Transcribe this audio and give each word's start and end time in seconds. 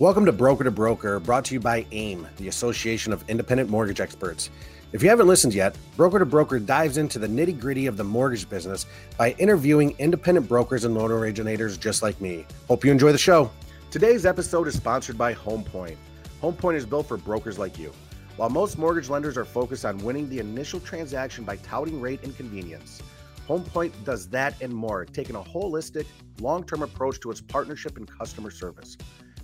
Welcome 0.00 0.26
to 0.26 0.32
Broker 0.32 0.62
to 0.62 0.70
Broker, 0.70 1.18
brought 1.18 1.44
to 1.46 1.54
you 1.54 1.58
by 1.58 1.84
AIM, 1.90 2.24
the 2.36 2.46
Association 2.46 3.12
of 3.12 3.28
Independent 3.28 3.68
Mortgage 3.68 4.00
Experts. 4.00 4.48
If 4.92 5.02
you 5.02 5.08
haven't 5.08 5.26
listened 5.26 5.54
yet, 5.54 5.76
Broker 5.96 6.20
to 6.20 6.24
Broker 6.24 6.60
dives 6.60 6.98
into 6.98 7.18
the 7.18 7.26
nitty 7.26 7.58
gritty 7.58 7.86
of 7.86 7.96
the 7.96 8.04
mortgage 8.04 8.48
business 8.48 8.86
by 9.16 9.32
interviewing 9.40 9.96
independent 9.98 10.48
brokers 10.48 10.84
and 10.84 10.94
loan 10.94 11.10
originators 11.10 11.76
just 11.76 12.00
like 12.00 12.20
me. 12.20 12.46
Hope 12.68 12.84
you 12.84 12.92
enjoy 12.92 13.10
the 13.10 13.18
show. 13.18 13.50
Today's 13.90 14.24
episode 14.24 14.68
is 14.68 14.76
sponsored 14.76 15.18
by 15.18 15.34
HomePoint. 15.34 15.96
HomePoint 16.40 16.76
is 16.76 16.86
built 16.86 17.08
for 17.08 17.16
brokers 17.16 17.58
like 17.58 17.76
you. 17.76 17.92
While 18.36 18.50
most 18.50 18.78
mortgage 18.78 19.08
lenders 19.08 19.36
are 19.36 19.44
focused 19.44 19.84
on 19.84 19.98
winning 19.98 20.28
the 20.28 20.38
initial 20.38 20.78
transaction 20.78 21.42
by 21.42 21.56
touting 21.56 22.00
rate 22.00 22.22
and 22.22 22.36
convenience, 22.36 23.02
HomePoint 23.48 24.04
does 24.04 24.28
that 24.28 24.54
and 24.62 24.72
more, 24.72 25.04
taking 25.04 25.34
a 25.34 25.40
holistic, 25.40 26.06
long 26.38 26.62
term 26.62 26.84
approach 26.84 27.18
to 27.18 27.32
its 27.32 27.40
partnership 27.40 27.96
and 27.96 28.08
customer 28.08 28.52
service. 28.52 28.96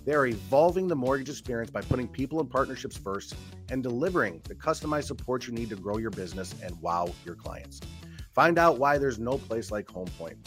They 0.05 0.13
are 0.13 0.27
evolving 0.27 0.87
the 0.87 0.95
mortgage 0.95 1.29
experience 1.29 1.71
by 1.71 1.81
putting 1.81 2.07
people 2.07 2.39
and 2.39 2.49
partnerships 2.49 2.95
first 2.95 3.35
and 3.69 3.81
delivering 3.81 4.39
the 4.47 4.53
customized 4.53 5.05
support 5.05 5.47
you 5.47 5.53
need 5.53 5.69
to 5.69 5.75
grow 5.75 5.97
your 5.97 6.11
business 6.11 6.53
and 6.63 6.79
wow 6.79 7.09
your 7.25 7.33
clients. 7.33 7.81
Find 8.33 8.59
out 8.59 8.77
why 8.77 8.99
there's 8.99 9.17
no 9.17 9.39
place 9.39 9.71
like 9.71 9.87
HomePoint. 9.87 10.37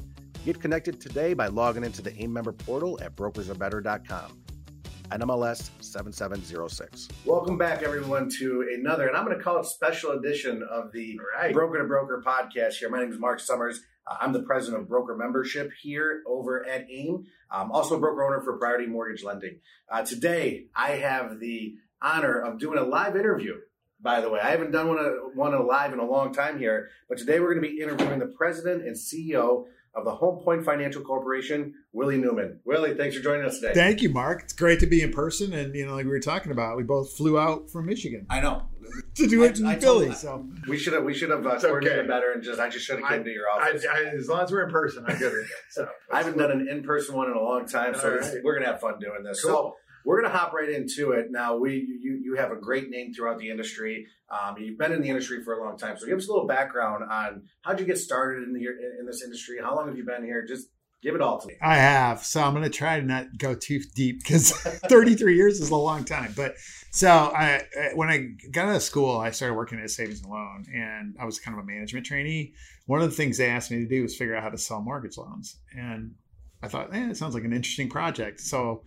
Get 0.44 0.60
connected 0.60 1.00
today 1.00 1.34
by 1.34 1.48
logging 1.48 1.82
into 1.82 2.02
the 2.02 2.16
AIM 2.22 2.32
member 2.32 2.52
portal 2.52 3.00
at 3.02 3.16
brokersarebetter.com. 3.16 4.47
NMLS 5.10 5.70
7706. 5.80 7.08
Welcome 7.24 7.56
back, 7.56 7.82
everyone, 7.82 8.28
to 8.38 8.68
another, 8.74 9.08
and 9.08 9.16
I'm 9.16 9.24
going 9.24 9.36
to 9.36 9.42
call 9.42 9.58
it 9.60 9.66
special 9.66 10.10
edition 10.12 10.62
of 10.70 10.92
the 10.92 11.18
Right. 11.34 11.54
Broker 11.54 11.78
to 11.78 11.84
Broker 11.84 12.22
podcast 12.24 12.74
here. 12.74 12.90
My 12.90 13.00
name 13.00 13.12
is 13.12 13.18
Mark 13.18 13.40
Summers. 13.40 13.80
Uh, 14.06 14.16
I'm 14.20 14.32
the 14.32 14.42
president 14.42 14.82
of 14.82 14.88
broker 14.88 15.16
membership 15.16 15.70
here 15.80 16.22
over 16.26 16.66
at 16.68 16.86
AIM. 16.90 17.24
I'm 17.50 17.72
also 17.72 17.96
a 17.96 18.00
broker 18.00 18.22
owner 18.22 18.42
for 18.42 18.58
Priority 18.58 18.86
Mortgage 18.86 19.24
Lending. 19.24 19.60
Uh, 19.90 20.04
today, 20.04 20.66
I 20.76 20.90
have 20.90 21.40
the 21.40 21.76
honor 22.02 22.38
of 22.38 22.58
doing 22.58 22.78
a 22.78 22.82
live 22.82 23.16
interview. 23.16 23.54
By 24.00 24.20
the 24.20 24.30
way, 24.30 24.40
I 24.40 24.50
haven't 24.50 24.70
done 24.70 24.88
one, 24.88 24.98
uh, 24.98 25.08
one 25.34 25.66
live 25.66 25.92
in 25.92 25.98
a 25.98 26.04
long 26.06 26.32
time 26.32 26.58
here, 26.58 26.88
but 27.08 27.18
today 27.18 27.40
we're 27.40 27.54
going 27.54 27.64
to 27.64 27.68
be 27.68 27.80
interviewing 27.80 28.18
the 28.20 28.26
president 28.26 28.86
and 28.86 28.94
CEO 28.94 29.64
of 29.98 30.04
the 30.04 30.14
Home 30.14 30.38
Point 30.42 30.64
Financial 30.64 31.02
Corporation, 31.02 31.74
Willie 31.92 32.16
Newman. 32.18 32.60
Willie, 32.64 32.94
thanks 32.94 33.16
for 33.16 33.22
joining 33.22 33.44
us 33.44 33.58
today. 33.58 33.74
Thank 33.74 34.00
you, 34.02 34.08
Mark. 34.10 34.42
It's 34.44 34.52
great 34.52 34.80
to 34.80 34.86
be 34.86 35.02
in 35.02 35.12
person, 35.12 35.52
and 35.52 35.74
you 35.74 35.84
know, 35.86 35.94
like 35.94 36.04
we 36.04 36.10
were 36.10 36.20
talking 36.20 36.52
about, 36.52 36.76
we 36.76 36.82
both 36.84 37.12
flew 37.16 37.38
out 37.38 37.70
from 37.70 37.86
Michigan 37.86 38.26
I 38.30 38.40
know. 38.40 38.62
to 39.16 39.26
do 39.26 39.42
it 39.42 39.56
I- 39.56 39.58
in 39.58 39.66
I 39.66 39.76
Philly. 39.76 40.12
So 40.14 40.46
We 40.68 40.78
should 40.78 40.92
have 40.92 41.04
we 41.04 41.14
should 41.14 41.30
have 41.30 41.44
uh, 41.44 41.50
It's 41.50 41.64
okay. 41.64 41.70
coordinated 41.70 42.06
better 42.08 42.32
and 42.32 42.42
just 42.42 42.60
I 42.60 42.68
just 42.68 42.84
should 42.86 43.00
have 43.00 43.08
came 43.08 43.24
to 43.24 43.30
your 43.30 43.50
office. 43.50 43.84
I, 43.84 44.04
as 44.04 44.28
long 44.28 44.42
as 44.42 44.52
we're 44.52 44.64
in 44.64 44.70
person, 44.70 45.04
I'm 45.06 45.18
good 45.18 45.32
with 45.32 45.42
it. 45.44 45.50
So 45.70 45.88
I 46.12 46.18
haven't 46.18 46.38
done 46.38 46.50
an 46.52 46.68
in-person 46.68 47.14
one 47.16 47.28
in 47.30 47.36
a 47.36 47.42
long 47.42 47.66
time, 47.66 47.94
so 47.94 48.16
right. 48.16 48.34
we're 48.44 48.54
gonna 48.58 48.70
have 48.70 48.80
fun 48.80 48.98
doing 49.00 49.22
this. 49.24 49.42
So 49.42 49.74
We're 50.08 50.22
gonna 50.22 50.34
hop 50.34 50.54
right 50.54 50.70
into 50.70 51.12
it. 51.12 51.26
Now, 51.30 51.58
we 51.58 51.86
you 52.00 52.18
you 52.24 52.36
have 52.36 52.50
a 52.50 52.56
great 52.56 52.88
name 52.88 53.12
throughout 53.12 53.38
the 53.38 53.50
industry. 53.50 54.06
Um, 54.30 54.56
you've 54.56 54.78
been 54.78 54.90
in 54.90 55.02
the 55.02 55.10
industry 55.10 55.44
for 55.44 55.52
a 55.52 55.62
long 55.62 55.76
time, 55.76 55.98
so 55.98 56.06
give 56.06 56.16
us 56.16 56.28
a 56.28 56.32
little 56.32 56.46
background 56.46 57.04
on 57.10 57.42
how'd 57.60 57.78
you 57.78 57.84
get 57.84 57.98
started 57.98 58.42
in 58.44 58.54
the 58.54 58.64
in 58.98 59.04
this 59.04 59.22
industry? 59.22 59.58
How 59.62 59.76
long 59.76 59.86
have 59.86 59.98
you 59.98 60.06
been 60.06 60.24
here? 60.24 60.46
Just 60.46 60.68
give 61.02 61.14
it 61.14 61.20
all 61.20 61.38
to 61.38 61.46
me. 61.46 61.56
I 61.60 61.76
have. 61.76 62.24
So 62.24 62.42
I'm 62.42 62.52
going 62.52 62.64
to 62.64 62.70
try 62.70 62.98
to 62.98 63.04
not 63.04 63.26
go 63.36 63.54
too 63.54 63.80
deep 63.94 64.20
because 64.22 64.52
33 64.88 65.36
years 65.36 65.60
is 65.60 65.68
a 65.68 65.76
long 65.76 66.06
time. 66.06 66.32
But 66.34 66.54
so 66.90 67.10
I, 67.10 67.64
when 67.94 68.08
I 68.08 68.30
got 68.50 68.68
out 68.68 68.76
of 68.76 68.82
school, 68.82 69.18
I 69.18 69.30
started 69.30 69.56
working 69.56 69.78
at 69.78 69.90
savings 69.90 70.22
and 70.22 70.30
loan, 70.30 70.64
and 70.74 71.16
I 71.20 71.26
was 71.26 71.38
kind 71.38 71.54
of 71.54 71.62
a 71.62 71.66
management 71.66 72.06
trainee. 72.06 72.54
One 72.86 73.02
of 73.02 73.10
the 73.10 73.14
things 73.14 73.36
they 73.36 73.50
asked 73.50 73.70
me 73.70 73.80
to 73.80 73.86
do 73.86 74.02
was 74.02 74.16
figure 74.16 74.34
out 74.34 74.42
how 74.42 74.48
to 74.48 74.58
sell 74.58 74.80
mortgage 74.80 75.18
loans, 75.18 75.58
and 75.76 76.14
I 76.62 76.68
thought, 76.68 76.94
eh, 76.94 77.10
it 77.10 77.16
sounds 77.16 77.34
like 77.34 77.44
an 77.44 77.52
interesting 77.52 77.88
project. 77.88 78.40
So 78.40 78.82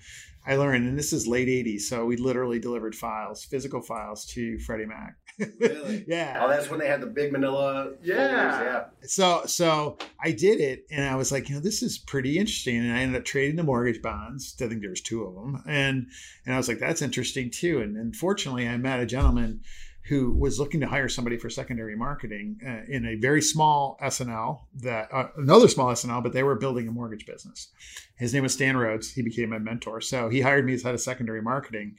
I 0.46 0.56
learned, 0.56 0.88
and 0.88 0.98
this 0.98 1.14
is 1.14 1.28
late 1.28 1.48
80s. 1.48 1.82
So 1.82 2.06
we 2.06 2.18
literally 2.18 2.60
delivered 2.60 2.96
files, 2.96 3.46
physical 3.46 3.82
files 3.82 4.26
to 4.28 4.58
Freddie 4.60 4.86
Mac. 4.88 5.16
Really? 5.60 6.04
yeah. 6.08 6.40
Oh, 6.42 6.50
that's 6.50 6.70
when 6.70 6.80
they 6.80 6.88
had 6.88 7.02
the 7.02 7.08
big 7.08 7.32
Manila. 7.32 7.92
Yeah. 8.02 8.52
folders, 8.52 8.90
yeah. 9.02 9.08
so 9.08 9.44
so 9.46 9.98
I 10.24 10.32
did 10.32 10.60
it, 10.60 10.86
and 10.90 11.06
I 11.06 11.16
was 11.16 11.32
like, 11.32 11.50
you 11.50 11.56
know, 11.56 11.62
this 11.62 11.84
is 11.84 11.98
pretty 11.98 12.38
interesting. 12.38 12.78
And 12.78 12.92
I 12.92 13.02
ended 13.02 13.20
up 13.20 13.26
trading 13.26 13.56
the 13.56 13.64
mortgage 13.64 14.02
bonds. 14.02 14.56
I 14.62 14.68
think 14.68 14.82
there 14.82 14.90
was 14.90 15.02
two 15.02 15.24
of 15.24 15.36
them, 15.36 15.64
and 15.68 16.08
and 16.46 16.56
I 16.56 16.58
was 16.58 16.68
like, 16.68 16.80
that's 16.80 17.02
interesting 17.02 17.50
too. 17.52 17.82
And 17.82 17.96
unfortunately, 17.96 18.68
I 18.68 18.78
met 18.78 19.00
a 19.00 19.06
gentleman 19.06 19.62
who 20.08 20.34
was 20.34 20.60
looking 20.60 20.80
to 20.82 20.88
hire 20.88 21.08
somebody 21.08 21.38
for 21.38 21.50
secondary 21.50 21.96
marketing 21.96 22.58
uh, 22.66 22.82
in 22.88 23.06
a 23.06 23.16
very 23.16 23.42
small 23.42 23.98
S&L 24.02 24.68
that 24.76 25.14
uh, 25.14 25.28
another 25.38 25.68
small 25.68 25.92
S&L, 25.92 26.22
but 26.22 26.34
they 26.34 26.44
were 26.44 26.56
building 26.56 26.88
a 26.88 26.92
mortgage 26.92 27.26
business. 27.26 27.70
His 28.18 28.34
name 28.34 28.44
was 28.44 28.54
Stan 28.54 28.78
Rhodes. 28.78 29.12
He 29.12 29.22
became 29.22 29.50
my 29.50 29.60
mentor, 29.60 30.02
so 30.02 30.30
he 30.30 30.42
hired 30.42 30.66
me 30.66 30.74
as 30.74 30.84
head 30.84 30.96
of 30.96 31.02
secondary 31.02 31.42
marketing. 31.42 31.98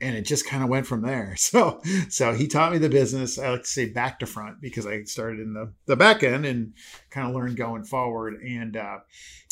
And 0.00 0.16
it 0.16 0.22
just 0.22 0.46
kind 0.46 0.62
of 0.62 0.68
went 0.68 0.86
from 0.86 1.02
there. 1.02 1.34
So, 1.38 1.80
so 2.08 2.32
he 2.32 2.46
taught 2.46 2.72
me 2.72 2.78
the 2.78 2.88
business. 2.88 3.38
I 3.38 3.50
like 3.50 3.62
to 3.62 3.68
say 3.68 3.88
back 3.88 4.20
to 4.20 4.26
front 4.26 4.60
because 4.60 4.86
I 4.86 5.02
started 5.04 5.40
in 5.40 5.54
the 5.54 5.72
the 5.86 5.96
back 5.96 6.22
end 6.22 6.46
and 6.46 6.74
kind 7.10 7.28
of 7.28 7.34
learned 7.34 7.56
going 7.56 7.82
forward. 7.82 8.34
And 8.34 8.76
uh, 8.76 8.98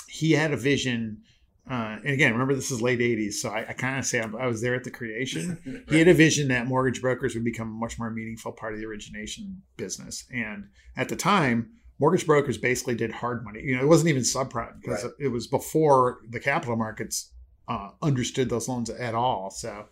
he 0.09 0.33
had 0.33 0.53
a 0.53 0.57
vision. 0.57 1.23
Uh, 1.69 1.97
and 2.05 2.11
again, 2.15 2.33
remember 2.33 2.55
this 2.55 2.71
is 2.71 2.81
late 2.81 3.01
'80s, 3.01 3.35
so 3.35 3.49
I, 3.51 3.67
I 3.69 3.73
kind 3.73 3.99
of 3.99 4.05
say 4.07 4.21
I, 4.21 4.29
I 4.39 4.47
was 4.47 4.61
there 4.63 4.75
at 4.75 4.85
the 4.85 4.91
creation. 4.91 5.85
He 5.89 5.99
had 5.99 6.09
a 6.09 6.15
vision 6.15 6.49
that 6.49 6.67
mortgage 6.67 7.01
brokers 7.01 7.35
would 7.35 7.45
become 7.45 7.69
a 7.69 7.79
much 7.79 7.99
more 7.99 8.11
meaningful 8.11 8.53
part 8.53 8.73
of 8.75 8.79
the 8.81 8.87
origination 8.87 9.63
business. 9.77 10.25
And 10.33 10.69
at 10.97 11.09
the 11.09 11.17
time, 11.17 11.71
mortgage 11.99 12.25
brokers 12.27 12.57
basically 12.59 12.95
did 12.95 13.11
hard 13.11 13.45
money. 13.45 13.63
You 13.63 13.77
know, 13.77 13.83
it 13.83 13.89
wasn't 13.89 14.11
even 14.11 14.23
subprime 14.23 14.81
because 14.81 15.05
Right. 15.05 15.13
it 15.19 15.29
was 15.29 15.47
before 15.49 16.19
the 16.31 16.39
capital 16.41 16.77
markets 16.77 17.33
uh, 17.69 17.91
understood 18.01 18.49
those 18.49 18.69
loans 18.69 18.89
at 18.91 19.15
all. 19.15 19.51
So 19.51 19.87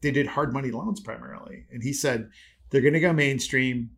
they 0.00 0.10
did 0.10 0.26
hard 0.28 0.52
money 0.52 0.70
loans 0.70 1.00
primarily. 1.00 1.66
And 1.70 1.82
he 1.82 1.92
said 1.92 2.30
they're 2.70 2.80
going 2.80 2.94
to 2.94 3.00
go 3.00 3.12
mainstream. 3.12 3.90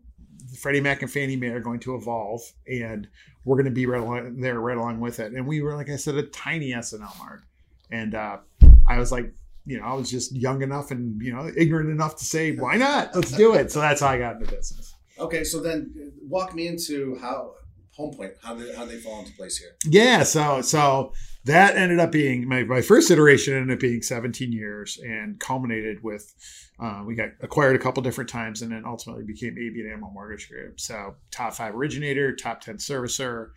Freddie 0.60 0.80
Mac 0.80 1.02
and 1.02 1.10
Fannie 1.10 1.36
Mae 1.36 1.48
are 1.48 1.60
going 1.60 1.80
to 1.80 1.94
evolve, 1.94 2.42
and 2.66 3.08
we're 3.44 3.56
going 3.56 3.64
to 3.64 3.70
be 3.70 3.86
right 3.86 4.00
along, 4.00 4.40
there 4.40 4.60
right 4.60 4.76
along 4.76 5.00
with 5.00 5.18
it. 5.18 5.32
And 5.32 5.46
we 5.46 5.62
were, 5.62 5.74
like 5.74 5.88
I 5.88 5.96
said, 5.96 6.16
a 6.16 6.22
tiny 6.24 6.74
S&L 6.74 7.00
mark. 7.18 7.42
And 7.90 8.14
uh, 8.14 8.38
I 8.86 8.98
was 8.98 9.10
like, 9.10 9.32
you 9.66 9.78
know, 9.78 9.84
I 9.84 9.94
was 9.94 10.10
just 10.10 10.32
young 10.32 10.62
enough 10.62 10.90
and 10.90 11.20
you 11.22 11.32
know 11.32 11.50
ignorant 11.56 11.90
enough 11.90 12.16
to 12.16 12.24
say, 12.24 12.56
why 12.56 12.76
not? 12.76 13.14
Let's 13.14 13.32
do 13.32 13.54
it. 13.54 13.70
So 13.70 13.80
that's 13.80 14.00
how 14.00 14.08
I 14.08 14.18
got 14.18 14.36
into 14.36 14.54
business. 14.54 14.94
Okay, 15.18 15.44
so 15.44 15.60
then 15.60 16.12
walk 16.22 16.54
me 16.54 16.66
into 16.66 17.16
how 17.20 17.54
Home 18.00 18.14
Point. 18.14 18.32
How 18.42 18.54
did 18.54 18.74
how 18.74 18.84
they 18.84 18.96
fall 18.96 19.20
into 19.20 19.32
place 19.32 19.58
here? 19.58 19.76
Yeah, 19.84 20.22
so 20.22 20.62
so 20.62 21.12
that 21.44 21.76
ended 21.76 22.00
up 22.00 22.12
being 22.12 22.48
my, 22.48 22.64
my 22.64 22.82
first 22.82 23.10
iteration 23.10 23.54
ended 23.54 23.74
up 23.74 23.80
being 23.80 24.02
17 24.02 24.52
years 24.52 24.98
and 25.02 25.40
culminated 25.40 26.02
with 26.02 26.34
uh, 26.78 27.02
we 27.06 27.14
got 27.14 27.28
acquired 27.40 27.76
a 27.76 27.78
couple 27.78 28.02
different 28.02 28.30
times 28.30 28.62
and 28.62 28.72
then 28.72 28.84
ultimately 28.86 29.24
became 29.24 29.54
ABN 29.54 29.92
AMRO 29.92 30.10
Mortgage 30.12 30.48
Group. 30.48 30.80
So 30.80 31.14
top 31.30 31.54
five 31.54 31.74
originator, 31.74 32.34
top 32.34 32.62
10 32.62 32.76
servicer, 32.76 33.50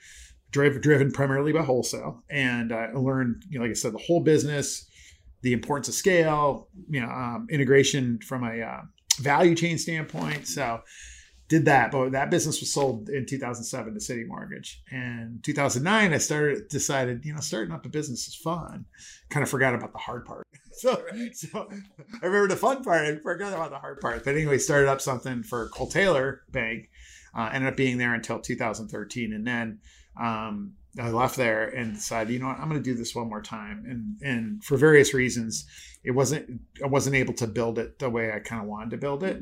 driven 0.52 0.82
driven 0.82 1.12
primarily 1.12 1.52
by 1.52 1.64
wholesale, 1.64 2.24
and 2.30 2.72
uh, 2.72 2.76
I 2.76 2.92
learned 2.94 3.44
you 3.50 3.60
know 3.60 3.66
like 3.66 3.72
I 3.72 3.76
said 3.76 3.94
the 3.94 4.00
whole 4.00 4.22
business, 4.22 4.88
the 5.42 5.54
importance 5.54 5.88
of 5.88 5.94
scale, 5.94 6.70
you 6.90 7.02
know 7.02 7.10
um, 7.10 7.48
integration 7.50 8.20
from 8.20 8.44
a 8.44 8.62
uh, 8.62 8.82
value 9.20 9.56
chain 9.56 9.78
standpoint. 9.78 10.48
So 10.48 10.82
did 11.48 11.66
that, 11.66 11.92
but 11.92 12.14
that 12.14 12.32
business 12.32 12.60
was 12.60 12.72
sold 12.72 13.10
in 13.10 13.26
2007 13.26 13.94
to 13.94 14.00
CitiMortgage. 14.00 14.78
And 14.92 15.44
2009, 15.44 16.14
I 16.14 16.18
started 16.18 16.68
decided, 16.70 17.26
you 17.26 17.34
know, 17.34 17.42
starting 17.42 17.74
up 17.74 17.86
a 17.86 17.90
business 17.90 18.28
is 18.28 18.36
fun. 18.36 18.86
Kind 19.30 19.44
of 19.44 19.50
forgot 19.50 19.76
about 19.76 19.94
the 19.94 20.00
hard 20.00 20.26
part. 20.26 20.48
So, 20.76 21.04
so 21.34 21.70
I 22.20 22.26
remember 22.26 22.48
the 22.48 22.56
fun 22.56 22.84
part. 22.84 23.06
I 23.06 23.16
forgot 23.18 23.54
about 23.54 23.70
the 23.70 23.78
hard 23.78 24.02
part. 24.02 24.26
But 24.26 24.36
anyway, 24.36 24.58
started 24.58 24.90
up 24.90 25.02
something 25.02 25.44
for 25.44 25.70
Cole 25.70 25.88
Taylor 25.88 26.42
Bank. 26.50 26.90
Uh, 27.38 27.52
ended 27.54 27.70
up 27.70 27.78
being 27.78 28.00
there 28.00 28.16
until 28.16 28.40
2013, 28.40 29.34
and 29.34 29.46
then 29.46 29.80
um, 30.20 30.74
I 31.00 31.10
left 31.10 31.36
there 31.38 31.68
and 31.68 31.94
decided, 31.94 32.34
you 32.34 32.40
know 32.40 32.48
what, 32.48 32.58
I'm 32.58 32.70
going 32.70 32.82
to 32.82 32.90
do 32.90 32.96
this 32.96 33.14
one 33.14 33.30
more 33.30 33.42
time. 33.42 33.84
And 33.88 34.22
and 34.22 34.64
for 34.64 34.76
various 34.76 35.14
reasons, 35.14 35.68
it 36.04 36.12
wasn't 36.12 36.62
I 36.84 36.88
wasn't 36.88 37.16
able 37.16 37.36
to 37.36 37.48
build 37.48 37.78
it 37.78 38.00
the 38.00 38.10
way 38.10 38.32
I 38.32 38.40
kind 38.40 38.62
of 38.62 38.68
wanted 38.68 38.90
to 38.92 38.98
build 38.98 39.24
it. 39.24 39.42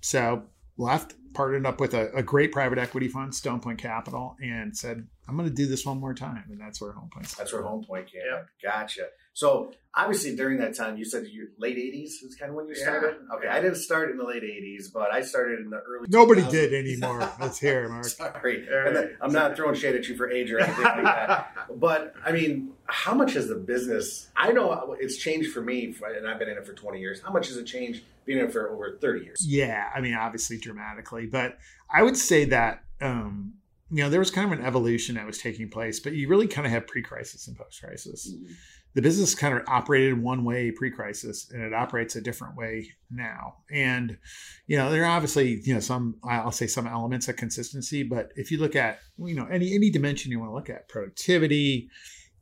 So 0.00 0.44
left, 0.76 1.14
partnered 1.38 1.64
up 1.66 1.78
with 1.78 1.94
a, 1.94 2.10
a 2.16 2.22
great 2.22 2.50
private 2.50 2.78
equity 2.78 3.06
fund, 3.06 3.32
Stone 3.32 3.60
Point 3.60 3.78
Capital, 3.78 4.36
and 4.42 4.76
said, 4.76 5.06
I'm 5.28 5.36
going 5.36 5.48
to 5.48 5.54
do 5.54 5.68
this 5.68 5.86
one 5.86 6.00
more 6.00 6.12
time. 6.12 6.42
And 6.50 6.60
that's 6.60 6.80
where 6.80 6.90
Home 6.90 7.08
Point 7.14 7.28
That's 7.38 7.52
where 7.52 7.62
Home 7.62 7.84
Point 7.84 8.10
came. 8.10 8.22
Yeah. 8.28 8.38
in. 8.40 8.44
Gotcha. 8.60 9.02
So 9.34 9.70
obviously 9.94 10.34
during 10.34 10.58
that 10.58 10.74
time, 10.76 10.96
you 10.96 11.04
said 11.04 11.28
you 11.28 11.50
late 11.58 11.76
'80s 11.76 12.24
was 12.24 12.34
kind 12.34 12.50
of 12.50 12.56
when 12.56 12.66
you 12.66 12.74
Yeah. 12.76 12.82
started. 12.82 13.16
Okay, 13.36 13.46
I 13.46 13.60
didn't 13.60 13.76
start 13.76 14.10
in 14.10 14.16
the 14.16 14.24
late 14.24 14.42
'80s, 14.42 14.92
but 14.92 15.12
I 15.14 15.20
started 15.22 15.60
in 15.60 15.70
the 15.70 15.76
early. 15.76 16.08
Nobody 16.10 16.42
2000s. 16.42 16.50
did 16.50 16.74
anymore. 16.74 17.20
Let's 17.40 17.60
hear 17.60 17.88
Mark. 17.88 18.04
Sorry, 18.06 18.66
All 18.68 18.86
And 18.88 18.96
then- 18.96 19.16
I'm 19.20 19.32
not 19.32 19.54
throwing 19.54 19.76
shade 19.76 19.94
at 19.94 20.08
you 20.08 20.16
for 20.16 20.28
age 20.28 20.50
or 20.50 20.58
anything 20.58 20.82
like 20.84 21.04
that. 21.04 21.54
But 21.76 22.14
I 22.26 22.32
mean, 22.32 22.72
how 22.86 23.14
much 23.14 23.34
has 23.34 23.46
the 23.46 23.54
business? 23.54 24.28
I 24.34 24.50
know 24.50 24.96
it's 24.98 25.16
changed 25.18 25.52
for 25.52 25.60
me, 25.60 25.94
and 26.16 26.26
I've 26.26 26.40
been 26.40 26.48
in 26.48 26.56
it 26.58 26.66
for 26.66 26.72
20 26.72 26.98
years. 26.98 27.20
How 27.20 27.30
much 27.30 27.46
has 27.46 27.56
it 27.58 27.64
changed 27.66 28.02
being 28.28 28.38
in 28.38 28.46
it 28.46 28.52
for 28.52 28.70
over 28.70 28.98
30 29.00 29.24
years? 29.24 29.44
Yeah, 29.44 29.88
I 29.94 30.00
mean, 30.00 30.14
obviously 30.14 30.58
dramatically, 30.58 31.26
but 31.26 31.58
I 31.90 32.02
would 32.04 32.16
say 32.16 32.44
that 32.44 32.84
um, 33.00 33.54
you 33.90 34.02
know 34.02 34.10
there 34.10 34.20
was 34.20 34.30
kind 34.30 34.52
of 34.52 34.58
an 34.58 34.64
evolution 34.64 35.16
that 35.16 35.26
was 35.26 35.38
taking 35.38 35.68
place, 35.68 35.98
but 35.98 36.12
you 36.12 36.28
really 36.28 36.46
kind 36.46 36.66
of 36.66 36.72
have 36.72 36.86
pre-crisis 36.86 37.48
and 37.48 37.56
post-crisis. 37.56 38.32
the 38.94 39.02
business 39.02 39.34
kind 39.34 39.56
of 39.56 39.62
operated 39.68 40.20
one 40.20 40.44
way 40.44 40.70
pre-crisis 40.70 41.50
and 41.52 41.62
it 41.62 41.72
operates 41.74 42.16
a 42.16 42.20
different 42.20 42.56
way 42.56 42.90
now 43.10 43.54
and 43.70 44.16
you 44.66 44.76
know 44.76 44.90
there 44.90 45.04
are 45.04 45.10
obviously 45.10 45.60
you 45.62 45.74
know 45.74 45.78
some 45.78 46.16
i'll 46.24 46.50
say 46.50 46.66
some 46.66 46.86
elements 46.86 47.28
of 47.28 47.36
consistency 47.36 48.02
but 48.02 48.32
if 48.34 48.50
you 48.50 48.58
look 48.58 48.74
at 48.74 48.98
you 49.18 49.34
know 49.34 49.46
any 49.52 49.74
any 49.74 49.90
dimension 49.90 50.32
you 50.32 50.40
want 50.40 50.50
to 50.50 50.54
look 50.54 50.70
at 50.70 50.88
productivity 50.88 51.88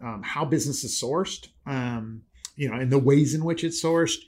um, 0.01 0.23
how 0.23 0.45
business 0.45 0.85
is 0.85 0.99
sourced 0.99 1.49
um, 1.67 2.23
you 2.55 2.71
know 2.71 2.77
and 2.77 2.91
the 2.91 2.99
ways 2.99 3.35
in 3.35 3.45
which 3.45 3.65
it's 3.65 3.83
sourced 3.83 4.21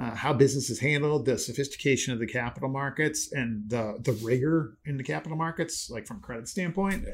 uh, 0.00 0.14
how 0.14 0.32
business 0.32 0.70
is 0.70 0.80
handled 0.80 1.24
the 1.24 1.38
sophistication 1.38 2.12
of 2.12 2.18
the 2.18 2.26
capital 2.26 2.68
markets 2.68 3.32
and 3.32 3.68
the 3.68 3.96
the 4.00 4.12
rigor 4.24 4.76
in 4.86 4.96
the 4.96 5.04
capital 5.04 5.36
markets 5.36 5.88
like 5.90 6.06
from 6.06 6.20
credit 6.20 6.48
standpoint 6.48 7.04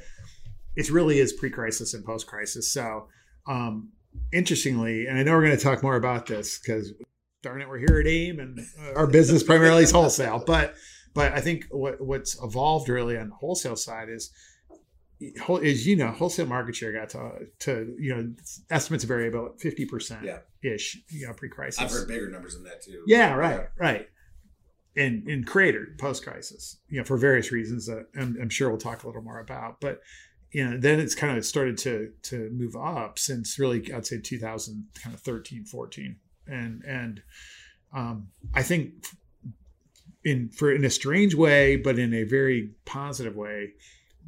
it 0.77 0.91
really 0.91 1.19
is 1.19 1.33
pre-crisis 1.33 1.95
and 1.95 2.05
post-crisis 2.05 2.73
so 2.73 3.07
um, 3.47 3.91
interestingly, 4.33 5.07
and 5.07 5.19
I 5.19 5.23
know 5.23 5.33
we're 5.33 5.45
going 5.45 5.57
to 5.57 5.63
talk 5.63 5.83
more 5.83 5.97
about 5.97 6.27
this 6.27 6.59
because 6.59 6.93
darn 7.43 7.61
it, 7.61 7.69
we're 7.69 7.79
here 7.79 8.01
at 8.01 8.07
AIM 8.07 8.39
and 8.39 8.61
our 8.97 9.07
business 9.07 9.43
primarily 9.43 9.85
is 9.85 9.91
wholesale. 9.91 10.43
But 10.47 10.75
but 11.15 11.33
I 11.33 11.41
think 11.41 11.67
what 11.71 12.01
what's 12.01 12.41
evolved 12.43 12.89
really 12.89 13.17
on 13.17 13.31
the 13.31 13.35
wholesale 13.35 13.77
side 13.77 14.09
is 14.09 14.31
is 15.21 15.87
you 15.87 15.97
know 15.97 16.09
wholesale 16.09 16.47
market 16.47 16.75
share 16.75 16.93
got 16.93 17.11
to 17.11 17.47
to 17.61 17.95
you 17.99 18.15
know 18.15 18.33
estimates 18.71 19.05
vary 19.05 19.29
about 19.29 19.61
fifty 19.61 19.85
percent 19.85 20.27
ish 20.63 20.99
you 21.09 21.27
know 21.27 21.35
pre 21.35 21.49
crisis. 21.49 21.81
I've 21.81 21.91
heard 21.91 22.09
bigger 22.09 22.31
numbers 22.31 22.55
than 22.55 22.65
that 22.65 22.83
too. 22.83 23.03
Yeah, 23.07 23.35
right, 23.35 23.69
right. 23.79 24.09
And 24.97 25.27
and 25.29 25.47
cratered 25.47 25.99
post 25.99 26.25
crisis, 26.25 26.79
you 26.89 26.99
know, 26.99 27.05
for 27.05 27.17
various 27.17 27.53
reasons 27.53 27.87
that 27.87 28.07
I'm, 28.19 28.37
I'm 28.41 28.49
sure 28.49 28.69
we'll 28.71 28.79
talk 28.79 29.03
a 29.03 29.07
little 29.07 29.23
more 29.23 29.41
about. 29.41 29.81
But 29.81 30.01
you 30.53 30.69
know, 30.69 30.77
then 30.77 30.99
it's 30.99 31.15
kind 31.15 31.37
of 31.37 31.45
started 31.45 31.79
to 31.79 32.13
to 32.25 32.51
move 32.51 32.75
up 32.75 33.19
since 33.19 33.59
really 33.59 33.93
I'd 33.93 34.07
say 34.07 34.21
2000 34.21 34.87
kind 35.03 35.15
of 35.15 35.21
13, 35.21 35.65
14. 35.65 36.17
And 36.47 36.83
and 36.85 37.23
um, 37.95 38.29
I 38.55 38.63
think 38.63 39.05
in 40.25 40.49
for 40.49 40.73
in 40.73 40.85
a 40.85 40.91
strange 40.91 41.35
way, 41.35 41.77
but 41.77 41.99
in 41.99 42.13
a 42.15 42.25
very 42.25 42.71
positive 42.85 43.37
way, 43.37 43.75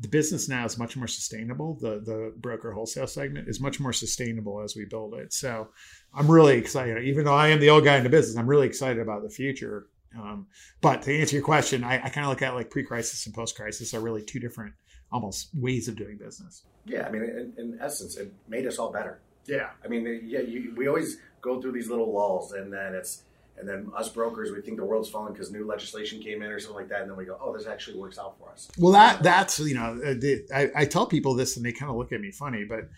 the 0.00 0.08
business 0.08 0.48
now 0.48 0.64
is 0.64 0.78
much 0.78 0.96
more 0.96 1.06
sustainable. 1.06 1.74
The 1.80 2.00
the 2.00 2.32
broker 2.36 2.72
wholesale 2.72 3.06
segment 3.06 3.48
is 3.48 3.60
much 3.60 3.78
more 3.80 3.92
sustainable 3.92 4.60
as 4.62 4.74
we 4.74 4.84
build 4.84 5.14
it. 5.14 5.32
So 5.32 5.68
I'm 6.14 6.30
really 6.30 6.56
excited. 6.56 7.04
Even 7.04 7.24
though 7.24 7.34
I 7.34 7.48
am 7.48 7.60
the 7.60 7.70
old 7.70 7.84
guy 7.84 7.96
in 7.96 8.02
the 8.02 8.10
business, 8.10 8.36
I'm 8.36 8.46
really 8.46 8.66
excited 8.66 9.00
about 9.00 9.22
the 9.22 9.30
future. 9.30 9.86
Um, 10.18 10.46
but 10.80 11.02
to 11.02 11.18
answer 11.18 11.36
your 11.36 11.44
question, 11.44 11.84
I, 11.84 11.94
I 12.04 12.08
kind 12.10 12.26
of 12.26 12.30
look 12.30 12.42
at 12.42 12.54
like 12.54 12.70
pre-crisis 12.70 13.24
and 13.26 13.34
post-crisis 13.34 13.94
are 13.94 14.00
really 14.00 14.22
two 14.22 14.40
different 14.40 14.74
almost 15.10 15.48
ways 15.54 15.88
of 15.88 15.96
doing 15.96 16.18
business. 16.18 16.64
Yeah, 16.84 17.06
I 17.06 17.10
mean, 17.10 17.22
in, 17.22 17.54
in 17.56 17.78
essence, 17.80 18.16
it 18.16 18.32
made 18.48 18.66
us 18.66 18.78
all 18.78 18.92
better. 18.92 19.20
Yeah, 19.46 19.70
I 19.84 19.88
mean, 19.88 20.22
yeah, 20.24 20.40
you, 20.40 20.74
we 20.76 20.86
always 20.86 21.18
go 21.40 21.60
through 21.60 21.72
these 21.72 21.88
little 21.88 22.12
lulls, 22.12 22.52
and 22.52 22.72
then 22.72 22.94
it's 22.94 23.22
and 23.58 23.68
then 23.68 23.90
us 23.96 24.08
brokers, 24.08 24.50
we 24.50 24.60
think 24.60 24.76
the 24.76 24.84
world's 24.84 25.08
falling 25.08 25.32
because 25.32 25.52
new 25.52 25.66
legislation 25.66 26.20
came 26.20 26.42
in 26.42 26.50
or 26.50 26.58
something 26.58 26.76
like 26.76 26.88
that, 26.88 27.02
and 27.02 27.10
then 27.10 27.16
we 27.16 27.24
go, 27.24 27.38
"Oh, 27.40 27.56
this 27.56 27.66
actually 27.66 27.98
works 27.98 28.18
out 28.18 28.38
for 28.38 28.50
us." 28.50 28.70
Well, 28.78 28.92
that 28.92 29.22
that's 29.22 29.58
you 29.60 29.74
know, 29.74 30.00
uh, 30.04 30.54
I, 30.54 30.70
I 30.74 30.84
tell 30.84 31.06
people 31.06 31.34
this, 31.34 31.56
and 31.56 31.64
they 31.64 31.72
kind 31.72 31.90
of 31.90 31.96
look 31.96 32.12
at 32.12 32.20
me 32.20 32.30
funny, 32.30 32.64
but 32.64 32.88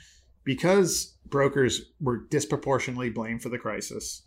because 0.44 1.14
brokers 1.26 1.90
were 2.00 2.18
disproportionately 2.18 3.10
blamed 3.10 3.42
for 3.42 3.48
the 3.48 3.58
crisis, 3.58 4.22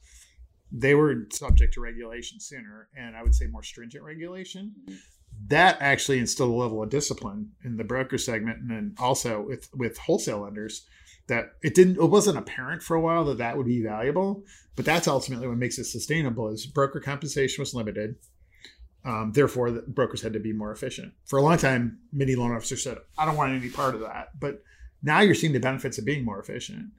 they 0.72 0.96
were 0.96 1.28
subject 1.32 1.74
to 1.76 1.82
regulation 1.82 2.40
sooner, 2.40 2.90
and 2.96 3.16
I 3.16 3.24
would 3.24 3.36
say 3.36 3.48
more 3.48 3.64
stringent 3.64 4.04
regulation. 4.04 4.74
Mm-hmm 4.86 4.96
that 5.46 5.78
actually 5.80 6.20
instilled 6.20 6.52
a 6.52 6.56
level 6.56 6.82
of 6.82 6.90
discipline 6.90 7.52
in 7.64 7.78
the 7.78 7.84
broker 7.84 8.18
segment 8.18 8.60
and 8.60 8.72
then 8.72 8.96
also 8.98 9.42
with 9.42 9.70
with 9.76 9.98
wholesale 9.98 10.40
lenders 10.40 10.86
that 11.28 11.54
it 11.62 11.76
didn't 11.76 11.98
it 11.98 12.10
wasn't 12.10 12.38
apparent 12.38 12.82
for 12.82 12.96
a 12.96 13.02
while 13.02 13.26
that 13.26 13.38
that 13.38 13.58
would 13.58 13.66
be 13.66 13.84
valuable 13.84 14.44
but 14.76 14.86
that's 14.86 15.08
ultimately 15.08 15.48
what 15.48 15.58
makes 15.58 15.78
it 15.78 15.86
sustainable 15.86 16.48
is 16.50 16.66
broker 16.66 17.00
compensation 17.00 17.62
was 17.62 17.74
limited. 17.74 18.16
Um, 19.06 19.32
therefore 19.34 19.72
the 19.72 19.82
brokers 19.82 20.22
had 20.22 20.34
to 20.34 20.40
be 20.40 20.52
more 20.52 20.72
efficient. 20.72 21.14
For 21.26 21.40
a 21.40 21.42
long 21.42 21.58
time 21.58 22.00
many 22.12 22.36
loan 22.36 22.52
officers 22.52 22.84
said 22.84 22.98
i 23.18 23.26
don't 23.26 23.38
want 23.38 23.54
any 23.54 23.70
part 23.70 23.96
of 23.96 24.02
that 24.02 24.40
but 24.40 24.62
now 25.04 25.22
you're 25.22 25.36
seeing 25.36 25.54
the 25.54 25.60
benefits 25.60 25.98
of 25.98 26.06
being 26.06 26.26
more 26.26 26.40
efficient. 26.40 26.92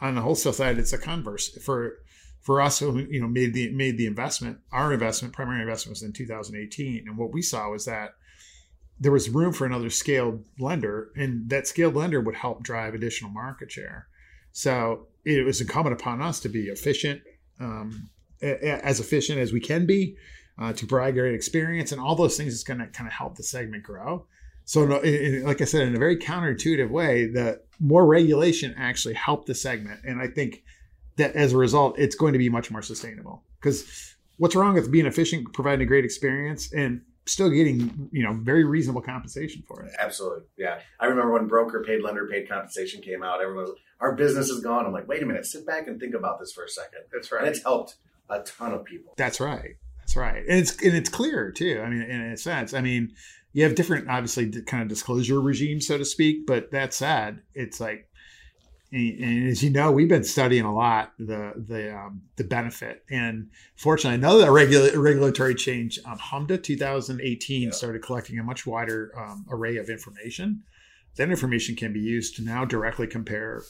On 0.00 0.14
the 0.14 0.20
wholesale 0.20 0.52
side 0.52 0.78
it's 0.78 0.92
a 0.92 0.98
converse. 0.98 1.48
For 1.62 1.98
for 2.40 2.60
us 2.60 2.78
who 2.78 2.98
you 3.10 3.20
know 3.20 3.28
made 3.28 3.52
the 3.52 3.70
made 3.72 3.98
the 3.98 4.06
investment 4.06 4.58
our 4.72 4.92
investment 4.92 5.34
primary 5.34 5.60
investment 5.60 5.96
was 5.96 6.02
in 6.02 6.12
2018 6.12 7.04
and 7.06 7.18
what 7.18 7.32
we 7.32 7.42
saw 7.42 7.70
was 7.70 7.84
that 7.84 8.14
there 9.00 9.12
was 9.12 9.30
room 9.30 9.52
for 9.52 9.66
another 9.66 9.90
scaled 9.90 10.44
lender 10.58 11.10
and 11.16 11.48
that 11.50 11.66
scaled 11.66 11.94
lender 11.94 12.20
would 12.20 12.34
help 12.34 12.62
drive 12.62 12.94
additional 12.94 13.30
market 13.30 13.70
share 13.70 14.08
so 14.52 15.06
it 15.24 15.44
was 15.44 15.60
incumbent 15.60 15.98
upon 15.98 16.20
us 16.22 16.40
to 16.40 16.48
be 16.48 16.68
efficient 16.68 17.20
um, 17.60 18.08
as 18.42 19.00
efficient 19.00 19.38
as 19.38 19.52
we 19.52 19.60
can 19.60 19.86
be 19.86 20.16
uh, 20.60 20.72
to 20.72 20.86
provide 20.86 21.14
great 21.14 21.34
experience 21.34 21.92
and 21.92 22.00
all 22.00 22.16
those 22.16 22.36
things 22.36 22.52
is 22.52 22.64
going 22.64 22.78
to 22.78 22.86
kind 22.86 23.06
of 23.06 23.12
help 23.12 23.36
the 23.36 23.42
segment 23.42 23.82
grow 23.82 24.26
so 24.64 24.82
like 24.82 25.60
i 25.60 25.64
said 25.64 25.86
in 25.86 25.94
a 25.94 25.98
very 25.98 26.16
counterintuitive 26.16 26.90
way 26.90 27.26
the 27.26 27.60
more 27.80 28.06
regulation 28.06 28.74
actually 28.76 29.14
helped 29.14 29.46
the 29.46 29.54
segment 29.54 30.00
and 30.04 30.20
i 30.20 30.26
think 30.26 30.62
that 31.18 31.34
as 31.34 31.52
a 31.52 31.58
result, 31.58 31.98
it's 31.98 32.16
going 32.16 32.32
to 32.32 32.38
be 32.38 32.48
much 32.48 32.70
more 32.70 32.80
sustainable. 32.80 33.44
Because 33.60 34.16
what's 34.38 34.54
wrong 34.56 34.74
with 34.74 34.90
being 34.90 35.06
efficient, 35.06 35.52
providing 35.52 35.82
a 35.82 35.86
great 35.86 36.04
experience, 36.04 36.72
and 36.72 37.02
still 37.28 37.50
getting 37.50 38.08
you 38.12 38.22
know 38.22 38.32
very 38.32 38.64
reasonable 38.64 39.02
compensation 39.02 39.62
for 39.66 39.82
it? 39.82 39.92
Absolutely, 39.98 40.44
yeah. 40.56 40.80
I 40.98 41.06
remember 41.06 41.32
when 41.32 41.46
broker 41.46 41.82
paid 41.86 42.02
lender 42.02 42.26
paid 42.26 42.48
compensation 42.48 43.02
came 43.02 43.22
out. 43.22 43.40
Everyone 43.40 43.64
was, 43.64 43.74
our 44.00 44.14
business 44.14 44.48
is 44.48 44.60
gone. 44.60 44.86
I'm 44.86 44.92
like, 44.92 45.08
wait 45.08 45.22
a 45.22 45.26
minute, 45.26 45.46
sit 45.46 45.66
back 45.66 45.88
and 45.88 46.00
think 46.00 46.14
about 46.14 46.40
this 46.40 46.52
for 46.52 46.64
a 46.64 46.68
second. 46.68 47.00
That's 47.12 47.30
right. 47.30 47.44
And 47.44 47.48
it's 47.48 47.62
helped 47.62 47.96
a 48.28 48.40
ton 48.40 48.72
of 48.72 48.84
people. 48.84 49.14
That's 49.16 49.40
right. 49.40 49.76
That's 49.98 50.16
right. 50.16 50.42
And 50.48 50.58
it's 50.58 50.82
and 50.82 50.94
it's 50.94 51.10
clear 51.10 51.52
too. 51.52 51.82
I 51.84 51.88
mean, 51.90 52.02
in 52.02 52.20
a 52.20 52.36
sense, 52.36 52.72
I 52.74 52.80
mean, 52.80 53.12
you 53.52 53.64
have 53.64 53.74
different, 53.74 54.08
obviously, 54.08 54.50
kind 54.62 54.82
of 54.82 54.88
disclosure 54.88 55.40
regimes, 55.40 55.86
so 55.86 55.98
to 55.98 56.04
speak. 56.04 56.46
But 56.46 56.70
that 56.72 56.94
said, 56.94 57.42
it's 57.54 57.80
like 57.80 58.07
and, 58.90 59.20
and, 59.20 59.48
as 59.48 59.62
you 59.62 59.70
know, 59.70 59.92
we've 59.92 60.08
been 60.08 60.24
studying 60.24 60.64
a 60.64 60.74
lot 60.74 61.12
the 61.18 61.52
the 61.56 61.94
um, 61.94 62.22
the 62.36 62.44
benefit. 62.44 63.04
And 63.10 63.50
fortunately, 63.76 64.16
another 64.16 64.50
regula- 64.50 64.98
regulatory 64.98 65.54
change, 65.54 65.98
um, 66.06 66.18
HMDA 66.18 66.62
2018 66.62 67.62
yeah. 67.62 67.70
started 67.70 68.02
collecting 68.02 68.38
a 68.38 68.42
much 68.42 68.66
wider 68.66 69.12
um, 69.16 69.44
array 69.50 69.76
of 69.76 69.90
information. 69.90 70.62
That 71.16 71.30
information 71.30 71.76
can 71.76 71.92
be 71.92 72.00
used 72.00 72.36
to 72.36 72.42
now 72.42 72.64
directly 72.64 73.06
compare 73.06 73.62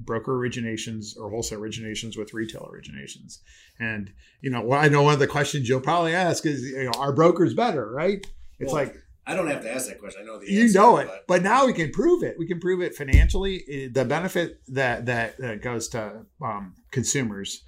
broker 0.00 0.32
originations 0.32 1.16
or 1.16 1.30
wholesale 1.30 1.60
originations 1.60 2.18
with 2.18 2.34
retail 2.34 2.68
originations. 2.72 3.38
And 3.78 4.12
you 4.40 4.50
know, 4.50 4.62
well, 4.62 4.80
I 4.80 4.88
know 4.88 5.02
one 5.02 5.14
of 5.14 5.20
the 5.20 5.28
questions 5.28 5.68
you'll 5.68 5.80
probably 5.80 6.14
ask 6.14 6.44
is, 6.44 6.62
you 6.62 6.84
know, 6.84 6.92
are 6.98 7.12
brokers 7.12 7.54
better, 7.54 7.88
right? 7.88 8.26
It's 8.58 8.72
well, 8.72 8.84
like 8.84 8.96
I 9.26 9.34
don't 9.34 9.48
have 9.48 9.62
to 9.62 9.72
ask 9.72 9.88
that 9.88 9.98
question. 9.98 10.22
I 10.22 10.26
know 10.26 10.38
the 10.38 10.50
you 10.50 10.62
answer, 10.62 10.78
know 10.78 10.96
it, 10.98 11.08
but. 11.08 11.26
but. 11.26 11.42
now 11.42 11.66
we 11.66 11.72
can 11.72 11.90
prove 11.90 12.22
it. 12.22 12.36
We 12.38 12.46
can 12.46 12.60
prove 12.60 12.80
it 12.80 12.94
financially. 12.94 13.88
The 13.92 14.04
benefit 14.04 14.60
that 14.68 15.06
that, 15.06 15.38
that 15.38 15.62
goes 15.62 15.88
to 15.88 16.26
um, 16.40 16.74
consumers. 16.92 17.62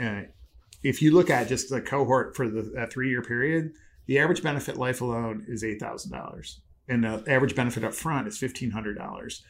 Uh, 0.00 0.22
if 0.82 1.02
you 1.02 1.12
look 1.12 1.30
at 1.30 1.48
just 1.48 1.68
the 1.70 1.80
cohort 1.80 2.34
for 2.34 2.48
the 2.48 2.62
that 2.74 2.92
three 2.92 3.10
year 3.10 3.22
period, 3.22 3.72
the 4.06 4.18
average 4.18 4.42
benefit 4.42 4.76
life 4.76 5.00
alone 5.00 5.44
is 5.46 5.62
eight 5.62 5.80
thousand 5.80 6.12
dollars, 6.12 6.60
and 6.88 7.04
the 7.04 7.22
average 7.26 7.54
benefit 7.54 7.84
up 7.84 7.94
front 7.94 8.26
is 8.26 8.38
fifteen 8.38 8.70
hundred 8.70 8.96
dollars. 8.96 9.42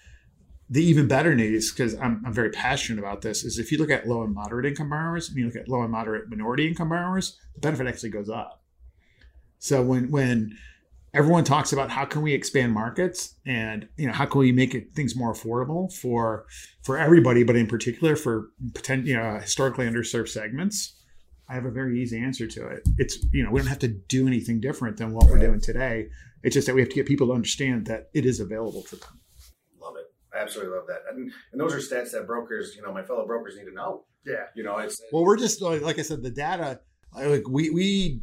The 0.71 0.83
even 0.83 1.07
better 1.07 1.35
news, 1.35 1.71
because 1.71 1.95
I'm, 2.01 2.23
I'm 2.25 2.33
very 2.33 2.51
passionate 2.51 2.99
about 2.99 3.21
this, 3.21 3.45
is 3.45 3.59
if 3.59 3.71
you 3.71 3.77
look 3.77 3.91
at 3.91 4.09
low 4.09 4.23
and 4.23 4.33
moderate 4.33 4.65
income 4.65 4.89
borrowers 4.89 5.29
and 5.29 5.37
you 5.37 5.45
look 5.45 5.57
at 5.57 5.69
low 5.69 5.83
and 5.83 5.93
moderate 5.93 6.31
minority 6.31 6.67
income 6.67 6.89
borrowers, 6.89 7.39
the 7.55 7.61
benefit 7.61 7.87
actually 7.87 8.11
goes 8.11 8.31
up. 8.31 8.63
So 9.59 9.83
when 9.83 10.11
when 10.11 10.57
everyone 11.15 11.45
talks 11.45 11.73
about 11.73 11.91
how 11.91 12.05
can 12.05 12.23
we 12.23 12.35
expand 12.35 12.73
markets 12.73 13.37
and 13.47 13.89
you 13.97 14.07
know 14.07 14.13
how 14.13 14.27
can 14.27 14.41
we 14.41 14.53
make 14.53 14.75
it, 14.75 14.93
things 14.95 15.15
more 15.17 15.33
affordable 15.33 15.93
for 15.93 16.45
for 16.83 16.99
everybody 16.99 17.45
but 17.45 17.57
in 17.57 17.67
particular 17.67 18.17
for 18.17 18.49
potential 18.75 19.09
you 19.09 19.17
know 19.17 19.39
historically 19.39 19.87
underserved 19.87 20.29
segments. 20.29 21.01
I 21.49 21.55
have 21.55 21.67
a 21.67 21.71
very 21.71 22.01
easy 22.01 22.19
answer 22.19 22.47
to 22.47 22.67
it. 22.69 22.83
It's 22.99 23.25
you 23.33 23.45
know 23.45 23.51
we 23.51 23.61
don't 23.61 23.69
have 23.69 23.79
to 23.81 23.89
do 23.89 24.27
anything 24.27 24.61
different 24.61 24.97
than 24.97 25.13
what 25.13 25.27
we're 25.27 25.39
doing 25.39 25.61
today. 25.61 26.09
It's 26.43 26.55
just 26.55 26.67
that 26.67 26.75
we 26.75 26.81
have 26.81 26.91
to 26.91 26.95
get 26.95 27.07
people 27.07 27.29
to 27.29 27.33
understand 27.33 27.87
that 27.87 28.11
it 28.13 28.27
is 28.27 28.41
available 28.41 28.83
to 28.83 28.97
them. 28.97 29.21
Love 29.81 29.95
it. 29.97 30.07
I 30.37 30.43
absolutely 30.43 30.75
love 30.75 30.87
that. 30.89 31.01
And, 31.11 31.33
and 31.53 31.61
those 31.61 31.73
are 31.73 31.79
stats 31.79 32.11
that 32.13 32.27
brokers 32.27 32.75
you 32.75 32.83
know 32.83 32.93
my 32.93 33.03
fellow 33.03 33.27
brokers 33.27 33.57
need 33.57 33.67
to 33.67 33.75
know. 33.75 34.05
Yeah. 34.27 34.47
You 34.57 34.65
know 34.65 34.79
it's 34.79 35.01
well 35.13 35.25
we're 35.25 35.37
just 35.37 35.63
like 35.63 35.99
i 35.99 36.03
said 36.03 36.23
the 36.23 36.31
data 36.31 36.81
like 37.15 37.47
we 37.47 37.71
we 37.71 38.23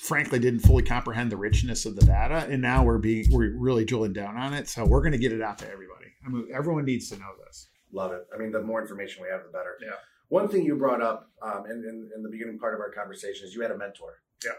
frankly 0.00 0.38
didn't 0.38 0.60
fully 0.60 0.82
comprehend 0.82 1.30
the 1.30 1.36
richness 1.36 1.84
of 1.84 1.94
the 1.94 2.04
data 2.06 2.46
and 2.50 2.62
now 2.62 2.82
we're 2.82 2.98
being 2.98 3.26
we're 3.30 3.54
really 3.56 3.84
drilling 3.84 4.12
down 4.12 4.36
on 4.36 4.54
it. 4.54 4.66
So 4.68 4.84
we're 4.84 5.02
going 5.02 5.12
to 5.12 5.18
get 5.18 5.32
it 5.32 5.42
out 5.42 5.58
to 5.58 5.70
everybody. 5.70 6.06
I 6.24 6.30
mean 6.30 6.48
everyone 6.54 6.86
needs 6.86 7.10
to 7.10 7.18
know 7.18 7.30
this. 7.44 7.68
Love 7.92 8.12
it. 8.12 8.26
I 8.34 8.38
mean 8.38 8.50
the 8.50 8.62
more 8.62 8.80
information 8.80 9.22
we 9.22 9.28
have 9.28 9.42
the 9.42 9.50
better. 9.50 9.76
Yeah. 9.82 9.90
One 10.28 10.48
thing 10.48 10.64
you 10.64 10.76
brought 10.76 11.02
up 11.02 11.30
um, 11.42 11.64
in, 11.66 11.84
in, 11.84 12.10
in, 12.16 12.22
the 12.22 12.28
beginning 12.30 12.58
part 12.58 12.72
of 12.72 12.80
our 12.80 12.90
conversation 12.90 13.46
is 13.46 13.54
you 13.54 13.62
had 13.62 13.72
a 13.72 13.76
mentor. 13.76 14.22
Yeah. 14.44 14.52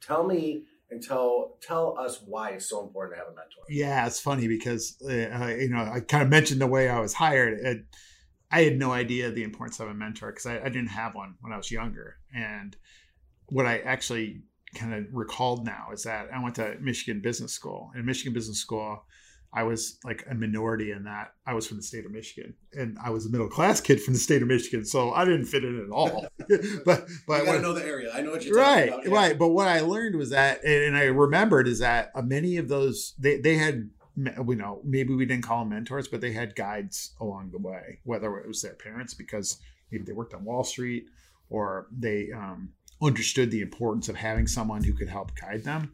Tell 0.00 0.24
me 0.24 0.64
and 0.90 1.02
tell 1.02 1.56
tell 1.60 1.96
us 1.96 2.20
why 2.26 2.50
it's 2.50 2.68
so 2.68 2.82
important 2.82 3.14
to 3.14 3.18
have 3.18 3.32
a 3.32 3.36
mentor. 3.36 3.62
Yeah 3.68 4.06
it's 4.06 4.18
funny 4.18 4.48
because 4.48 4.96
uh, 5.04 5.54
you 5.58 5.68
know 5.68 5.88
i 5.94 6.00
kind 6.00 6.24
of 6.24 6.28
mentioned 6.28 6.60
the 6.60 6.66
way 6.66 6.88
i 6.88 7.00
was 7.00 7.14
hired 7.14 7.58
it, 7.64 7.84
I 8.52 8.64
had 8.64 8.78
no 8.78 8.92
idea 8.92 9.30
the 9.30 9.44
importance 9.44 9.80
of 9.80 9.88
a 9.88 9.94
mentor 9.94 10.30
because 10.30 10.44
I, 10.44 10.58
I 10.58 10.68
didn't 10.68 10.88
have 10.88 11.14
one 11.14 11.36
when 11.40 11.54
I 11.54 11.56
was 11.56 11.70
younger. 11.70 12.18
And 12.34 12.76
what 13.48 13.66
I 13.66 13.78
actually 13.78 14.42
kind 14.74 14.94
of 14.94 15.06
recalled 15.12 15.66
now 15.66 15.88
is 15.92 16.04
that 16.04 16.28
I 16.32 16.42
went 16.42 16.54
to 16.56 16.76
Michigan 16.80 17.20
Business 17.20 17.52
School. 17.52 17.92
In 17.94 18.04
Michigan 18.06 18.32
Business 18.32 18.58
School, 18.58 19.04
I 19.54 19.64
was 19.64 19.98
like 20.02 20.24
a 20.30 20.34
minority 20.34 20.92
in 20.92 21.04
that 21.04 21.34
I 21.46 21.52
was 21.52 21.66
from 21.66 21.76
the 21.76 21.82
state 21.82 22.06
of 22.06 22.10
Michigan, 22.10 22.54
and 22.72 22.96
I 23.04 23.10
was 23.10 23.26
a 23.26 23.28
middle 23.28 23.48
class 23.48 23.82
kid 23.82 24.00
from 24.02 24.14
the 24.14 24.20
state 24.20 24.40
of 24.40 24.48
Michigan, 24.48 24.86
so 24.86 25.12
I 25.12 25.26
didn't 25.26 25.44
fit 25.44 25.62
in 25.62 25.78
at 25.78 25.90
all. 25.90 26.26
but 26.86 27.06
but 27.26 27.46
when- 27.46 27.60
know 27.60 27.74
the 27.74 27.84
area. 27.84 28.10
I 28.14 28.22
know 28.22 28.30
what 28.30 28.44
you're 28.44 28.56
right 28.56 28.88
talking 28.88 29.06
about. 29.08 29.12
yeah. 29.12 29.28
right 29.28 29.38
but 29.38 29.48
what 29.48 29.68
i 29.68 29.80
learned 29.80 30.16
was 30.16 30.30
that 30.30 30.64
and 30.64 30.84
and 30.84 30.96
i 30.96 31.04
remembered 31.04 31.68
is 31.68 31.78
that 31.80 32.10
uh, 32.14 32.22
many 32.22 32.56
of 32.56 32.68
those 32.68 33.14
they, 33.18 33.38
they 33.38 33.56
had 33.56 33.90
you 34.16 34.54
know 34.56 34.80
maybe 34.84 35.14
we 35.14 35.24
didn't 35.26 35.44
call 35.44 35.60
them 35.60 35.70
mentors 35.70 36.08
but 36.08 36.20
they 36.20 36.32
had 36.32 36.54
guides 36.56 37.14
along 37.20 37.50
the 37.50 37.58
way 37.58 38.00
whether 38.04 38.38
it 38.38 38.48
was 38.48 38.60
their 38.62 38.74
parents 38.74 39.14
because 39.14 39.58
maybe 39.90 40.04
they 40.04 40.12
worked 40.12 40.34
on 40.34 40.44
wall 40.44 40.64
street 40.64 41.06
or 41.48 41.86
they 41.96 42.30
um, 42.34 42.70
understood 43.02 43.50
the 43.50 43.60
importance 43.60 44.08
of 44.08 44.16
having 44.16 44.46
someone 44.46 44.84
who 44.84 44.92
could 44.92 45.08
help 45.08 45.32
guide 45.34 45.64
them 45.64 45.92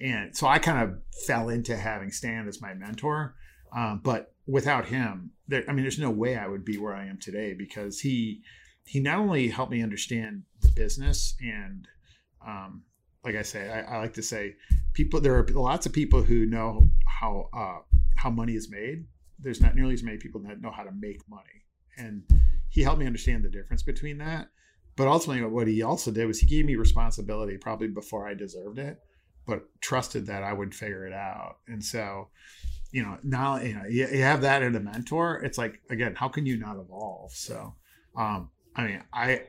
and 0.00 0.36
so 0.36 0.46
i 0.46 0.58
kind 0.58 0.82
of 0.82 0.98
fell 1.26 1.48
into 1.48 1.76
having 1.76 2.10
stan 2.10 2.48
as 2.48 2.60
my 2.60 2.74
mentor 2.74 3.34
um, 3.76 4.00
but 4.02 4.34
without 4.46 4.86
him 4.86 5.30
there 5.46 5.64
i 5.68 5.72
mean 5.72 5.82
there's 5.82 5.98
no 5.98 6.10
way 6.10 6.36
i 6.36 6.46
would 6.46 6.64
be 6.64 6.78
where 6.78 6.94
i 6.94 7.06
am 7.06 7.18
today 7.18 7.54
because 7.54 8.00
he 8.00 8.42
he 8.84 9.00
not 9.00 9.18
only 9.18 9.48
helped 9.48 9.70
me 9.70 9.82
understand 9.82 10.42
the 10.62 10.68
business 10.68 11.36
and 11.40 11.86
um, 12.46 12.82
like 13.24 13.36
I 13.36 13.42
say, 13.42 13.68
I, 13.68 13.96
I 13.96 13.98
like 13.98 14.14
to 14.14 14.22
say, 14.22 14.56
people. 14.94 15.20
There 15.20 15.36
are 15.36 15.46
lots 15.48 15.86
of 15.86 15.92
people 15.92 16.22
who 16.22 16.46
know 16.46 16.88
how 17.06 17.48
uh, 17.52 17.80
how 18.16 18.30
money 18.30 18.54
is 18.54 18.70
made. 18.70 19.06
There's 19.38 19.60
not 19.60 19.74
nearly 19.74 19.94
as 19.94 20.02
many 20.02 20.18
people 20.18 20.40
that 20.42 20.60
know 20.60 20.70
how 20.70 20.82
to 20.82 20.92
make 20.92 21.20
money, 21.28 21.64
and 21.96 22.22
he 22.70 22.82
helped 22.82 22.98
me 22.98 23.06
understand 23.06 23.44
the 23.44 23.50
difference 23.50 23.82
between 23.82 24.18
that. 24.18 24.48
But 24.98 25.06
ultimately, 25.06 25.44
what 25.44 25.68
he 25.68 25.80
also 25.82 26.10
did 26.10 26.26
was 26.26 26.40
he 26.40 26.46
gave 26.46 26.66
me 26.66 26.74
responsibility, 26.74 27.56
probably 27.56 27.86
before 27.86 28.26
I 28.26 28.34
deserved 28.34 28.80
it, 28.80 29.00
but 29.46 29.62
trusted 29.80 30.26
that 30.26 30.42
I 30.42 30.52
would 30.52 30.74
figure 30.74 31.06
it 31.06 31.12
out. 31.12 31.58
And 31.68 31.82
so, 31.84 32.30
you 32.90 33.04
know, 33.04 33.16
now 33.22 33.60
you 33.60 33.74
know 33.74 33.84
you, 33.88 34.08
you 34.08 34.22
have 34.22 34.42
that 34.42 34.64
in 34.64 34.74
a 34.74 34.80
mentor. 34.80 35.36
It's 35.44 35.56
like 35.56 35.80
again, 35.88 36.16
how 36.16 36.26
can 36.26 36.46
you 36.46 36.58
not 36.58 36.80
evolve? 36.80 37.30
So, 37.30 37.76
um, 38.16 38.50
I 38.74 38.86
mean, 38.86 39.04
I 39.12 39.42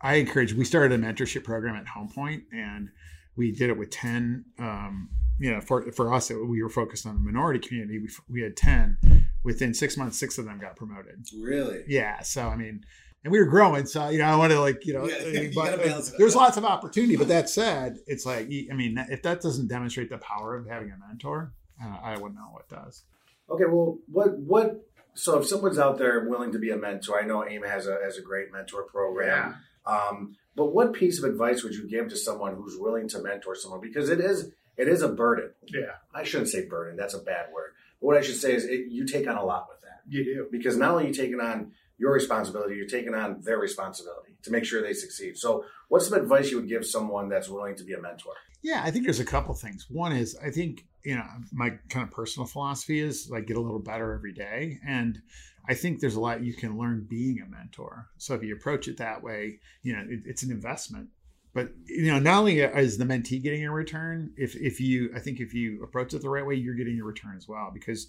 I 0.00 0.16
encourage. 0.16 0.54
We 0.54 0.64
started 0.64 0.98
a 0.98 1.00
mentorship 1.00 1.44
program 1.44 1.76
at 1.76 1.86
Home 1.86 2.08
Point, 2.08 2.42
and 2.52 2.88
we 3.36 3.52
did 3.52 3.70
it 3.70 3.78
with 3.78 3.90
ten. 3.90 4.44
Um, 4.58 5.10
you 5.38 5.52
know, 5.52 5.60
for 5.60 5.92
for 5.92 6.12
us, 6.12 6.32
it, 6.32 6.34
we 6.34 6.64
were 6.64 6.68
focused 6.68 7.06
on 7.06 7.14
the 7.14 7.20
minority 7.20 7.60
community. 7.60 8.00
We 8.00 8.08
we 8.28 8.42
had 8.42 8.56
ten. 8.56 9.28
Within 9.44 9.72
six 9.72 9.96
months, 9.96 10.18
six 10.18 10.36
of 10.38 10.46
them 10.46 10.58
got 10.58 10.74
promoted. 10.74 11.24
Really? 11.40 11.84
Yeah, 11.86 12.22
so 12.22 12.48
I 12.48 12.56
mean, 12.56 12.84
and 13.26 13.32
we 13.32 13.40
were 13.40 13.46
growing. 13.46 13.86
So 13.86 14.08
you 14.08 14.18
know, 14.18 14.24
I 14.26 14.36
want 14.36 14.52
to 14.52 14.60
like 14.60 14.86
you 14.86 14.94
know, 14.94 15.04
Yeah, 15.08 15.16
I 15.16 15.26
you 15.26 15.52
but 15.52 15.76
gotta 15.76 15.96
out. 15.96 16.10
there's 16.16 16.36
lots 16.36 16.56
of 16.56 16.64
opportunity. 16.64 17.16
But 17.16 17.26
that 17.28 17.50
said, 17.50 17.98
it's 18.06 18.24
like 18.24 18.46
I 18.70 18.74
mean, 18.74 19.04
if 19.10 19.22
that 19.22 19.40
doesn't 19.40 19.66
demonstrate 19.66 20.10
the 20.10 20.18
power 20.18 20.54
of 20.56 20.68
having 20.68 20.92
a 20.92 20.96
mentor, 21.08 21.52
uh, 21.82 21.96
I 22.02 22.12
wouldn't 22.12 22.36
know 22.36 22.48
what 22.52 22.68
does. 22.68 23.02
Okay, 23.50 23.64
well, 23.64 23.98
what 24.06 24.38
what? 24.38 24.88
So 25.14 25.40
if 25.40 25.48
someone's 25.48 25.78
out 25.78 25.98
there 25.98 26.28
willing 26.28 26.52
to 26.52 26.58
be 26.60 26.70
a 26.70 26.76
mentor, 26.76 27.20
I 27.20 27.26
know 27.26 27.44
AIM 27.44 27.64
has 27.64 27.88
a 27.88 27.98
has 28.04 28.16
a 28.16 28.22
great 28.22 28.52
mentor 28.52 28.84
program. 28.84 29.56
Yeah. 29.86 29.92
Um, 29.92 30.36
but 30.54 30.66
what 30.66 30.92
piece 30.92 31.18
of 31.22 31.28
advice 31.28 31.64
would 31.64 31.74
you 31.74 31.88
give 31.88 32.08
to 32.10 32.16
someone 32.16 32.54
who's 32.54 32.76
willing 32.78 33.08
to 33.08 33.20
mentor 33.20 33.56
someone? 33.56 33.80
Because 33.80 34.08
it 34.08 34.20
is 34.20 34.52
it 34.76 34.86
is 34.86 35.02
a 35.02 35.08
burden. 35.08 35.50
Yeah, 35.66 35.96
I 36.14 36.22
shouldn't 36.22 36.50
say 36.50 36.64
burden; 36.66 36.96
that's 36.96 37.14
a 37.14 37.18
bad 37.20 37.46
word. 37.52 37.72
But 38.00 38.06
what 38.06 38.16
I 38.16 38.20
should 38.20 38.36
say 38.36 38.54
is 38.54 38.64
it, 38.66 38.86
you 38.88 39.04
take 39.04 39.26
on 39.26 39.36
a 39.36 39.44
lot 39.44 39.66
with 39.68 39.80
that 39.80 39.86
you 40.08 40.24
do. 40.24 40.46
because 40.52 40.76
not 40.76 40.92
only 40.92 41.04
are 41.04 41.08
you 41.08 41.14
taking 41.14 41.40
on 41.40 41.72
your 41.98 42.12
responsibility, 42.12 42.76
you're 42.76 42.86
taking 42.86 43.14
on 43.14 43.40
their 43.42 43.58
responsibility 43.58 44.36
to 44.42 44.50
make 44.50 44.64
sure 44.64 44.82
they 44.82 44.92
succeed. 44.92 45.36
So, 45.36 45.64
what's 45.88 46.08
some 46.08 46.18
advice 46.18 46.50
you 46.50 46.58
would 46.58 46.68
give 46.68 46.84
someone 46.84 47.28
that's 47.28 47.48
willing 47.48 47.76
to 47.76 47.84
be 47.84 47.94
a 47.94 48.00
mentor? 48.00 48.34
Yeah, 48.62 48.82
I 48.84 48.90
think 48.90 49.04
there's 49.04 49.20
a 49.20 49.24
couple 49.24 49.54
things. 49.54 49.86
One 49.88 50.12
is 50.12 50.36
I 50.44 50.50
think 50.50 50.84
you 51.04 51.16
know 51.16 51.24
my 51.52 51.70
kind 51.88 52.06
of 52.06 52.12
personal 52.12 52.46
philosophy 52.46 53.00
is 53.00 53.28
like 53.30 53.46
get 53.46 53.56
a 53.56 53.60
little 53.60 53.78
better 53.78 54.12
every 54.12 54.32
day, 54.32 54.78
and 54.86 55.20
I 55.68 55.74
think 55.74 56.00
there's 56.00 56.16
a 56.16 56.20
lot 56.20 56.42
you 56.42 56.54
can 56.54 56.78
learn 56.78 57.06
being 57.08 57.40
a 57.40 57.46
mentor. 57.46 58.08
So 58.18 58.34
if 58.34 58.42
you 58.42 58.54
approach 58.54 58.88
it 58.88 58.98
that 58.98 59.22
way, 59.22 59.60
you 59.82 59.94
know 59.94 60.04
it, 60.08 60.20
it's 60.24 60.42
an 60.42 60.50
investment. 60.50 61.08
But 61.54 61.70
you 61.86 62.12
know, 62.12 62.18
not 62.18 62.40
only 62.40 62.60
is 62.60 62.98
the 62.98 63.04
mentee 63.04 63.42
getting 63.42 63.64
a 63.64 63.72
return, 63.72 64.32
if 64.36 64.54
if 64.56 64.80
you 64.80 65.10
I 65.14 65.20
think 65.20 65.40
if 65.40 65.54
you 65.54 65.82
approach 65.82 66.12
it 66.12 66.20
the 66.20 66.28
right 66.28 66.44
way, 66.44 66.56
you're 66.56 66.74
getting 66.74 67.00
a 67.00 67.04
return 67.04 67.34
as 67.36 67.48
well 67.48 67.70
because 67.72 68.08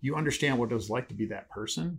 you 0.00 0.16
understand 0.16 0.58
what 0.58 0.70
it 0.70 0.74
was 0.74 0.88
like 0.88 1.08
to 1.08 1.14
be 1.14 1.26
that 1.26 1.50
person. 1.50 1.98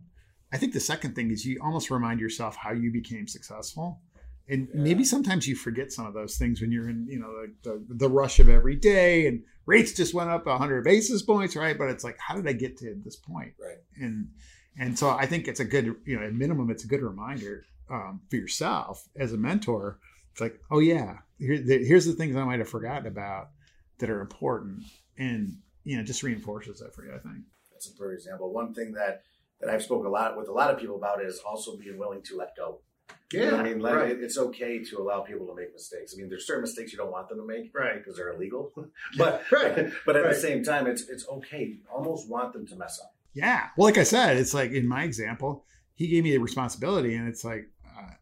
I 0.51 0.57
think 0.57 0.73
the 0.73 0.79
second 0.79 1.13
thing 1.15 1.31
is 1.31 1.45
you 1.45 1.59
almost 1.61 1.89
remind 1.91 2.19
yourself 2.19 2.55
how 2.55 2.71
you 2.71 2.91
became 2.91 3.27
successful 3.27 4.01
and 4.49 4.69
Yeah. 4.73 4.81
maybe 4.81 5.03
sometimes 5.03 5.45
you 5.47 5.55
forget 5.55 5.91
some 5.91 6.05
of 6.05 6.13
those 6.13 6.37
things 6.37 6.61
when 6.61 6.71
you're 6.71 6.87
in 6.89 7.05
you 7.09 7.19
know 7.19 7.31
the, 7.63 7.69
the, 7.69 7.95
the 7.95 8.09
rush 8.09 8.39
of 8.39 8.47
every 8.47 8.75
day 8.77 9.27
and 9.27 9.43
rates 9.65 9.91
just 9.93 10.13
went 10.13 10.29
up 10.29 10.45
100 10.45 10.83
basis 10.83 11.21
points 11.21 11.55
right 11.55 11.77
but 11.77 11.89
it's 11.89 12.03
like 12.03 12.17
how 12.17 12.33
did 12.35 12.47
i 12.47 12.53
get 12.53 12.77
to 12.77 12.95
this 13.03 13.17
point 13.17 13.53
Right. 13.59 13.77
and 13.99 14.29
and 14.79 14.97
so 14.97 15.09
i 15.09 15.25
think 15.25 15.47
it's 15.49 15.59
a 15.59 15.65
good 15.65 15.95
you 16.05 16.17
know 16.17 16.25
at 16.25 16.33
minimum 16.33 16.69
it's 16.71 16.85
a 16.85 16.87
good 16.87 17.01
reminder 17.01 17.65
um, 17.89 18.21
for 18.29 18.35
yourself 18.37 19.07
as 19.17 19.33
a 19.33 19.37
mentor 19.37 19.99
it's 20.31 20.39
like 20.41 20.59
oh 20.71 20.79
yeah 20.79 21.17
here, 21.39 21.57
the, 21.61 21.83
here's 21.85 22.05
the 22.05 22.13
things 22.13 22.35
i 22.37 22.43
might 22.45 22.59
have 22.59 22.69
forgotten 22.69 23.05
about 23.07 23.49
that 23.99 24.09
are 24.09 24.21
important 24.21 24.83
and 25.17 25.57
you 25.83 25.97
know 25.97 26.03
just 26.03 26.23
reinforces 26.23 26.79
that 26.79 26.93
for 26.95 27.03
you 27.03 27.11
i 27.13 27.17
think 27.19 27.43
That's 27.73 27.87
a 27.89 27.93
perfect 27.93 28.21
example. 28.21 28.51
One 28.53 28.73
thing 28.73 28.93
that 28.93 29.23
that 29.61 29.69
I've 29.69 29.83
spoken 29.83 30.05
a 30.05 30.09
lot 30.09 30.37
with 30.37 30.47
a 30.49 30.51
lot 30.51 30.71
of 30.73 30.79
people 30.79 30.95
about 30.95 31.23
is 31.23 31.39
also 31.39 31.75
being 31.77 31.97
willing 31.97 32.21
to 32.23 32.37
let 32.37 32.55
go. 32.55 32.79
You 33.31 33.39
know 33.41 33.45
Yeah, 33.51 33.55
I 33.57 33.63
mean, 33.63 33.79
let, 33.79 33.95
right. 33.95 34.17
it's 34.17 34.37
okay 34.37 34.83
to 34.83 34.97
allow 34.99 35.21
people 35.21 35.47
to 35.47 35.55
make 35.55 35.73
mistakes. 35.73 36.13
I 36.15 36.17
mean, 36.19 36.29
there's 36.29 36.45
certain 36.47 36.61
mistakes 36.61 36.91
you 36.93 36.97
don't 36.97 37.11
want 37.11 37.27
them 37.29 37.39
to 37.39 37.45
make, 37.45 37.71
Right. 37.77 37.95
Because 37.95 38.15
they're 38.17 38.31
illegal. 38.33 38.71
but 39.17 39.43
Right. 39.51 39.91
but 40.05 40.15
at 40.15 40.23
Right. 40.23 40.33
the 40.33 40.39
same 40.39 40.63
time, 40.63 40.87
it's 40.87 41.03
it's 41.09 41.27
okay. 41.27 41.63
You 41.63 41.77
almost 41.93 42.29
want 42.29 42.53
them 42.53 42.65
to 42.67 42.75
mess 42.75 42.99
up. 43.03 43.13
Yeah. 43.33 43.67
Well, 43.77 43.85
like 43.85 43.97
I 43.97 44.03
said, 44.03 44.37
it's 44.37 44.53
like 44.53 44.71
in 44.71 44.87
my 44.87 45.03
example, 45.03 45.65
he 45.95 46.07
gave 46.07 46.23
me 46.23 46.31
the 46.31 46.37
responsibility, 46.37 47.15
and 47.15 47.27
it's 47.27 47.43
like 47.43 47.69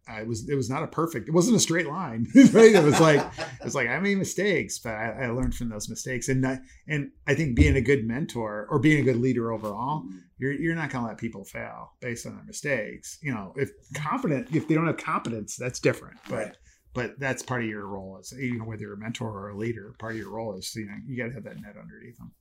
I 0.07 0.23
was. 0.23 0.47
It 0.47 0.55
was 0.55 0.69
not 0.69 0.83
a 0.83 0.87
perfect. 0.87 1.27
It 1.27 1.31
wasn't 1.31 1.57
a 1.57 1.59
straight 1.59 1.87
line, 1.87 2.27
right? 2.51 2.73
It 2.73 2.83
was 2.83 2.99
like 2.99 3.19
it 3.39 3.63
was 3.63 3.75
like 3.75 3.87
I 3.87 3.99
made 3.99 4.17
mistakes, 4.17 4.79
but 4.79 4.93
I, 4.93 5.23
I 5.23 5.27
learned 5.27 5.55
from 5.55 5.69
those 5.69 5.89
mistakes, 5.89 6.29
and 6.29 6.45
I, 6.45 6.59
and 6.87 7.11
I 7.27 7.33
think 7.33 7.55
being 7.55 7.75
a 7.75 7.81
good 7.81 8.05
mentor 8.05 8.67
or 8.69 8.79
being 8.79 8.99
a 8.99 9.03
good 9.03 9.17
leader 9.17 9.51
overall, 9.51 10.01
mm-hmm. 10.01 10.17
you're 10.37 10.53
you're 10.53 10.75
not 10.75 10.89
going 10.91 11.03
to 11.03 11.07
let 11.09 11.17
people 11.17 11.43
fail 11.43 11.93
based 12.01 12.25
on 12.25 12.35
their 12.35 12.45
mistakes. 12.45 13.17
You 13.21 13.33
know, 13.33 13.53
if 13.55 13.71
confident, 13.95 14.55
if 14.55 14.67
they 14.67 14.75
don't 14.75 14.87
have 14.87 14.97
competence, 14.97 15.55
that's 15.55 15.79
different, 15.79 16.17
but. 16.29 16.35
Right. 16.35 16.57
But 16.93 17.19
that's 17.19 17.43
part 17.43 17.61
of 17.61 17.67
your 17.67 17.85
role 17.85 18.19
as 18.21 18.31
you 18.31 18.57
know 18.57 18.63
whether 18.63 18.83
you're 18.83 18.93
a 18.93 18.97
mentor 18.97 19.29
or 19.29 19.49
a 19.49 19.57
leader. 19.57 19.93
Part 19.99 20.13
of 20.13 20.17
your 20.17 20.29
role 20.29 20.57
is 20.57 20.73
you 20.77 20.85
know 20.85 20.93
you 21.05 21.17
got 21.17 21.27
to 21.27 21.33
have 21.33 21.43
that 21.43 21.59
net 21.59 21.75
underneath 21.77 22.17
them. 22.17 22.31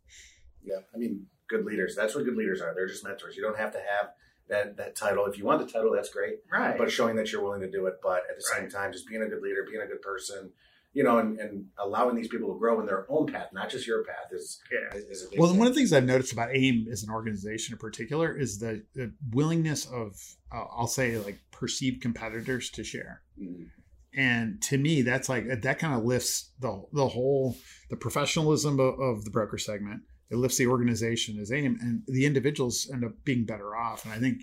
Yeah, 0.62 0.76
I 0.94 0.96
mean, 0.96 1.26
good 1.48 1.64
leaders. 1.64 1.96
That's 1.96 2.14
what 2.14 2.24
good 2.24 2.36
leaders 2.36 2.60
are. 2.60 2.72
They're 2.72 2.86
just 2.86 3.02
mentors. 3.02 3.34
You 3.36 3.42
don't 3.42 3.58
have 3.58 3.72
to 3.72 3.78
have 3.78 4.10
that 4.48 4.76
that 4.76 4.96
title. 4.96 5.26
If 5.26 5.38
you 5.38 5.44
want 5.44 5.66
the 5.66 5.72
title, 5.72 5.92
that's 5.92 6.10
great. 6.10 6.38
Right. 6.52 6.76
But 6.76 6.90
showing 6.90 7.16
that 7.16 7.32
you're 7.32 7.42
willing 7.42 7.60
to 7.62 7.70
do 7.70 7.86
it. 7.86 7.94
But 8.02 8.22
at 8.30 8.36
the 8.36 8.42
same 8.42 8.68
time, 8.68 8.92
just 8.92 9.08
being 9.08 9.22
a 9.22 9.28
good 9.28 9.42
leader, 9.42 9.66
being 9.68 9.82
a 9.82 9.86
good 9.86 10.02
person, 10.02 10.50
you 10.92 11.02
know, 11.02 11.18
and, 11.18 11.38
and 11.38 11.66
allowing 11.78 12.14
these 12.14 12.28
people 12.28 12.52
to 12.52 12.58
grow 12.58 12.78
in 12.80 12.86
their 12.86 13.06
own 13.08 13.26
path, 13.26 13.48
not 13.52 13.70
just 13.70 13.86
your 13.86 14.04
path, 14.04 14.32
is 14.32 14.60
yeah. 14.70 14.96
is, 14.96 15.04
is 15.04 15.26
a 15.26 15.30
big 15.30 15.38
Well, 15.40 15.50
thing. 15.50 15.58
one 15.58 15.68
of 15.68 15.74
the 15.74 15.78
things 15.80 15.92
I've 15.92 16.04
noticed 16.04 16.32
about 16.32 16.50
AIM 16.54 16.86
as 16.90 17.02
an 17.02 17.10
organization 17.10 17.72
in 17.72 17.78
particular 17.78 18.36
is 18.36 18.58
the, 18.58 18.84
the 18.94 19.12
willingness 19.32 19.86
of, 19.86 20.20
uh, 20.52 20.64
I'll 20.76 20.86
say, 20.86 21.16
like 21.18 21.40
perceived 21.50 22.00
competitors 22.02 22.70
to 22.70 22.84
share. 22.84 23.22
Mhm. 23.40 23.70
And 24.16 24.62
to 24.62 24.78
me, 24.78 25.02
that's 25.02 25.28
like 25.28 25.62
that 25.62 25.78
kind 25.80 25.92
of 25.98 26.04
lifts 26.04 26.50
the 26.60 26.84
the 26.92 27.08
whole 27.08 27.56
the 27.90 27.96
professionalism 27.96 28.78
of, 28.78 29.00
of 29.00 29.24
the 29.24 29.30
broker 29.32 29.58
segment. 29.58 30.02
It 30.30 30.36
lifts 30.36 30.56
the 30.58 30.66
organization 30.66 31.38
as 31.38 31.52
AIM, 31.52 31.78
and 31.80 32.02
the 32.06 32.26
individuals 32.26 32.88
end 32.92 33.04
up 33.04 33.12
being 33.24 33.44
better 33.44 33.76
off. 33.76 34.04
And 34.04 34.12
I 34.14 34.18
think 34.18 34.42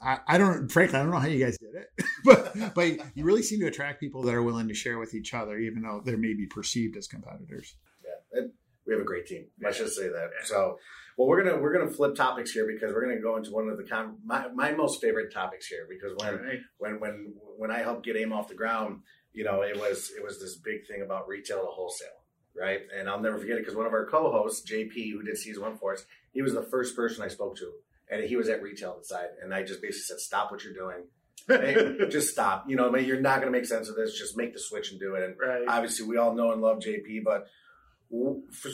I, 0.00 0.18
I 0.26 0.38
don't, 0.38 0.70
frankly, 0.70 0.98
I 0.98 1.02
don't 1.02 1.10
know 1.10 1.18
how 1.18 1.26
you 1.26 1.44
guys 1.44 1.58
did 1.58 1.74
it, 1.74 2.04
but 2.24 2.74
but 2.74 3.16
you 3.16 3.24
really 3.24 3.42
seem 3.42 3.60
to 3.60 3.66
attract 3.66 4.00
people 4.00 4.22
that 4.22 4.34
are 4.34 4.42
willing 4.42 4.68
to 4.68 4.74
share 4.74 4.98
with 4.98 5.14
each 5.14 5.34
other, 5.34 5.58
even 5.58 5.82
though 5.82 6.02
they 6.04 6.16
may 6.16 6.34
be 6.34 6.46
perceived 6.46 6.96
as 6.96 7.06
competitors. 7.08 7.76
Yeah, 8.04 8.40
and 8.40 8.52
we 8.86 8.92
have 8.94 9.02
a 9.02 9.04
great 9.04 9.26
team. 9.26 9.46
Let's 9.62 9.78
just 9.78 9.96
say 9.96 10.08
that. 10.08 10.30
Yeah. 10.40 10.46
So, 10.46 10.78
well, 11.16 11.28
we're 11.28 11.42
gonna 11.42 11.58
we're 11.60 11.76
gonna 11.76 11.90
flip 11.90 12.14
topics 12.14 12.52
here 12.52 12.66
because 12.66 12.94
we're 12.94 13.02
gonna 13.06 13.20
go 13.20 13.36
into 13.36 13.50
one 13.50 13.68
of 13.68 13.76
the 13.76 13.84
con- 13.84 14.18
my 14.24 14.48
my 14.54 14.72
most 14.72 15.00
favorite 15.00 15.32
topics 15.32 15.66
here 15.66 15.86
because 15.88 16.12
when 16.16 16.42
Right. 16.42 16.58
when 16.78 17.00
when 17.00 17.34
when 17.56 17.70
I 17.70 17.80
helped 17.80 18.04
get 18.04 18.16
AIM 18.16 18.32
off 18.32 18.48
the 18.48 18.54
ground, 18.54 19.00
you 19.32 19.44
know, 19.44 19.62
it 19.62 19.76
was 19.76 20.10
it 20.16 20.22
was 20.22 20.40
this 20.40 20.56
big 20.56 20.86
thing 20.86 21.02
about 21.02 21.28
retail 21.28 21.60
to 21.62 21.66
wholesale, 21.66 22.17
right? 22.60 22.80
And 22.96 23.08
I'll 23.08 23.20
never 23.20 23.38
forget 23.38 23.56
it 23.56 23.60
because 23.60 23.76
one 23.76 23.86
of 23.86 23.92
our 23.92 24.06
co-hosts, 24.06 24.70
JP, 24.70 25.12
who 25.12 25.22
did 25.22 25.36
season 25.36 25.62
one 25.62 25.76
for 25.78 25.92
us, 25.94 26.04
he 26.32 26.42
was 26.42 26.54
the 26.54 26.62
first 26.62 26.96
person 26.96 27.24
I 27.24 27.28
spoke 27.28 27.56
to, 27.58 27.72
and 28.10 28.24
he 28.24 28.36
was 28.36 28.48
at 28.48 28.62
retail 28.62 28.96
inside, 28.98 29.28
and 29.42 29.54
I 29.54 29.62
just 29.62 29.80
basically 29.80 30.02
said, 30.02 30.18
"Stop 30.20 30.50
what 30.50 30.64
you're 30.64 30.74
doing, 30.74 31.04
Hey, 31.46 31.96
just 32.10 32.28
stop. 32.30 32.64
You 32.68 32.76
know, 32.76 32.94
you're 32.96 33.20
not 33.20 33.40
going 33.40 33.52
to 33.52 33.58
make 33.58 33.66
sense 33.66 33.88
of 33.88 33.96
this. 33.96 34.18
Just 34.18 34.36
make 34.36 34.52
the 34.52 34.58
switch 34.58 34.90
and 34.90 35.00
do 35.00 35.14
it." 35.14 35.22
And 35.22 35.36
right. 35.38 35.62
obviously 35.68 36.06
we 36.06 36.16
all 36.16 36.34
know 36.34 36.52
and 36.52 36.60
love 36.60 36.78
JP, 36.78 37.24
but 37.24 37.46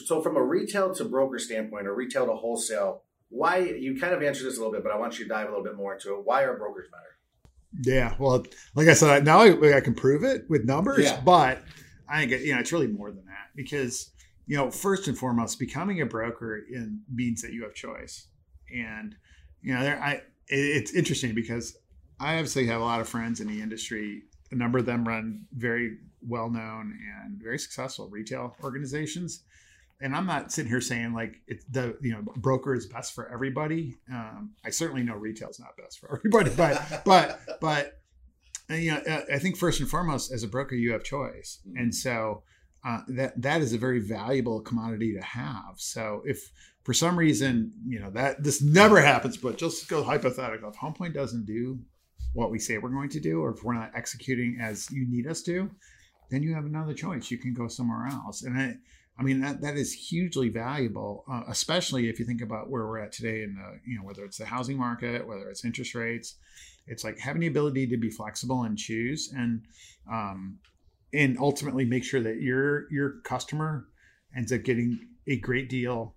so 0.05 0.23
from 0.23 0.37
a 0.37 0.43
retail 0.43 0.95
to 0.95 1.05
broker 1.05 1.39
standpoint 1.39 1.87
or 1.87 1.95
retail 1.95 2.27
to 2.27 2.35
wholesale, 2.35 3.03
why 3.31 3.59
you 3.59 3.99
kind 3.99 4.15
of 4.15 4.23
answered 4.23 4.47
this 4.47 4.57
a 4.57 4.61
little 4.61 4.73
bit, 4.73 4.85
but 4.85 4.93
I 4.93 4.97
want 4.97 5.19
you 5.19 5.25
to 5.25 5.29
dive 5.29 5.47
a 5.47 5.51
little 5.51 5.65
bit 5.65 5.77
more 5.77 5.95
into 5.95 6.15
it. 6.15 6.25
Why 6.25 6.43
are 6.43 6.57
brokers 6.57 6.87
better? 6.91 7.03
Yeah, 7.83 8.15
well, 8.21 8.45
like 8.77 8.87
I 8.87 8.93
said, 8.93 9.25
now 9.25 9.41
I, 9.41 9.77
I 9.77 9.81
can 9.81 9.95
prove 9.95 10.23
it 10.23 10.49
with 10.49 10.65
numbers, 10.65 11.05
Yeah. 11.05 11.21
but 11.21 11.63
I 12.09 12.25
think 12.27 12.43
you 12.45 12.55
know 12.55 12.61
it's 12.61 12.71
really 12.73 12.87
more 12.87 13.11
than 13.11 13.25
that 13.27 13.34
because 13.55 14.11
you 14.47 14.57
know 14.57 14.71
first 14.71 15.09
and 15.09 15.17
foremost, 15.17 15.59
becoming 15.59 16.01
a 16.01 16.07
broker 16.07 16.57
in 16.57 17.01
means 17.13 17.43
that 17.43 17.53
you 17.53 17.63
have 17.65 17.75
choice, 17.75 18.29
and 18.75 19.17
you 19.63 19.75
know 19.75 19.83
there 19.83 20.01
I 20.01 20.13
it, 20.13 20.23
it's 20.49 20.95
interesting 20.95 21.35
because 21.35 21.77
I 22.21 22.35
obviously 22.35 22.67
have 22.67 22.81
a 22.81 22.85
lot 22.85 23.01
of 23.01 23.09
friends 23.09 23.41
in 23.41 23.49
the 23.49 23.61
industry. 23.61 24.23
A 24.53 24.55
number 24.55 24.79
of 24.79 24.87
them 24.87 25.07
run 25.07 25.47
very 25.53 25.99
well 26.27 26.51
known 26.51 26.99
and 27.23 27.43
very 27.43 27.59
successful 27.59 28.09
retail 28.09 28.57
organizations. 28.63 29.43
And 30.01 30.15
I'm 30.15 30.27
not 30.27 30.53
sitting 30.53 30.71
here 30.71 30.81
saying 30.81 31.15
like 31.15 31.37
it's 31.47 31.65
the 31.67 31.97
you 32.01 32.13
know 32.13 32.23
broker 32.37 32.75
is 32.75 32.87
best 32.87 33.15
for 33.15 33.33
everybody. 33.33 33.97
Um, 34.13 34.53
I 34.65 34.71
certainly 34.71 35.03
know 35.03 35.15
retail 35.15 35.49
is 35.49 35.61
not 35.61 35.77
best 35.77 35.99
for 35.99 36.17
everybody, 36.19 36.51
but 36.57 37.03
but 37.05 37.41
but 37.61 38.01
uh, 38.71 38.75
you 38.75 38.93
know 38.93 39.23
I 39.33 39.39
think 39.39 39.57
first 39.57 39.81
and 39.81 39.89
foremost 39.89 40.33
as 40.33 40.43
a 40.43 40.49
broker 40.49 40.75
you 40.75 40.93
have 40.93 41.05
choice, 41.05 41.61
and 41.77 41.95
so 41.95 42.43
uh, 42.85 43.01
that 43.09 43.41
that 43.41 43.63
is 43.63 43.73
a 43.73 43.79
very 43.79 43.99
valuable 43.99 44.61
commodity 44.61 45.15
to 45.15 45.23
have. 45.23 45.75
So 45.77 46.23
if 46.27 46.51
for 46.83 46.93
some 46.93 47.19
reason 47.19 47.73
you 47.87 47.99
know 47.99 48.11
that 48.11 48.43
this 48.43 48.63
never 48.63 49.01
happens, 49.01 49.37
but 49.37 49.57
just 49.57 49.89
go 49.89 50.03
hypothetical, 50.03 50.71
if 50.71 50.77
Home 50.77 50.95
Point 50.95 51.15
doesn't 51.15 51.47
do 51.47 51.79
what 52.35 52.51
we 52.51 52.59
say 52.59 52.79
we're 52.79 52.91
going 52.91 53.09
to 53.11 53.21
do, 53.21 53.41
or 53.41 53.51
if 53.51 53.65
we're 53.65 53.75
not 53.75 53.93
executing 53.95 54.59
as 54.61 54.91
you 54.91 55.07
need 55.09 55.27
us 55.27 55.43
to, 55.43 55.71
then 56.31 56.43
you 56.43 56.53
have 56.53 56.67
another 56.67 56.93
choice. 56.93 57.31
You 57.31 57.39
can 57.39 57.55
go 57.55 57.69
somewhere 57.69 58.07
else, 58.07 58.43
and 58.43 58.59
I, 58.59 58.77
I 59.19 59.23
mean 59.23 59.41
that 59.41 59.63
that 59.63 59.77
is 59.77 59.93
hugely 59.95 60.51
valuable, 60.51 61.25
uh, 61.31 61.45
especially 61.49 62.11
if 62.11 62.19
you 62.19 62.27
think 62.27 62.43
about 62.43 62.69
where 62.69 62.87
we're 62.87 62.99
at 62.99 63.13
today 63.13 63.45
in 63.45 63.55
the 63.55 63.81
you 63.91 63.97
know 63.97 64.05
whether 64.05 64.25
it's 64.25 64.39
the 64.39 64.45
housing 64.45 64.77
market, 64.77 65.27
whether 65.27 65.49
it's 65.49 65.65
interest 65.65 65.95
rates. 65.95 66.37
It's 66.87 67.03
like 67.03 67.19
having 67.19 67.41
the 67.41 67.47
ability 67.47 67.87
to 67.87 67.97
be 67.97 68.11
flexible 68.11 68.65
and 68.65 68.77
choose, 68.77 69.33
and 69.35 69.63
um, 70.13 70.59
and 71.15 71.39
ultimately 71.39 71.85
make 71.85 72.05
sure 72.05 72.23
that 72.23 72.41
your 72.41 72.91
your 72.91 73.21
customer 73.25 73.87
ends 74.37 74.53
up 74.53 74.63
getting 74.63 74.99
a 75.27 75.39
great 75.39 75.69
deal 75.69 76.17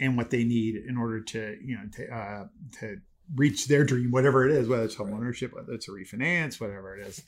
and 0.00 0.16
what 0.16 0.30
they 0.30 0.44
need 0.44 0.76
in 0.76 0.96
order 0.96 1.20
to 1.20 1.56
you 1.62 1.76
know 1.76 1.84
to, 1.92 2.14
uh, 2.14 2.44
to 2.80 2.96
reach 3.34 3.68
their 3.68 3.84
dream, 3.84 4.10
whatever 4.10 4.46
it 4.48 4.52
is, 4.52 4.68
whether 4.68 4.84
it's 4.84 4.94
home 4.94 5.12
ownership, 5.12 5.54
whether 5.54 5.72
it's 5.72 5.88
a 5.88 5.92
refinance, 5.92 6.60
whatever 6.60 6.96
it 6.96 7.06
is. 7.06 7.22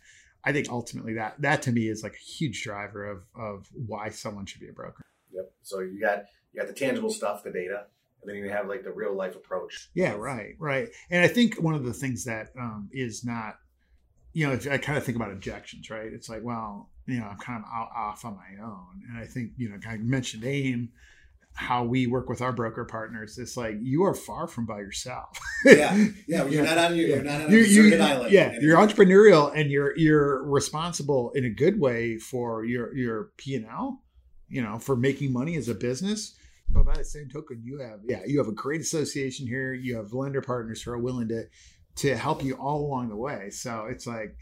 I 0.44 0.52
think 0.52 0.68
ultimately 0.68 1.14
that 1.14 1.40
that 1.40 1.62
to 1.62 1.72
me 1.72 1.88
is 1.88 2.02
like 2.02 2.14
a 2.14 2.24
huge 2.24 2.62
driver 2.62 3.06
of 3.06 3.24
of 3.34 3.68
why 3.86 4.10
someone 4.10 4.46
should 4.46 4.60
be 4.60 4.68
a 4.68 4.72
broker. 4.72 5.02
Yep. 5.32 5.52
So 5.62 5.80
you 5.80 6.00
got 6.00 6.24
you 6.52 6.60
got 6.60 6.68
the 6.68 6.74
tangible 6.74 7.10
stuff, 7.10 7.42
the 7.42 7.50
data, 7.50 7.86
and 8.22 8.30
then 8.30 8.36
you 8.36 8.50
have 8.50 8.68
like 8.68 8.84
the 8.84 8.92
real 8.92 9.14
life 9.14 9.36
approach. 9.36 9.90
Yeah, 9.94 10.12
right, 10.12 10.54
right. 10.58 10.88
And 11.10 11.22
I 11.22 11.28
think 11.28 11.56
one 11.56 11.74
of 11.74 11.84
the 11.84 11.92
things 11.92 12.24
that 12.24 12.50
um, 12.58 12.88
is 12.92 13.24
not, 13.24 13.56
you 14.32 14.46
know, 14.46 14.52
if 14.52 14.70
I 14.70 14.78
kind 14.78 14.96
of 14.96 15.04
think 15.04 15.16
about 15.16 15.30
objections, 15.30 15.90
right? 15.90 16.12
It's 16.12 16.28
like, 16.28 16.42
well, 16.42 16.90
you 17.06 17.18
know, 17.20 17.26
I'm 17.26 17.38
kind 17.38 17.62
of 17.62 17.70
out, 17.72 17.90
off 17.96 18.24
on 18.24 18.36
my 18.36 18.62
own, 18.64 19.02
and 19.08 19.18
I 19.18 19.26
think 19.26 19.52
you 19.56 19.68
know, 19.68 19.76
I 19.88 19.96
mentioned 19.98 20.44
AIM, 20.44 20.90
how 21.54 21.84
we 21.84 22.06
work 22.06 22.28
with 22.28 22.40
our 22.42 22.52
broker 22.52 22.84
partners. 22.84 23.38
It's 23.38 23.56
like 23.56 23.76
you 23.80 24.04
are 24.04 24.14
far 24.14 24.46
from 24.48 24.66
by 24.66 24.78
yourself. 24.80 25.38
yeah, 25.64 25.94
yeah. 26.26 26.44
You're 26.48 26.48
Yeah. 26.48 26.62
not 26.74 26.78
on 26.78 26.96
your, 26.96 27.06
you're 27.08 27.22
not 27.22 27.40
on 27.42 27.46
a 27.48 27.50
You- 27.52 27.58
you- 27.60 27.96
island. 28.02 28.32
Yeah, 28.32 28.56
you're 28.60 28.76
entrepreneurial 28.78 29.52
and 29.54 29.70
you're 29.70 29.96
you're 29.96 30.42
responsible 30.44 31.30
in 31.34 31.44
a 31.44 31.50
good 31.50 31.78
way 31.78 32.18
for 32.18 32.64
your 32.64 32.94
your 32.96 33.30
P 33.36 33.54
and 33.54 33.66
L, 33.66 34.02
you 34.48 34.62
know, 34.62 34.78
for 34.78 34.96
making 34.96 35.32
money 35.32 35.56
as 35.56 35.68
a 35.68 35.74
business. 35.74 36.36
But 36.70 36.86
by 36.86 36.94
the 36.96 37.04
same 37.04 37.28
token, 37.28 37.60
you 37.62 37.78
have 37.80 38.00
yeah, 38.08 38.22
you 38.26 38.38
have 38.38 38.48
a 38.48 38.52
great 38.52 38.80
association 38.80 39.46
here. 39.46 39.74
You 39.74 39.96
have 39.96 40.12
lender 40.12 40.40
partners 40.40 40.82
who 40.82 40.90
are 40.90 40.98
willing 40.98 41.28
to 41.28 41.44
to 41.96 42.16
help 42.16 42.42
you 42.42 42.54
all 42.54 42.84
along 42.84 43.10
the 43.10 43.16
way. 43.16 43.50
So 43.50 43.86
it's 43.88 44.04
like, 44.08 44.34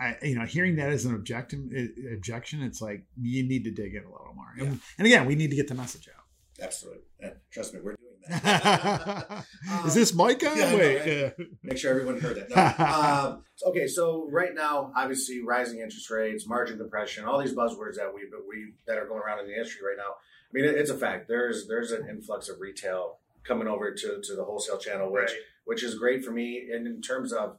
I 0.00 0.16
you 0.22 0.34
know, 0.38 0.44
hearing 0.46 0.76
that 0.76 0.90
as 0.90 1.04
an 1.04 1.14
objection 1.14 1.70
objection, 2.12 2.62
it's 2.62 2.80
like 2.80 3.04
you 3.20 3.42
need 3.42 3.64
to 3.64 3.70
dig 3.70 3.94
in 3.94 4.04
a 4.04 4.10
little 4.10 4.34
more. 4.34 4.52
And, 4.58 4.80
and 4.98 5.06
again, 5.06 5.26
we 5.26 5.34
need 5.34 5.50
to 5.50 5.56
get 5.56 5.68
the 5.68 5.74
message 5.74 6.08
out. 6.08 6.24
Absolutely. 6.64 7.02
And 7.20 7.34
trust 7.52 7.74
me, 7.74 7.80
we're 7.82 7.94
doing 7.96 8.08
that. 8.28 9.44
Is 9.86 9.94
this 9.94 10.14
mic 10.14 10.44
on? 10.46 10.56
yeah, 10.56 10.74
Wait, 10.74 10.98
right? 10.98 11.06
yeah. 11.38 11.44
Make 11.62 11.78
sure 11.78 11.90
everyone 11.92 12.20
heard 12.20 12.36
that. 12.36 12.50
No. 12.78 12.84
um, 13.34 13.44
okay, 13.66 13.86
so 13.86 14.28
right 14.30 14.54
now, 14.54 14.92
obviously, 14.96 15.40
rising 15.42 15.80
interest 15.80 16.10
rates, 16.10 16.46
margin 16.46 16.78
compression, 16.78 17.24
all 17.24 17.38
these 17.40 17.54
buzzwords 17.54 17.96
that 17.96 18.12
we 18.14 18.22
but 18.30 18.40
we 18.48 18.72
that 18.86 18.98
are 18.98 19.06
going 19.06 19.20
around 19.22 19.40
in 19.40 19.46
the 19.46 19.54
industry 19.54 19.80
right 19.86 19.96
now. 19.96 20.10
I 20.12 20.50
mean, 20.52 20.64
it, 20.64 20.74
it's 20.76 20.90
a 20.90 20.96
fact. 20.96 21.28
There's 21.28 21.66
there's 21.68 21.92
an 21.92 22.08
influx 22.08 22.48
of 22.48 22.60
retail 22.60 23.18
coming 23.44 23.68
over 23.68 23.94
to 23.94 24.20
to 24.22 24.34
the 24.36 24.44
wholesale 24.44 24.78
channel, 24.78 25.10
which 25.12 25.22
Right. 25.30 25.38
which 25.64 25.82
is 25.82 25.94
great 25.94 26.24
for 26.24 26.30
me. 26.32 26.68
And 26.72 26.86
in 26.86 27.00
terms 27.00 27.32
of 27.32 27.56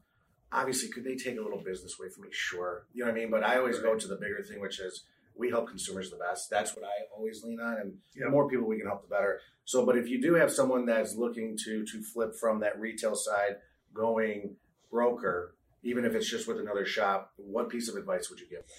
obviously, 0.51 0.89
could 0.89 1.03
they 1.03 1.15
take 1.15 1.38
a 1.38 1.41
little 1.41 1.62
business 1.63 1.95
away 1.99 2.09
from 2.09 2.23
me? 2.23 2.29
Sure, 2.31 2.85
you 2.93 3.03
know 3.03 3.12
what 3.12 3.17
I 3.17 3.19
mean. 3.19 3.31
But 3.31 3.43
I 3.43 3.57
always 3.57 3.79
go 3.79 3.95
to 3.95 4.07
the 4.07 4.15
bigger 4.15 4.43
thing, 4.43 4.59
which 4.62 4.79
is 4.79 5.03
we 5.35 5.49
help 5.49 5.69
consumers 5.69 6.09
the 6.12 6.17
best. 6.17 6.49
That's 6.49 6.75
what 6.75 6.83
I 6.85 6.91
always 7.15 7.43
lean 7.43 7.59
on, 7.59 7.77
and 7.79 7.97
Yeah. 8.15 8.25
the 8.25 8.31
more 8.31 8.49
people 8.49 8.67
we 8.67 8.77
can 8.77 8.88
help, 8.88 9.01
the 9.03 9.07
better. 9.07 9.39
So, 9.65 9.85
but 9.85 9.97
if 9.97 10.09
you 10.09 10.21
do 10.21 10.33
have 10.33 10.51
someone 10.51 10.85
that's 10.85 11.15
looking 11.15 11.57
to 11.65 11.85
to 11.85 12.03
flip 12.03 12.35
from 12.35 12.59
that 12.62 12.79
retail 12.79 13.15
side, 13.15 13.57
going 13.93 14.55
broker, 14.91 15.55
even 15.83 16.03
if 16.05 16.13
it's 16.13 16.29
just 16.29 16.47
with 16.47 16.59
another 16.59 16.85
shop, 16.85 17.31
what 17.38 17.69
piece 17.69 17.88
of 17.88 17.95
advice 17.95 18.29
would 18.29 18.39
you 18.39 18.47
give 18.49 18.59
them? 18.59 18.75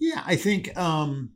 Yeah, 0.00 0.22
I 0.26 0.36
think 0.36 0.76
um 0.76 1.32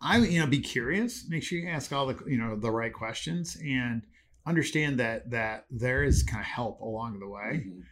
I 0.00 0.18
you 0.18 0.40
know 0.40 0.46
be 0.46 0.60
curious, 0.60 1.26
make 1.28 1.42
sure 1.42 1.58
you 1.58 1.68
ask 1.68 1.92
all 1.92 2.06
the 2.06 2.18
you 2.26 2.38
know 2.38 2.56
the 2.56 2.70
right 2.70 2.92
questions 2.92 3.56
and 3.62 4.02
understand 4.46 4.98
that 4.98 5.30
that 5.30 5.66
there 5.70 6.02
is 6.02 6.22
kind 6.22 6.40
of 6.40 6.46
help 6.46 6.80
along 6.80 7.20
the 7.20 7.28
way. 7.28 7.50
Like 7.52 7.84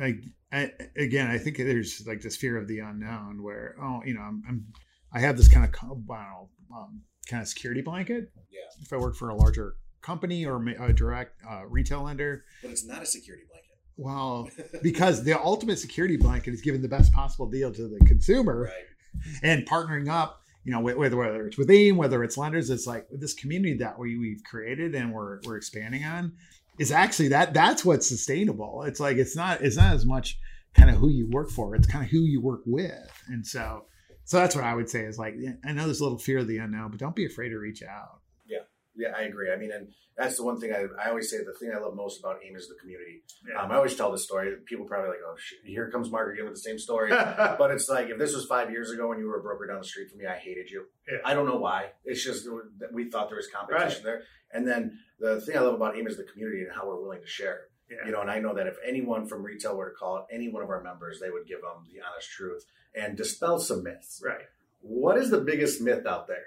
I, 0.00 0.70
again, 0.96 1.30
I 1.30 1.38
think 1.38 1.56
there's 1.56 2.04
like 2.06 2.20
this 2.20 2.36
fear 2.36 2.56
of 2.56 2.68
the 2.68 2.78
unknown 2.80 3.42
where 3.42 3.76
oh 3.80 4.00
you 4.04 4.14
know 4.14 4.20
I'm, 4.20 4.42
I'm 4.48 4.64
I 5.12 5.20
have 5.20 5.36
this 5.36 5.48
kind 5.48 5.64
of 5.64 5.74
I 5.82 5.86
don't 5.86 6.06
know, 6.06 6.48
um, 6.74 7.00
kind 7.28 7.42
of 7.42 7.48
security 7.48 7.82
blanket. 7.82 8.30
Yeah. 8.50 8.60
If 8.82 8.92
I 8.92 8.96
work 8.96 9.16
for 9.16 9.28
a 9.30 9.34
larger 9.34 9.74
company 10.02 10.44
or 10.46 10.62
a 10.68 10.92
direct 10.92 11.40
uh, 11.48 11.62
retail 11.66 12.02
lender, 12.02 12.44
But 12.62 12.72
it's 12.72 12.84
not 12.84 13.02
a 13.02 13.06
security 13.06 13.44
blanket. 13.48 13.70
well, 13.96 14.50
because 14.82 15.24
the 15.24 15.40
ultimate 15.40 15.78
security 15.78 16.16
blanket 16.16 16.52
is 16.54 16.60
giving 16.60 16.82
the 16.82 16.88
best 16.88 17.12
possible 17.12 17.48
deal 17.48 17.72
to 17.72 17.88
the 17.88 18.04
consumer 18.04 18.64
Right. 18.64 19.32
and 19.42 19.66
partnering 19.66 20.08
up 20.08 20.40
you 20.64 20.72
know 20.72 20.80
whether 20.80 21.16
whether 21.16 21.46
it's 21.46 21.56
with 21.58 21.70
AIM, 21.70 21.96
whether 21.96 22.22
it's 22.24 22.36
lenders 22.36 22.70
it's 22.70 22.86
like 22.86 23.06
this 23.10 23.34
community 23.34 23.74
that 23.78 23.98
we, 23.98 24.18
we've 24.18 24.42
created 24.44 24.94
and 24.94 25.12
we're, 25.12 25.40
we're 25.44 25.56
expanding 25.56 26.04
on 26.04 26.32
is 26.78 26.90
actually 26.90 27.28
that 27.28 27.54
that's 27.54 27.84
what's 27.84 28.08
sustainable 28.08 28.82
it's 28.84 29.00
like 29.00 29.16
it's 29.16 29.36
not 29.36 29.60
it's 29.60 29.76
not 29.76 29.92
as 29.92 30.04
much 30.04 30.38
kind 30.74 30.90
of 30.90 30.96
who 30.96 31.08
you 31.08 31.28
work 31.30 31.50
for 31.50 31.74
it's 31.74 31.86
kind 31.86 32.04
of 32.04 32.10
who 32.10 32.20
you 32.20 32.40
work 32.40 32.62
with 32.66 33.22
and 33.28 33.46
so 33.46 33.84
so 34.24 34.38
that's 34.38 34.54
what 34.56 34.64
i 34.64 34.74
would 34.74 34.88
say 34.88 35.00
is 35.04 35.18
like 35.18 35.34
i 35.64 35.72
know 35.72 35.84
there's 35.84 36.00
a 36.00 36.02
little 36.02 36.18
fear 36.18 36.38
of 36.38 36.48
the 36.48 36.58
unknown 36.58 36.90
but 36.90 36.98
don't 36.98 37.14
be 37.16 37.26
afraid 37.26 37.50
to 37.50 37.58
reach 37.58 37.82
out 37.82 38.20
Yeah, 38.46 38.58
Yeah, 38.96 39.12
I 39.16 39.22
agree. 39.22 39.52
I 39.52 39.56
mean, 39.56 39.72
and 39.72 39.88
that's 40.16 40.36
the 40.36 40.44
one 40.44 40.60
thing 40.60 40.72
I, 40.72 40.86
I 41.02 41.08
always 41.08 41.30
say. 41.30 41.38
The 41.38 41.52
thing 41.58 41.72
I 41.74 41.78
love 41.78 41.94
most 41.96 42.20
about 42.20 42.36
AIM 42.44 42.54
is 42.56 42.68
the 42.68 42.76
community. 42.80 43.22
Yeah. 43.48 43.62
Um, 43.62 43.72
I 43.72 43.76
always 43.76 43.96
tell 43.96 44.12
this 44.12 44.22
story. 44.24 44.54
People 44.64 44.84
probably 44.86 45.10
like, 45.10 45.18
oh, 45.26 45.34
shit, 45.36 45.58
here 45.64 45.90
comes 45.90 46.10
Margaret 46.10 46.34
again 46.34 46.44
with 46.44 46.54
the 46.54 46.60
same 46.60 46.78
story. 46.78 47.10
but 47.58 47.70
it's 47.70 47.88
like 47.88 48.08
if 48.10 48.18
this 48.18 48.34
was 48.34 48.44
five 48.46 48.70
years 48.70 48.90
ago 48.92 49.10
and 49.10 49.20
you 49.20 49.26
were 49.26 49.38
a 49.40 49.42
broker 49.42 49.66
down 49.66 49.80
the 49.80 49.84
street 49.86 50.10
from 50.10 50.18
me, 50.20 50.26
I 50.26 50.36
hated 50.36 50.70
you. 50.70 50.84
Yeah. 51.10 51.18
I 51.24 51.34
don't 51.34 51.46
know 51.46 51.56
why. 51.56 51.90
It's 52.04 52.22
just 52.22 52.44
that 52.78 52.92
we 52.92 53.10
thought 53.10 53.28
there 53.28 53.36
was 53.36 53.48
competition 53.48 54.04
there. 54.04 54.22
And 54.52 54.66
then 54.68 55.00
the 55.20 55.40
thing 55.40 55.56
I 55.56 55.60
love 55.60 55.74
about 55.74 55.96
AIM 55.96 56.06
is 56.06 56.16
the 56.16 56.24
community 56.24 56.62
and 56.62 56.72
how 56.72 56.86
we're 56.86 57.00
willing 57.00 57.20
to 57.20 57.26
share. 57.26 57.62
yeah. 57.90 58.06
You 58.06 58.12
know, 58.12 58.20
and 58.20 58.30
I 58.30 58.38
know 58.40 58.54
that 58.54 58.66
if 58.66 58.76
anyone 58.86 59.26
from 59.26 59.42
retail 59.42 59.76
were 59.76 59.90
to 59.90 59.94
call 59.94 60.18
it 60.18 60.24
any 60.34 60.48
one 60.48 60.62
of 60.62 60.70
our 60.70 60.82
members, 60.82 61.20
they 61.20 61.30
would 61.30 61.46
give 61.46 61.60
them 61.60 61.84
the 61.92 62.00
honest 62.02 62.30
truth 62.30 62.64
and 62.94 63.16
dispel 63.16 63.58
some 63.58 63.82
myths. 63.82 64.20
Right. 64.24 64.46
What 64.80 65.16
is 65.18 65.30
the 65.30 65.40
biggest 65.40 65.80
myth 65.80 66.04
out 66.06 66.26
there? 66.26 66.44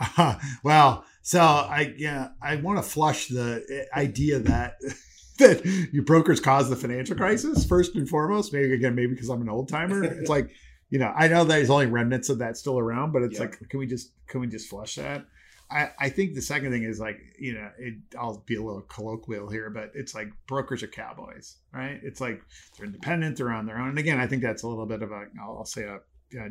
well, 0.62 1.04
so 1.22 1.40
I 1.40 1.94
yeah, 1.96 2.28
I 2.40 2.56
want 2.56 2.78
to 2.78 2.82
flush 2.88 3.28
the 3.28 3.64
eh, 3.70 3.98
idea 3.98 4.38
that 4.40 4.74
that 5.38 5.64
your 5.92 6.04
brokers 6.04 6.38
caused 6.40 6.70
the 6.70 6.76
financial 6.76 7.16
crisis 7.16 7.64
first 7.64 7.94
and 7.96 8.08
foremost. 8.08 8.52
Maybe 8.52 8.74
again, 8.74 8.94
maybe 8.94 9.14
because 9.14 9.28
I'm 9.28 9.42
an 9.42 9.48
old 9.48 9.68
timer. 9.68 10.04
It's 10.20 10.28
like 10.30 10.50
you 10.90 10.98
know, 10.98 11.12
I 11.14 11.28
know 11.28 11.44
that 11.44 11.48
there's 11.54 11.68
only 11.70 11.86
remnants 11.86 12.28
of 12.30 12.38
that 12.38 12.56
still 12.56 12.78
around, 12.78 13.12
but 13.12 13.22
it's 13.22 13.34
Yeah. 13.34 13.46
like, 13.46 13.68
can 13.68 13.78
we 13.80 13.86
just 13.86 14.12
can 14.28 14.40
we 14.40 14.46
just 14.46 14.68
flush 14.68 14.94
that? 14.96 15.24
I, 15.70 15.90
I 15.98 16.08
think 16.08 16.34
the 16.34 16.42
second 16.42 16.72
thing 16.72 16.84
is 16.84 16.98
like 16.98 17.20
you 17.38 17.54
know 17.54 17.70
it, 17.78 17.94
I'll 18.18 18.42
be 18.46 18.56
a 18.56 18.62
little 18.62 18.82
colloquial 18.82 19.48
here, 19.48 19.70
but 19.70 19.92
it's 19.94 20.14
like 20.14 20.28
brokers 20.46 20.82
are 20.82 20.88
cowboys, 20.88 21.56
right? 21.72 22.00
It's 22.02 22.20
like 22.20 22.42
they're 22.76 22.86
independent, 22.86 23.36
they're 23.36 23.50
on 23.50 23.66
their 23.66 23.78
own. 23.78 23.90
And 23.90 23.98
again, 23.98 24.18
I 24.18 24.26
think 24.26 24.42
that's 24.42 24.62
a 24.62 24.68
little 24.68 24.86
bit 24.86 25.02
of 25.02 25.12
a 25.12 25.26
I'll, 25.42 25.58
I'll 25.58 25.64
say 25.64 25.84
a, 25.84 26.00
a 26.38 26.50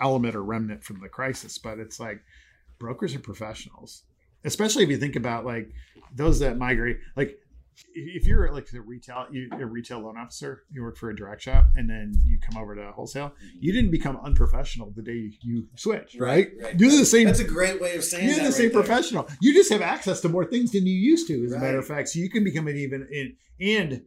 element 0.00 0.34
or 0.34 0.42
remnant 0.42 0.84
from 0.84 1.00
the 1.00 1.08
crisis, 1.08 1.58
but 1.58 1.78
it's 1.78 1.98
like 1.98 2.22
brokers 2.78 3.14
are 3.14 3.20
professionals 3.20 4.04
especially 4.44 4.82
if 4.82 4.90
you 4.90 4.96
think 4.96 5.16
about 5.16 5.44
like 5.44 5.70
those 6.14 6.40
that 6.40 6.58
migrate 6.58 6.98
like 7.16 7.38
if 7.94 8.26
you're 8.26 8.52
like 8.52 8.68
a 8.74 8.80
retail 8.80 9.26
you 9.30 9.48
a 9.52 9.66
retail 9.66 10.00
loan 10.00 10.16
officer 10.16 10.62
you 10.70 10.82
work 10.82 10.96
for 10.96 11.10
a 11.10 11.16
direct 11.16 11.42
shop 11.42 11.66
and 11.76 11.88
then 11.88 12.12
you 12.24 12.38
come 12.38 12.60
over 12.60 12.74
to 12.74 12.92
wholesale 12.92 13.32
you 13.58 13.72
didn't 13.72 13.90
become 13.90 14.18
unprofessional 14.24 14.90
the 14.96 15.02
day 15.02 15.30
you 15.42 15.66
switched 15.76 16.18
right, 16.20 16.50
right. 16.62 16.78
you're 16.78 16.90
the 16.90 17.04
same 17.04 17.26
That's 17.26 17.40
a 17.40 17.44
great 17.44 17.80
way 17.80 17.96
of 17.96 18.04
saying 18.04 18.28
you're 18.28 18.44
the 18.44 18.52
same 18.52 18.66
right 18.66 18.72
there. 18.74 18.82
professional 18.82 19.28
you 19.40 19.54
just 19.54 19.70
have 19.72 19.82
access 19.82 20.20
to 20.22 20.28
more 20.28 20.44
things 20.44 20.72
than 20.72 20.86
you 20.86 20.94
used 20.94 21.26
to 21.28 21.44
as 21.44 21.52
a 21.52 21.58
matter 21.58 21.78
of 21.78 21.86
fact 21.86 22.08
so 22.08 22.18
you 22.18 22.30
can 22.30 22.44
become 22.44 22.68
an 22.68 22.76
even 22.76 23.06
in 23.10 23.36
and 23.60 24.02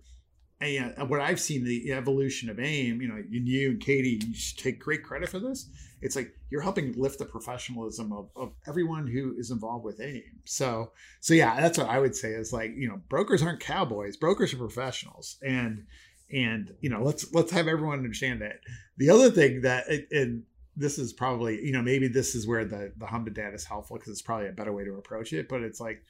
and 0.61 1.09
what 1.09 1.19
I've 1.19 1.39
seen 1.39 1.63
the 1.63 1.91
evolution 1.91 2.49
of 2.49 2.59
AIM, 2.59 3.01
you 3.01 3.07
know, 3.07 3.15
and 3.15 3.47
you 3.47 3.71
and 3.71 3.79
Katie, 3.79 4.21
you 4.25 4.33
take 4.57 4.79
great 4.79 5.03
credit 5.03 5.29
for 5.29 5.39
this. 5.39 5.69
It's 6.01 6.15
like 6.15 6.33
you're 6.49 6.61
helping 6.61 6.93
lift 6.93 7.19
the 7.19 7.25
professionalism 7.25 8.13
of, 8.13 8.29
of 8.35 8.53
everyone 8.67 9.07
who 9.07 9.35
is 9.37 9.51
involved 9.51 9.83
with 9.83 9.99
AIM. 9.99 10.39
So, 10.45 10.91
so 11.19 11.33
yeah, 11.33 11.59
that's 11.59 11.77
what 11.77 11.89
I 11.89 11.99
would 11.99 12.15
say 12.15 12.29
is 12.29 12.53
like, 12.53 12.71
you 12.75 12.87
know, 12.87 13.01
brokers 13.09 13.43
aren't 13.43 13.59
cowboys, 13.59 14.15
brokers 14.15 14.53
are 14.53 14.57
professionals. 14.57 15.37
And, 15.45 15.85
and, 16.31 16.73
you 16.79 16.89
know, 16.89 17.03
let's, 17.03 17.33
let's 17.33 17.51
have 17.51 17.67
everyone 17.67 17.97
understand 17.97 18.41
that. 18.41 18.59
The 18.97 19.09
other 19.09 19.31
thing 19.31 19.61
that, 19.61 19.87
and 20.11 20.43
this 20.77 20.97
is 20.97 21.11
probably, 21.11 21.63
you 21.65 21.71
know, 21.73 21.81
maybe 21.81 22.07
this 22.07 22.33
is 22.33 22.47
where 22.47 22.65
the, 22.65 22.93
the 22.97 23.05
HMDA 23.05 23.33
data 23.33 23.55
is 23.55 23.65
helpful 23.65 23.97
because 23.97 24.11
it's 24.11 24.21
probably 24.21 24.47
a 24.47 24.53
better 24.53 24.71
way 24.71 24.85
to 24.85 24.95
approach 24.95 25.33
it, 25.33 25.49
but 25.49 25.61
it's 25.61 25.79
like, 25.81 26.01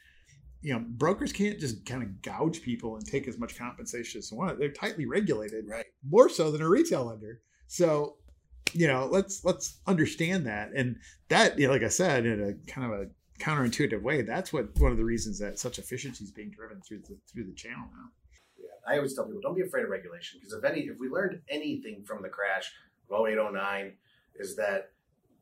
you 0.61 0.73
know, 0.73 0.79
brokers 0.79 1.31
can't 1.31 1.59
just 1.59 1.85
kind 1.85 2.01
of 2.01 2.21
gouge 2.21 2.61
people 2.61 2.95
and 2.95 3.05
take 3.05 3.27
as 3.27 3.37
much 3.37 3.57
compensation 3.57 4.19
as 4.19 4.29
they 4.29 4.37
want. 4.37 4.57
They're 4.57 4.69
tightly 4.69 5.05
regulated, 5.05 5.67
right? 5.67 5.85
More 6.07 6.29
so 6.29 6.51
than 6.51 6.61
a 6.61 6.69
retail 6.69 7.05
lender. 7.05 7.41
So, 7.67 8.17
you 8.73 8.87
know, 8.87 9.07
let's 9.09 9.45
let's 9.45 9.79
understand 9.87 10.45
that. 10.47 10.71
And 10.75 10.97
that, 11.29 11.59
you 11.59 11.67
know, 11.67 11.73
like 11.73 11.83
I 11.83 11.89
said, 11.89 12.25
in 12.25 12.41
a 12.41 12.71
kind 12.71 12.91
of 12.91 12.99
a 12.99 13.07
counterintuitive 13.39 14.01
way, 14.01 14.21
that's 14.21 14.53
what 14.53 14.77
one 14.79 14.91
of 14.91 14.97
the 14.97 15.03
reasons 15.03 15.39
that 15.39 15.59
such 15.59 15.79
efficiency 15.79 16.23
is 16.23 16.31
being 16.31 16.51
driven 16.51 16.81
through 16.81 16.99
the 16.99 17.17
through 17.31 17.45
the 17.45 17.53
channel 17.53 17.85
now. 17.93 18.09
Yeah, 18.57 18.91
I 18.91 18.97
always 18.97 19.13
tell 19.13 19.25
people, 19.25 19.41
don't 19.41 19.55
be 19.55 19.61
afraid 19.61 19.83
of 19.83 19.89
regulation 19.89 20.39
because 20.39 20.53
if 20.53 20.63
any, 20.63 20.81
if 20.81 20.97
we 20.99 21.09
learned 21.09 21.41
anything 21.49 22.03
from 22.05 22.21
the 22.21 22.29
crash 22.29 22.71
of 23.09 23.25
0809, 23.25 23.93
is 24.35 24.55
that 24.55 24.91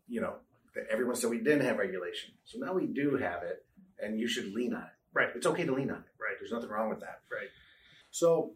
you 0.08 0.22
know 0.22 0.36
that 0.76 0.86
everyone 0.92 1.16
said 1.16 1.30
we 1.30 1.38
didn't 1.38 1.66
have 1.66 1.78
regulation, 1.78 2.34
so 2.46 2.60
now 2.60 2.74
we 2.74 2.88
do 2.88 3.16
have 3.18 3.44
it, 3.44 3.66
and 4.00 4.20
you 4.20 4.28
should 4.28 4.54
lean 4.54 4.74
on 4.74 4.82
it. 4.84 4.88
Right. 5.14 5.30
It's 5.36 5.46
okay 5.46 5.66
to 5.66 5.74
lean 5.74 5.90
on 5.90 5.98
it. 5.98 6.14
Right. 6.20 6.36
There's 6.40 6.52
nothing 6.52 6.70
wrong 6.70 6.90
with 6.90 7.00
that. 7.02 7.22
Right. 7.32 7.50
So, 8.12 8.54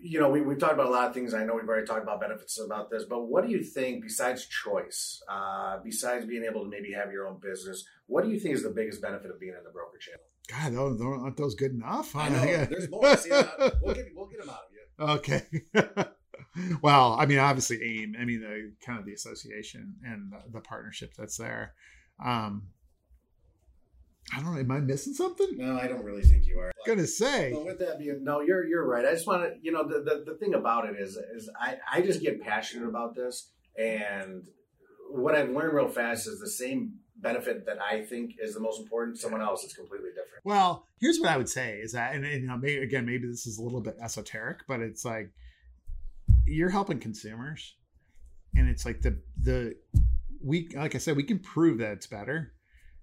you 0.00 0.20
know, 0.20 0.30
we, 0.30 0.40
we've 0.40 0.58
talked 0.58 0.74
about 0.74 0.86
a 0.86 0.90
lot 0.90 1.08
of 1.08 1.14
things. 1.14 1.34
I 1.34 1.44
know 1.44 1.54
we've 1.54 1.68
already 1.68 1.86
talked 1.86 2.02
about 2.02 2.20
benefits 2.20 2.60
about 2.60 2.90
this, 2.90 3.04
but 3.04 3.24
what 3.26 3.44
do 3.44 3.50
you 3.50 3.62
think, 3.62 4.02
besides 4.02 4.46
choice, 4.46 5.22
uh, 5.28 5.78
besides 5.82 6.26
being 6.26 6.44
able 6.44 6.64
to 6.64 6.68
maybe 6.68 6.92
have 6.92 7.10
your 7.12 7.26
own 7.26 7.38
business, 7.40 7.84
what 8.06 8.24
do 8.24 8.30
you 8.30 8.38
think 8.38 8.54
is 8.54 8.62
the 8.62 8.70
biggest 8.70 9.00
benefit 9.00 9.30
of 9.30 9.40
being 9.40 9.54
in 9.56 9.64
the 9.64 9.70
broker 9.70 9.98
channel? 9.98 10.20
God, 10.48 10.74
those, 10.74 11.00
aren't 11.00 11.36
those 11.36 11.54
good 11.54 11.72
enough? 11.72 12.14
I 12.14 12.28
know. 12.28 12.44
Yeah. 12.44 12.64
There's 12.70 12.90
more. 12.90 13.16
See, 13.16 13.30
uh, 13.30 13.70
we'll, 13.82 13.94
get, 13.94 14.06
we'll 14.14 14.26
get 14.26 14.40
them 14.40 14.50
out 14.50 14.60
of 14.66 14.72
you. 14.72 15.14
Okay. 15.14 16.10
well, 16.82 17.16
I 17.18 17.26
mean, 17.26 17.38
obviously 17.38 17.82
AIM, 17.82 18.14
I 18.20 18.24
mean, 18.24 18.40
the 18.40 18.72
kind 18.84 18.98
of 18.98 19.06
the 19.06 19.12
association 19.12 19.96
and 20.04 20.32
the, 20.32 20.52
the 20.52 20.60
partnership 20.60 21.14
that's 21.16 21.36
there. 21.36 21.74
Um, 22.24 22.68
I 24.32 24.40
don't 24.40 24.54
know. 24.54 24.60
Am 24.60 24.70
I 24.70 24.80
missing 24.80 25.14
something? 25.14 25.56
No, 25.56 25.78
I 25.78 25.86
don't 25.86 26.04
really 26.04 26.22
think 26.22 26.46
you 26.46 26.58
are. 26.58 26.72
Gonna 26.86 27.06
say. 27.06 27.52
Well, 27.52 27.64
with 27.64 27.78
that 27.78 27.98
being, 27.98 28.24
no, 28.24 28.40
you're 28.40 28.66
you're 28.66 28.86
right. 28.86 29.04
I 29.04 29.12
just 29.12 29.26
want 29.26 29.42
to, 29.42 29.54
you 29.62 29.72
know, 29.72 29.86
the, 29.86 30.00
the, 30.00 30.32
the 30.32 30.38
thing 30.38 30.54
about 30.54 30.88
it 30.88 30.96
is, 30.98 31.16
is 31.16 31.48
I 31.60 31.76
I 31.90 32.00
just 32.00 32.20
get 32.20 32.40
passionate 32.42 32.88
about 32.88 33.14
this, 33.14 33.50
and 33.78 34.46
what 35.10 35.34
I've 35.34 35.50
learned 35.50 35.74
real 35.74 35.88
fast 35.88 36.26
is 36.26 36.40
the 36.40 36.50
same 36.50 36.94
benefit 37.16 37.66
that 37.66 37.78
I 37.80 38.02
think 38.02 38.34
is 38.40 38.54
the 38.54 38.60
most 38.60 38.80
important. 38.80 39.18
Someone 39.18 39.42
else 39.42 39.64
is 39.64 39.72
completely 39.72 40.10
different. 40.10 40.44
Well, 40.44 40.86
here's 41.00 41.18
what 41.18 41.30
I 41.30 41.36
would 41.36 41.48
say 41.48 41.78
is 41.78 41.92
that, 41.92 42.14
and, 42.14 42.24
and 42.24 42.42
you 42.42 42.48
know, 42.48 42.56
maybe, 42.56 42.82
again, 42.82 43.06
maybe 43.06 43.26
this 43.26 43.46
is 43.46 43.58
a 43.58 43.62
little 43.62 43.80
bit 43.80 43.96
esoteric, 44.02 44.58
but 44.68 44.80
it's 44.80 45.04
like 45.04 45.30
you're 46.46 46.70
helping 46.70 46.98
consumers, 46.98 47.76
and 48.56 48.68
it's 48.68 48.84
like 48.84 49.02
the 49.02 49.20
the 49.40 49.76
we 50.44 50.68
like 50.74 50.94
I 50.94 50.98
said, 50.98 51.16
we 51.16 51.22
can 51.22 51.38
prove 51.38 51.78
that 51.78 51.92
it's 51.92 52.06
better 52.06 52.52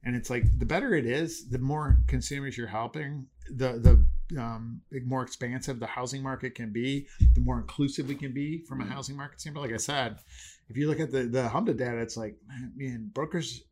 and 0.05 0.15
it's 0.15 0.29
like 0.29 0.43
the 0.59 0.65
better 0.65 0.93
it 0.93 1.05
is 1.05 1.49
the 1.49 1.59
more 1.59 1.99
consumers 2.07 2.57
you're 2.57 2.67
helping 2.67 3.25
the 3.49 3.79
the 3.79 4.39
um, 4.39 4.81
more 5.05 5.21
expansive 5.21 5.79
the 5.79 5.85
housing 5.87 6.23
market 6.23 6.55
can 6.55 6.71
be 6.71 7.07
the 7.35 7.41
more 7.41 7.59
inclusive 7.59 8.07
we 8.07 8.15
can 8.15 8.33
be 8.33 8.63
from 8.65 8.81
a 8.81 8.83
mm-hmm. 8.83 8.93
housing 8.93 9.15
market 9.15 9.39
standpoint 9.39 9.67
like 9.67 9.73
i 9.73 9.77
said 9.77 10.17
if 10.69 10.77
you 10.77 10.87
look 10.87 10.99
at 10.99 11.11
the 11.11 11.23
the 11.23 11.43
HMDA 11.43 11.77
data 11.77 11.97
it's 11.97 12.17
like 12.17 12.35
man 12.75 13.11
brokers 13.13 13.63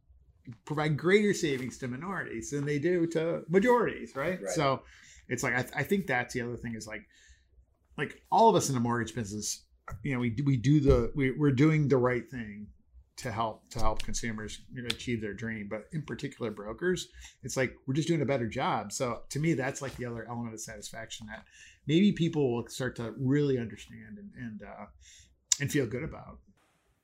provide 0.65 0.97
greater 0.97 1.33
savings 1.33 1.77
to 1.77 1.87
minorities 1.87 2.51
than 2.51 2.65
they 2.65 2.79
do 2.79 3.07
to 3.07 3.43
majorities 3.49 4.15
right, 4.15 4.41
right. 4.41 4.49
so 4.51 4.81
it's 5.29 5.43
like 5.43 5.53
I, 5.53 5.61
th- 5.61 5.73
I 5.75 5.83
think 5.83 6.07
that's 6.07 6.33
the 6.33 6.41
other 6.41 6.57
thing 6.57 6.75
is 6.75 6.87
like 6.87 7.07
like 7.97 8.21
all 8.31 8.49
of 8.49 8.55
us 8.55 8.69
in 8.69 8.75
the 8.75 8.81
mortgage 8.81 9.15
business 9.15 9.63
you 10.03 10.13
know 10.13 10.19
we 10.19 10.29
do, 10.29 10.43
we 10.43 10.57
do 10.57 10.79
the 10.79 11.11
we, 11.15 11.31
we're 11.31 11.51
doing 11.51 11.87
the 11.87 11.97
right 11.97 12.29
thing 12.29 12.67
to 13.21 13.31
help 13.31 13.69
to 13.69 13.79
help 13.79 14.03
consumers 14.03 14.62
achieve 14.89 15.21
their 15.21 15.34
dream 15.34 15.67
but 15.69 15.86
in 15.93 16.01
particular 16.01 16.51
brokers 16.51 17.10
it's 17.43 17.57
like 17.57 17.73
we're 17.86 17.93
just 17.93 18.07
doing 18.07 18.21
a 18.21 18.25
better 18.25 18.47
job. 18.47 18.91
So 18.91 19.21
to 19.29 19.39
me 19.39 19.53
that's 19.53 19.81
like 19.81 19.95
the 19.95 20.05
other 20.05 20.25
element 20.27 20.53
of 20.53 20.62
satisfaction 20.62 21.27
that 21.27 21.45
maybe 21.88 22.12
people 22.12 22.53
will 22.53 22.67
start 22.67 22.95
to 22.97 23.13
really 23.17 23.57
understand 23.57 24.17
and 24.17 24.31
and, 24.38 24.62
uh, 24.63 24.86
and 25.60 25.71
feel 25.71 25.86
good 25.86 26.03
about 26.03 26.39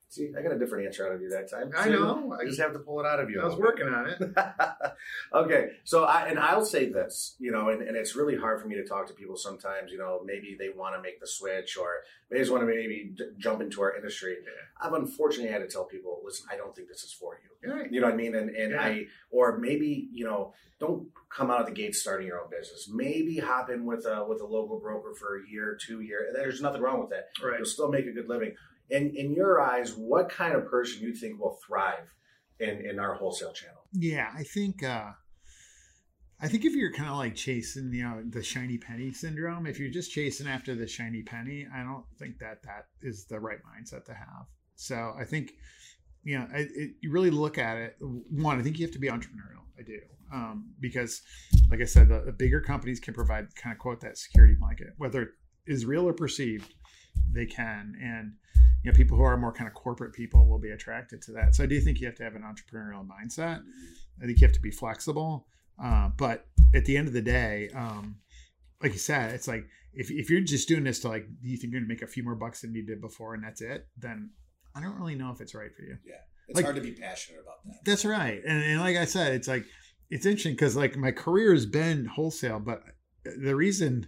See, 0.09 0.31
I 0.37 0.41
got 0.41 0.53
a 0.53 0.57
different 0.57 0.85
answer 0.85 1.05
out 1.05 1.13
of 1.13 1.21
you 1.21 1.29
that 1.31 1.51
time. 1.51 1.71
I 1.77 1.89
know. 1.89 2.33
I 2.39 2.45
just 2.45 2.61
have 2.61 2.71
to 2.71 2.79
pull 2.79 3.01
it 3.01 3.05
out 3.05 3.19
of 3.19 3.29
you. 3.29 3.41
I 3.41 3.45
was 3.45 3.57
working 3.57 3.87
on 3.87 4.07
it. 4.07 4.21
okay. 5.33 5.71
So, 5.83 6.05
I, 6.05 6.27
and 6.27 6.39
I'll 6.39 6.63
say 6.63 6.89
this, 6.89 7.35
you 7.39 7.51
know, 7.51 7.69
and, 7.69 7.81
and 7.81 7.97
it's 7.97 8.15
really 8.15 8.37
hard 8.37 8.61
for 8.61 8.69
me 8.69 8.75
to 8.75 8.85
talk 8.85 9.07
to 9.07 9.13
people 9.13 9.35
sometimes, 9.35 9.91
you 9.91 9.97
know, 9.97 10.21
maybe 10.23 10.55
they 10.57 10.69
want 10.69 10.95
to 10.95 11.01
make 11.01 11.19
the 11.19 11.27
switch 11.27 11.75
or 11.75 12.03
they 12.31 12.37
just 12.37 12.51
want 12.51 12.61
to 12.61 12.67
maybe 12.67 13.11
d- 13.17 13.25
jump 13.37 13.61
into 13.61 13.81
our 13.81 13.97
industry. 13.97 14.37
Yeah. 14.41 14.87
I've 14.87 14.93
unfortunately 14.93 15.51
had 15.51 15.59
to 15.59 15.67
tell 15.67 15.83
people, 15.83 16.21
listen, 16.23 16.47
I 16.49 16.55
don't 16.55 16.73
think 16.73 16.87
this 16.87 17.03
is 17.03 17.11
for 17.11 17.37
you. 17.43 17.69
Right. 17.69 17.91
You 17.91 17.99
know 17.99 18.07
what 18.07 18.13
I 18.13 18.17
mean? 18.17 18.33
And, 18.35 18.49
and 18.51 18.71
yeah. 18.71 18.81
I, 18.81 19.05
or 19.29 19.57
maybe, 19.57 20.07
you 20.13 20.23
know, 20.23 20.53
don't 20.79 21.09
come 21.29 21.51
out 21.51 21.59
of 21.59 21.65
the 21.65 21.73
gate 21.73 21.95
starting 21.95 22.27
your 22.27 22.39
own 22.39 22.49
business. 22.49 22.89
Maybe 22.89 23.39
hop 23.39 23.69
in 23.69 23.83
with 23.83 24.05
a, 24.05 24.23
with 24.25 24.39
a 24.39 24.45
local 24.45 24.79
broker 24.79 25.13
for 25.19 25.39
a 25.39 25.49
year, 25.49 25.77
two 25.85 25.99
year. 25.99 26.29
There's 26.33 26.61
nothing 26.61 26.81
wrong 26.81 27.01
with 27.01 27.09
that. 27.09 27.25
Right. 27.43 27.57
You'll 27.57 27.65
still 27.65 27.89
make 27.89 28.05
a 28.05 28.11
good 28.11 28.29
living 28.29 28.53
in 28.89 29.15
in 29.15 29.33
your 29.33 29.61
eyes, 29.61 29.95
what 29.95 30.29
kind 30.29 30.53
of 30.55 30.65
person 30.65 31.01
you 31.01 31.13
think 31.13 31.39
will 31.39 31.59
thrive 31.65 32.13
in 32.59 32.85
in 32.85 32.99
our 32.99 33.13
wholesale 33.15 33.53
channel? 33.53 33.87
Yeah, 33.93 34.31
I 34.35 34.43
think 34.43 34.83
uh 34.83 35.11
I 36.39 36.47
think 36.47 36.65
if 36.65 36.75
you're 36.75 36.93
kind 36.93 37.09
of 37.09 37.17
like 37.17 37.33
chasing, 37.33 37.91
you 37.91 38.03
know, 38.03 38.21
the 38.29 38.43
shiny 38.43 38.77
penny 38.77 39.11
syndrome, 39.11 39.65
if 39.65 39.79
you're 39.79 39.89
just 39.89 40.11
chasing 40.11 40.47
after 40.47 40.75
the 40.75 40.87
shiny 40.87 41.23
penny, 41.23 41.65
I 41.73 41.81
don't 41.83 42.05
think 42.19 42.37
that 42.39 42.61
that 42.63 42.85
is 43.01 43.25
the 43.25 43.39
right 43.39 43.57
mindset 43.63 44.05
to 44.05 44.13
have. 44.13 44.45
So 44.75 45.15
I 45.19 45.23
think, 45.23 45.53
you 46.23 46.37
know, 46.37 46.47
it, 46.53 46.69
it, 46.75 46.91
you 47.01 47.11
really 47.11 47.31
look 47.31 47.57
at 47.57 47.77
it. 47.77 47.95
One, 47.99 48.59
I 48.59 48.61
think 48.61 48.77
you 48.77 48.85
have 48.85 48.93
to 48.93 48.99
be 48.99 49.07
entrepreneurial. 49.07 49.65
I 49.79 49.83
do, 49.83 49.99
um, 50.31 50.73
because, 50.79 51.23
like 51.71 51.81
I 51.81 51.85
said, 51.85 52.09
the, 52.09 52.21
the 52.25 52.31
bigger 52.31 52.61
companies 52.61 52.99
can 52.99 53.15
provide 53.15 53.55
kind 53.55 53.73
of 53.73 53.79
quote 53.79 54.01
that 54.01 54.19
security 54.19 54.53
blanket, 54.59 54.89
whether 54.97 55.21
it 55.23 55.29
is 55.65 55.85
real 55.85 56.07
or 56.07 56.13
perceived, 56.13 56.71
they 57.33 57.47
can, 57.47 57.95
and 57.99 58.33
you 58.87 58.93
know, 58.93 58.95
people 58.95 59.17
who 59.17 59.23
are 59.23 59.35
more 59.35 59.51
kind 59.51 59.67
of 59.67 59.73
corporate 59.73 60.13
people 60.13 60.47
will 60.47 60.59
be 60.59 60.69
attracted 60.69 61.21
to 61.21 61.33
that. 61.33 61.53
So 61.53 61.61
I 61.61 61.67
do 61.67 61.81
think 61.81 61.99
you 61.99 62.05
have 62.05 62.15
to 62.15 62.23
have 62.23 62.35
an 62.35 62.43
entrepreneurial 62.43 63.05
mindset. 63.05 63.61
I 64.21 64.25
think 64.25 64.39
you 64.39 64.47
have 64.47 64.55
to 64.55 64.61
be 64.61 64.71
flexible. 64.71 65.45
Uh, 65.83 66.09
but 66.15 66.45
at 66.73 66.85
the 66.85 66.95
end 66.95 67.09
of 67.09 67.13
the 67.13 67.21
day, 67.21 67.69
um, 67.75 68.15
like 68.81 68.93
you 68.93 68.97
said, 68.97 69.33
it's 69.33 69.45
like 69.45 69.65
if, 69.93 70.09
if 70.09 70.29
you're 70.29 70.39
just 70.39 70.69
doing 70.69 70.85
this 70.85 70.99
to 71.01 71.09
like, 71.09 71.27
do 71.41 71.49
you 71.49 71.57
think 71.57 71.73
you're 71.73 71.81
gonna 71.81 71.89
make 71.89 72.01
a 72.01 72.07
few 72.07 72.23
more 72.23 72.35
bucks 72.35 72.61
than 72.61 72.73
you 72.73 72.81
did 72.81 73.01
before 73.01 73.33
and 73.33 73.43
that's 73.43 73.59
it? 73.59 73.87
Then 73.97 74.29
I 74.73 74.79
don't 74.79 74.97
really 74.97 75.15
know 75.15 75.31
if 75.31 75.41
it's 75.41 75.53
right 75.53 75.75
for 75.75 75.81
you. 75.81 75.97
Yeah. 76.05 76.13
It's 76.47 76.55
like, 76.55 76.63
hard 76.63 76.77
to 76.77 76.81
be 76.81 76.93
passionate 76.93 77.41
about 77.41 77.65
that. 77.65 77.83
That's 77.83 78.05
right. 78.05 78.41
And, 78.47 78.63
and 78.63 78.79
like 78.79 78.95
I 78.95 79.03
said, 79.03 79.33
it's 79.33 79.49
like, 79.49 79.65
it's 80.09 80.25
interesting 80.25 80.53
because 80.53 80.77
like 80.77 80.95
my 80.95 81.11
career 81.11 81.51
has 81.51 81.65
been 81.65 82.05
wholesale, 82.05 82.61
but 82.61 82.83
the 83.25 83.53
reason 83.53 84.07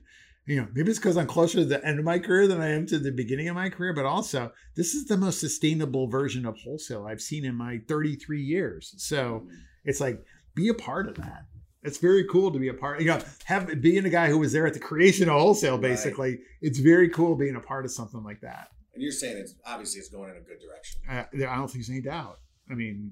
you 0.49 0.55
know, 0.55 0.67
maybe 0.73 0.89
it's 0.89 0.97
because 0.97 1.15
I'm 1.15 1.27
closer 1.27 1.59
to 1.59 1.65
the 1.65 1.85
end 1.85 1.99
of 1.99 2.05
my 2.05 2.17
career 2.17 2.47
than 2.47 2.59
I 2.59 2.69
am 2.69 2.87
to 2.87 2.97
the 2.97 3.11
beginning 3.11 3.49
of 3.49 3.55
my 3.55 3.69
career, 3.69 3.93
but 3.93 4.05
also 4.05 4.51
this 4.75 4.95
is 4.95 5.05
the 5.05 5.15
most 5.15 5.39
sustainable 5.39 6.07
version 6.07 6.43
of 6.43 6.57
wholesale 6.57 7.05
I've 7.05 7.21
seen 7.21 7.45
in 7.45 7.53
my 7.53 7.81
33 7.87 8.41
years. 8.41 8.95
So 8.97 9.47
it's 9.85 10.01
like, 10.01 10.25
be 10.55 10.69
a 10.69 10.73
part 10.73 11.07
of 11.07 11.17
that. 11.17 11.45
It's 11.83 11.99
very 11.99 12.25
cool 12.27 12.51
to 12.51 12.57
be 12.57 12.67
a 12.67 12.73
part. 12.73 12.99
You 12.99 13.05
know, 13.05 13.19
have 13.45 13.79
being 13.79 14.03
a 14.05 14.09
guy 14.09 14.27
who 14.27 14.39
was 14.39 14.51
there 14.51 14.65
at 14.65 14.73
the 14.73 14.79
creation 14.79 15.29
of 15.29 15.39
wholesale. 15.39 15.77
Basically, 15.77 16.31
right. 16.31 16.39
it's 16.61 16.79
very 16.79 17.09
cool 17.09 17.35
being 17.35 17.55
a 17.55 17.61
part 17.61 17.85
of 17.85 17.91
something 17.91 18.23
like 18.23 18.41
that. 18.41 18.69
And 18.95 19.03
you're 19.03 19.11
saying 19.11 19.37
it's 19.37 19.53
obviously 19.65 19.99
it's 19.99 20.09
going 20.09 20.31
in 20.31 20.35
a 20.35 20.41
good 20.41 20.59
direction. 20.59 20.99
Uh, 21.07 21.47
I 21.47 21.55
don't 21.55 21.67
think 21.67 21.85
there's 21.85 21.89
any 21.91 22.01
doubt. 22.01 22.39
I 22.69 22.73
mean, 22.73 23.11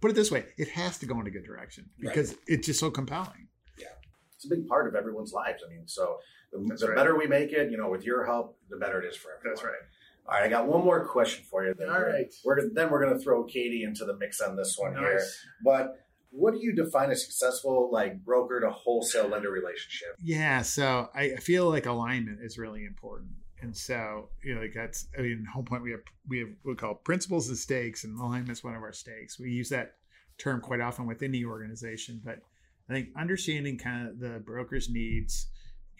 put 0.00 0.10
it 0.10 0.14
this 0.14 0.32
way: 0.32 0.46
it 0.56 0.68
has 0.70 0.98
to 0.98 1.06
go 1.06 1.20
in 1.20 1.26
a 1.28 1.30
good 1.30 1.44
direction 1.44 1.88
because 2.00 2.30
right. 2.30 2.38
it's 2.46 2.66
just 2.66 2.80
so 2.80 2.90
compelling. 2.90 3.46
Yeah, 3.78 3.86
it's 4.34 4.46
a 4.46 4.48
big 4.48 4.66
part 4.66 4.88
of 4.88 4.96
everyone's 4.96 5.32
lives. 5.32 5.62
I 5.64 5.72
mean, 5.72 5.86
so 5.86 6.18
the, 6.52 6.58
the 6.78 6.88
right. 6.88 6.96
better 6.96 7.16
we 7.16 7.26
make 7.26 7.52
it, 7.52 7.70
you 7.70 7.76
know, 7.76 7.88
with 7.88 8.04
your 8.04 8.24
help, 8.24 8.58
the 8.70 8.76
better 8.76 9.02
it 9.02 9.06
is 9.06 9.16
for 9.16 9.30
everyone. 9.36 9.54
That's 9.54 9.64
right. 9.64 9.74
All 10.28 10.34
right, 10.34 10.44
I 10.44 10.48
got 10.48 10.66
one 10.66 10.84
more 10.84 11.06
question 11.06 11.44
for 11.48 11.64
you. 11.64 11.74
Then. 11.78 11.88
All 11.88 12.02
right. 12.02 12.26
We're, 12.44 12.68
then 12.72 12.90
we're 12.90 13.04
going 13.04 13.16
to 13.16 13.22
throw 13.22 13.44
Katie 13.44 13.84
into 13.84 14.04
the 14.04 14.16
mix 14.16 14.40
on 14.40 14.56
this 14.56 14.74
one 14.76 14.94
nice. 14.94 15.02
here. 15.02 15.20
But 15.64 15.94
what 16.30 16.54
do 16.54 16.60
you 16.60 16.74
define 16.74 17.10
a 17.10 17.16
successful 17.16 17.90
like 17.92 18.24
broker 18.24 18.60
to 18.60 18.70
wholesale 18.70 19.28
lender 19.28 19.50
relationship? 19.50 20.16
Yeah, 20.20 20.62
so 20.62 21.08
I 21.14 21.36
feel 21.36 21.70
like 21.70 21.86
alignment 21.86 22.40
is 22.42 22.58
really 22.58 22.84
important. 22.84 23.30
And 23.62 23.74
so, 23.74 24.28
you 24.44 24.54
know, 24.54 24.60
like 24.60 24.74
that's, 24.74 25.06
I 25.18 25.22
mean, 25.22 25.46
Home 25.54 25.64
Point, 25.64 25.82
we 25.82 25.92
have, 25.92 26.00
we 26.28 26.40
have, 26.40 26.48
we 26.64 26.74
call 26.74 26.94
principles 26.94 27.48
and 27.48 27.56
stakes, 27.56 28.04
and 28.04 28.18
alignment 28.18 28.50
is 28.50 28.62
one 28.62 28.74
of 28.74 28.82
our 28.82 28.92
stakes. 28.92 29.38
We 29.38 29.50
use 29.50 29.70
that 29.70 29.94
term 30.38 30.60
quite 30.60 30.80
often 30.80 31.06
within 31.06 31.32
the 31.32 31.46
organization, 31.46 32.20
but 32.22 32.40
I 32.90 32.92
think 32.92 33.08
understanding 33.16 33.78
kind 33.78 34.08
of 34.08 34.20
the 34.20 34.40
broker's 34.40 34.90
needs, 34.90 35.48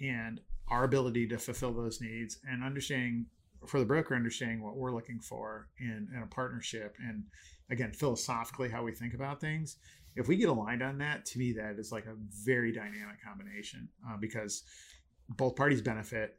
and 0.01 0.41
our 0.69 0.85
ability 0.85 1.27
to 1.29 1.39
fulfill 1.39 1.73
those 1.73 2.01
needs 2.01 2.39
and 2.49 2.63
understanding 2.65 3.27
for 3.67 3.81
the 3.81 3.87
broker 3.87 4.15
understanding 4.15 4.63
what 4.63 4.77
we're 4.77 4.93
looking 4.93 5.19
for 5.19 5.69
in, 5.79 6.09
in 6.15 6.23
a 6.23 6.27
partnership 6.27 6.97
and 6.99 7.25
again 7.71 7.93
philosophically 7.93 8.69
how 8.69 8.83
we 8.83 8.93
think 8.93 9.15
about 9.15 9.41
things 9.41 9.77
if 10.15 10.29
we 10.29 10.37
get 10.37 10.49
aligned 10.49 10.83
on 10.83 10.99
that 10.99 11.25
to 11.25 11.39
me 11.39 11.53
that 11.53 11.79
is 11.79 11.93
like 11.93 12.07
a 12.07 12.15
very 12.45 12.73
dynamic 12.73 13.23
combination 13.25 13.89
uh, 14.09 14.17
because 14.17 14.63
both 15.29 15.57
parties 15.57 15.81
benefit 15.81 16.37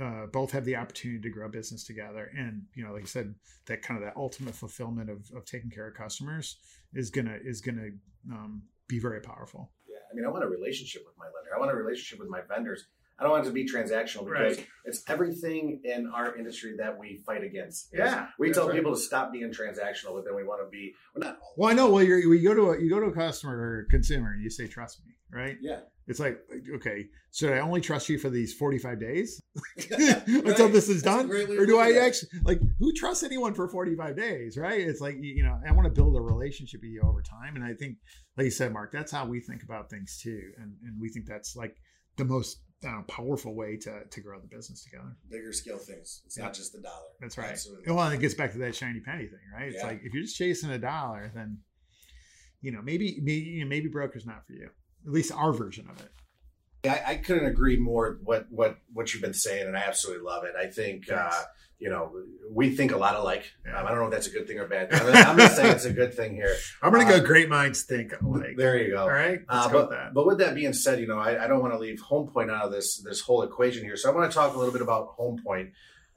uh, 0.00 0.26
both 0.26 0.52
have 0.52 0.64
the 0.64 0.76
opportunity 0.76 1.20
to 1.20 1.30
grow 1.30 1.48
business 1.48 1.84
together. 1.84 2.30
And 2.36 2.62
you 2.74 2.84
know 2.84 2.92
like 2.92 3.02
i 3.02 3.06
said 3.06 3.34
that 3.66 3.82
kind 3.82 3.98
of 3.98 4.04
that 4.04 4.16
ultimate 4.16 4.54
fulfillment 4.54 5.10
of, 5.10 5.30
of 5.36 5.44
taking 5.44 5.70
care 5.70 5.88
of 5.88 5.94
customers 5.94 6.56
is 6.94 7.10
gonna 7.10 7.38
is 7.44 7.60
gonna 7.60 7.90
um, 8.30 8.62
be 8.86 8.98
very 8.98 9.20
powerful 9.20 9.70
i 10.10 10.14
mean 10.14 10.24
i 10.24 10.28
want 10.28 10.44
a 10.44 10.48
relationship 10.48 11.02
with 11.06 11.16
my 11.18 11.26
lender 11.26 11.54
i 11.54 11.58
want 11.58 11.70
a 11.70 11.74
relationship 11.74 12.18
with 12.18 12.28
my 12.28 12.40
vendors 12.48 12.86
I 13.18 13.24
don't 13.24 13.32
want 13.32 13.46
it 13.46 13.48
to 13.48 13.52
be 13.52 13.66
transactional 13.66 14.24
because 14.24 14.58
right. 14.58 14.66
it's 14.84 15.02
everything 15.08 15.80
in 15.82 16.08
our 16.14 16.36
industry 16.36 16.76
that 16.78 16.96
we 16.96 17.16
fight 17.26 17.42
against. 17.42 17.88
Yeah, 17.92 18.28
we 18.38 18.52
tell 18.52 18.68
right. 18.68 18.76
people 18.76 18.94
to 18.94 19.00
stop 19.00 19.32
being 19.32 19.50
transactional, 19.52 20.14
but 20.14 20.24
then 20.24 20.36
we 20.36 20.44
want 20.44 20.64
to 20.64 20.70
be. 20.70 20.94
We're 21.16 21.26
not. 21.26 21.38
Well, 21.56 21.68
I 21.68 21.72
know. 21.72 21.90
Well, 21.90 22.04
you 22.04 22.32
you 22.32 22.48
go 22.48 22.54
to 22.54 22.70
a, 22.70 22.80
you 22.80 22.88
go 22.88 23.00
to 23.00 23.06
a 23.06 23.12
customer 23.12 23.56
or 23.58 23.86
consumer, 23.90 24.32
and 24.32 24.42
you 24.42 24.50
say, 24.50 24.68
"Trust 24.68 25.00
me," 25.04 25.14
right? 25.32 25.56
Yeah. 25.60 25.80
It's 26.08 26.18
like, 26.18 26.38
okay, 26.76 27.06
should 27.32 27.52
I 27.52 27.60
only 27.60 27.82
trust 27.82 28.08
you 28.08 28.18
for 28.18 28.30
these 28.30 28.54
forty-five 28.54 28.98
days 28.98 29.42
until 29.76 30.42
right. 30.42 30.72
this 30.72 30.88
is 30.88 31.02
done, 31.02 31.30
or 31.30 31.66
do 31.66 31.78
I 31.78 31.92
actually 31.92 32.30
like 32.44 32.60
who 32.78 32.92
trusts 32.94 33.22
anyone 33.22 33.52
for 33.52 33.68
forty-five 33.68 34.16
days? 34.16 34.56
Right? 34.56 34.80
It's 34.80 35.02
like 35.02 35.16
you 35.20 35.44
know, 35.44 35.60
I 35.66 35.72
want 35.72 35.84
to 35.84 35.92
build 35.92 36.16
a 36.16 36.20
relationship 36.20 36.80
with 36.80 36.90
you 36.90 37.02
over 37.04 37.20
time, 37.20 37.56
and 37.56 37.64
I 37.64 37.74
think, 37.74 37.98
like 38.38 38.46
you 38.46 38.50
said, 38.50 38.72
Mark, 38.72 38.90
that's 38.90 39.12
how 39.12 39.26
we 39.26 39.40
think 39.40 39.62
about 39.62 39.90
things 39.90 40.18
too, 40.22 40.40
and 40.56 40.72
and 40.82 40.98
we 40.98 41.10
think 41.10 41.26
that's 41.26 41.54
like 41.54 41.76
the 42.16 42.24
most 42.24 42.62
uh, 42.86 43.02
powerful 43.02 43.54
way 43.54 43.76
to 43.76 44.04
to 44.10 44.20
grow 44.20 44.40
the 44.40 44.46
business 44.46 44.84
together. 44.84 45.14
Bigger 45.30 45.52
scale 45.52 45.78
things. 45.78 46.22
It's 46.24 46.38
yeah. 46.38 46.44
not 46.44 46.54
just 46.54 46.72
the 46.72 46.80
dollar. 46.80 47.08
That's 47.20 47.36
right. 47.36 47.50
Absolutely. 47.50 47.92
Well, 47.92 48.08
it 48.08 48.20
gets 48.20 48.34
back 48.34 48.52
to 48.52 48.58
that 48.58 48.74
shiny 48.74 49.00
penny 49.00 49.26
thing, 49.26 49.40
right? 49.52 49.68
It's 49.68 49.76
yeah. 49.76 49.86
like 49.86 50.00
if 50.04 50.14
you're 50.14 50.22
just 50.22 50.36
chasing 50.36 50.70
a 50.70 50.78
dollar, 50.78 51.30
then 51.34 51.58
you 52.62 52.72
know 52.72 52.80
maybe 52.82 53.18
maybe 53.20 53.46
you 53.46 53.64
know, 53.64 53.68
maybe 53.68 53.88
broker's 53.88 54.24
not 54.24 54.46
for 54.46 54.52
you. 54.52 54.70
At 55.06 55.12
least 55.12 55.32
our 55.32 55.52
version 55.52 55.88
of 55.88 56.00
it. 56.00 56.10
I, 56.88 57.12
I 57.12 57.14
couldn't 57.16 57.46
agree 57.46 57.76
more 57.76 58.18
what 58.22 58.46
what 58.50 58.78
what 58.92 59.12
you've 59.12 59.22
been 59.22 59.34
saying, 59.34 59.66
and 59.66 59.76
I 59.76 59.80
absolutely 59.80 60.24
love 60.24 60.44
it. 60.44 60.52
I 60.56 60.66
think 60.66 61.10
uh, 61.10 61.32
you 61.78 61.90
know, 61.90 62.12
we 62.50 62.74
think 62.74 62.90
a 62.92 62.96
lot 62.96 63.14
alike. 63.14 63.52
Yeah. 63.64 63.78
Um, 63.78 63.86
I 63.86 63.90
don't 63.90 64.00
know 64.00 64.06
if 64.06 64.10
that's 64.10 64.26
a 64.26 64.30
good 64.30 64.48
thing 64.48 64.58
or 64.58 64.66
bad. 64.66 64.92
I'm, 64.92 65.06
I'm 65.30 65.36
going 65.36 65.48
to 65.48 65.54
say 65.54 65.70
it's 65.70 65.84
a 65.84 65.92
good 65.92 66.12
thing 66.12 66.34
here. 66.34 66.54
I'm 66.82 66.92
going 66.92 67.06
to 67.06 67.12
go. 67.12 67.18
Um, 67.18 67.24
great 67.24 67.48
minds 67.48 67.82
think 67.82 68.12
alike. 68.20 68.56
There 68.56 68.76
you 68.76 68.94
go. 68.94 69.02
All 69.02 69.08
right. 69.08 69.40
Uh, 69.48 69.68
but, 69.68 69.88
with 69.88 69.98
but, 70.14 70.26
with 70.26 70.38
that 70.38 70.54
being 70.56 70.72
said, 70.72 70.98
you 70.98 71.06
know, 71.06 71.18
I, 71.18 71.44
I 71.44 71.46
don't 71.46 71.60
want 71.60 71.72
to 71.72 71.78
leave 71.78 72.00
Home 72.00 72.28
Point 72.28 72.50
out 72.50 72.64
of 72.64 72.72
this 72.72 72.98
this 72.98 73.20
whole 73.20 73.42
equation 73.42 73.84
here. 73.84 73.96
So 73.96 74.10
I 74.10 74.14
want 74.14 74.30
to 74.30 74.34
talk 74.34 74.54
a 74.54 74.58
little 74.58 74.72
bit 74.72 74.82
about 74.82 75.08
Home 75.18 75.40
Point. 75.44 75.70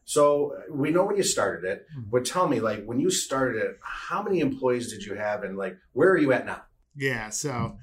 So 0.04 0.58
we 0.70 0.90
know 0.90 1.06
when 1.06 1.16
you 1.16 1.24
started 1.24 1.70
it, 1.70 1.86
mm-hmm. 1.92 2.10
but 2.10 2.26
tell 2.26 2.48
me, 2.48 2.60
like, 2.60 2.84
when 2.86 3.00
you 3.00 3.12
started 3.12 3.62
it, 3.62 3.80
how 3.84 4.24
many 4.24 4.40
employees 4.40 4.92
did 4.92 5.04
you 5.04 5.14
have, 5.14 5.44
and 5.44 5.58
like, 5.58 5.78
where 5.94 6.10
are 6.10 6.18
you 6.18 6.34
at 6.34 6.48
now? 6.48 6.64
Yeah. 6.96 7.30
So 7.30 7.78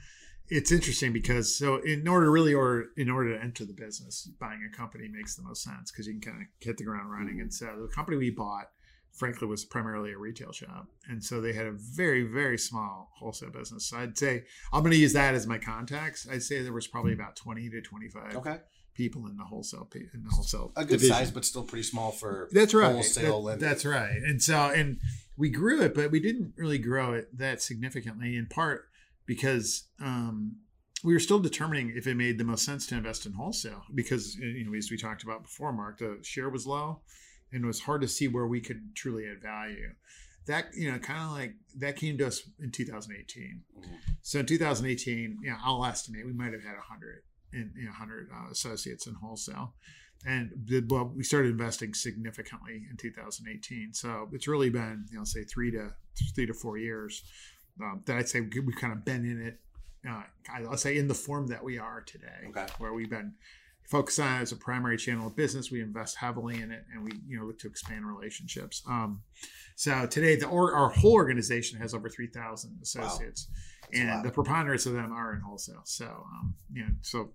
it's 0.51 0.73
interesting 0.73 1.13
because 1.13 1.57
so 1.57 1.77
in 1.77 2.07
order 2.09 2.31
really 2.31 2.55
or 2.55 2.87
in 2.97 3.11
order 3.11 3.37
to 3.37 3.43
enter 3.43 3.65
the 3.65 3.73
business 3.73 4.29
buying 4.41 4.61
a 4.73 4.77
company 4.77 5.09
makes 5.09 5.37
the 5.37 5.43
most 5.43 5.63
sense 5.63 5.91
because 5.91 6.07
you 6.07 6.15
can 6.15 6.21
kind 6.21 6.43
of 6.43 6.49
hit 6.61 6.77
the 6.77 6.85
ground 6.85 7.11
running. 7.11 7.41
And 7.41 7.53
so 7.53 7.67
the 7.81 7.89
company 7.95 8.17
we 8.17 8.31
bought 8.31 8.71
frankly 9.13 9.49
was 9.49 9.65
primarily 9.65 10.13
a 10.13 10.19
retail 10.19 10.53
shop. 10.53 10.87
And 11.09 11.23
so 11.23 11.41
they 11.41 11.53
had 11.53 11.67
a 11.67 11.73
very 11.73 12.23
very 12.23 12.59
small 12.59 13.11
wholesale 13.17 13.51
business. 13.51 13.87
So 13.87 13.99
i'd 13.99 14.17
say 14.17 14.45
i'm 14.73 14.83
going 14.83 14.93
to 14.93 14.99
use 14.99 15.13
that 15.13 15.35
as 15.35 15.47
my 15.47 15.59
contacts. 15.59 16.27
i'd 16.31 16.43
say 16.43 16.63
there 16.63 16.73
was 16.73 16.87
probably 16.87 17.13
about 17.13 17.37
20 17.37 17.69
to 17.71 17.81
25 17.83 18.37
okay. 18.37 18.59
people 18.95 19.27
in 19.27 19.37
the 19.37 19.45
wholesale 19.45 19.89
in 19.95 20.23
the 20.25 20.31
wholesale 20.31 20.73
a 20.77 20.85
good 20.85 21.01
division. 21.01 21.17
size 21.17 21.31
but 21.31 21.45
still 21.45 21.65
pretty 21.65 21.83
small 21.83 22.11
for 22.11 22.49
that's 22.53 22.73
right. 22.73 22.93
wholesale 22.93 23.43
that, 23.45 23.61
that's 23.61 23.85
right. 23.85 24.17
And 24.25 24.43
so 24.43 24.71
and 24.71 24.99
we 25.37 25.51
grew 25.51 25.83
it 25.83 25.95
but 25.95 26.11
we 26.11 26.21
didn't 26.21 26.55
really 26.57 26.79
grow 26.79 27.13
it 27.13 27.37
that 27.37 27.61
significantly 27.61 28.35
in 28.35 28.47
part 28.47 28.89
because 29.29 29.85
um, 30.03 30.57
we 31.05 31.13
were 31.13 31.21
still 31.21 31.39
determining 31.39 31.93
if 31.95 32.09
it 32.09 32.17
made 32.17 32.39
the 32.39 32.45
most 32.45 32.65
sense 32.65 32.87
to 32.89 32.97
invest 32.97 33.27
in 33.27 33.33
wholesale 33.33 33.85
because 33.95 34.35
you 34.35 34.65
know 34.65 34.77
as 34.77 34.91
we 34.91 34.97
talked 34.97 35.23
about 35.23 35.45
before 35.45 35.73
mark 35.73 35.99
the 35.99 36.19
share 36.23 36.49
was 36.49 36.67
low 36.67 37.01
and 37.53 37.63
it 37.63 37.67
was 37.67 37.81
hard 37.81 38.01
to 38.01 38.09
see 38.09 38.27
where 38.27 38.47
we 38.47 38.61
could 38.61 38.95
truly 38.95 39.27
add 39.27 39.41
value. 39.41 39.91
That 40.47 40.75
you 40.75 40.91
know 40.91 40.99
kind 40.99 41.23
of 41.23 41.31
like 41.33 41.55
that 41.77 41.97
came 41.97 42.17
to 42.19 42.27
us 42.27 42.43
in 42.59 42.71
2018 42.73 43.61
mm-hmm. 43.79 43.95
so 44.23 44.39
in 44.39 44.47
2018 44.47 45.39
you 45.43 45.51
know 45.51 45.57
i'll 45.63 45.85
estimate 45.85 46.25
we 46.25 46.33
might 46.33 46.55
have 46.55 46.63
had 46.63 46.73
100 46.73 47.23
in 47.53 47.71
you 47.77 47.85
know, 47.85 47.91
100 47.91 48.29
uh, 48.33 48.51
associates 48.51 49.07
in 49.07 49.15
wholesale. 49.15 49.75
And 50.27 50.51
did 50.65 50.91
well 50.91 51.13
we 51.15 51.23
started 51.23 51.51
investing 51.51 51.93
significantly 51.93 52.87
in 52.91 52.97
2018 52.97 53.93
so 53.93 54.29
it's 54.33 54.49
really 54.49 54.71
been 54.71 55.05
you 55.13 55.19
know 55.19 55.25
say 55.25 55.45
three 55.45 55.71
to 55.71 55.91
three 56.35 56.47
to 56.47 56.55
four 56.55 56.79
years 56.79 57.23
um, 57.83 58.03
that 58.07 58.17
I'd 58.17 58.29
say 58.29 58.41
we've 58.41 58.77
kind 58.77 58.93
of 58.93 59.05
been 59.05 59.25
in 59.25 59.47
it. 59.47 59.61
Uh, 60.09 60.23
I'll 60.69 60.77
say 60.77 60.97
in 60.97 61.09
the 61.09 61.15
form 61.15 61.49
that 61.49 61.63
we 61.63 61.79
are 61.79 62.01
today, 62.03 62.49
okay. 62.49 62.67
where 62.79 62.93
we've 62.93 63.11
been 63.11 63.35
focused 63.89 64.21
on 64.21 64.39
it 64.39 64.43
as 64.43 64.53
a 64.53 64.57
primary 64.57 64.97
channel 64.97 65.27
of 65.27 65.35
business. 65.35 65.71
We 65.71 65.81
invest 65.81 66.17
heavily 66.17 66.61
in 66.61 66.71
it, 66.71 66.85
and 66.93 67.05
we 67.05 67.13
you 67.27 67.39
know 67.39 67.47
look 67.47 67.59
to 67.61 67.67
expand 67.67 68.07
relationships. 68.07 68.83
Um, 68.89 69.23
so 69.77 70.07
today, 70.07 70.37
the 70.37 70.47
or, 70.47 70.75
our 70.75 70.89
whole 70.89 71.15
organization 71.15 71.81
has 71.81 71.95
over 71.95 72.09
three 72.09 72.29
thousand 72.29 72.79
associates, 72.83 73.49
wow. 73.95 74.01
and 74.01 74.25
the 74.25 74.31
preponderance 74.31 74.87
of 74.87 74.93
them 74.93 75.13
are 75.13 75.35
in 75.35 75.41
wholesale. 75.41 75.83
So 75.85 76.07
um, 76.07 76.55
you 76.73 76.83
know, 76.83 76.91
so 77.01 77.31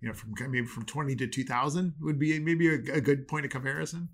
you 0.00 0.08
know, 0.08 0.14
from 0.14 0.34
maybe 0.50 0.66
from 0.66 0.84
twenty 0.84 1.16
to 1.16 1.26
two 1.26 1.44
thousand 1.44 1.94
would 2.00 2.18
be 2.18 2.38
maybe 2.38 2.68
a, 2.68 2.96
a, 2.96 3.00
good 3.00 3.26
point 3.28 3.46
of 3.46 3.50
comparison, 3.50 4.08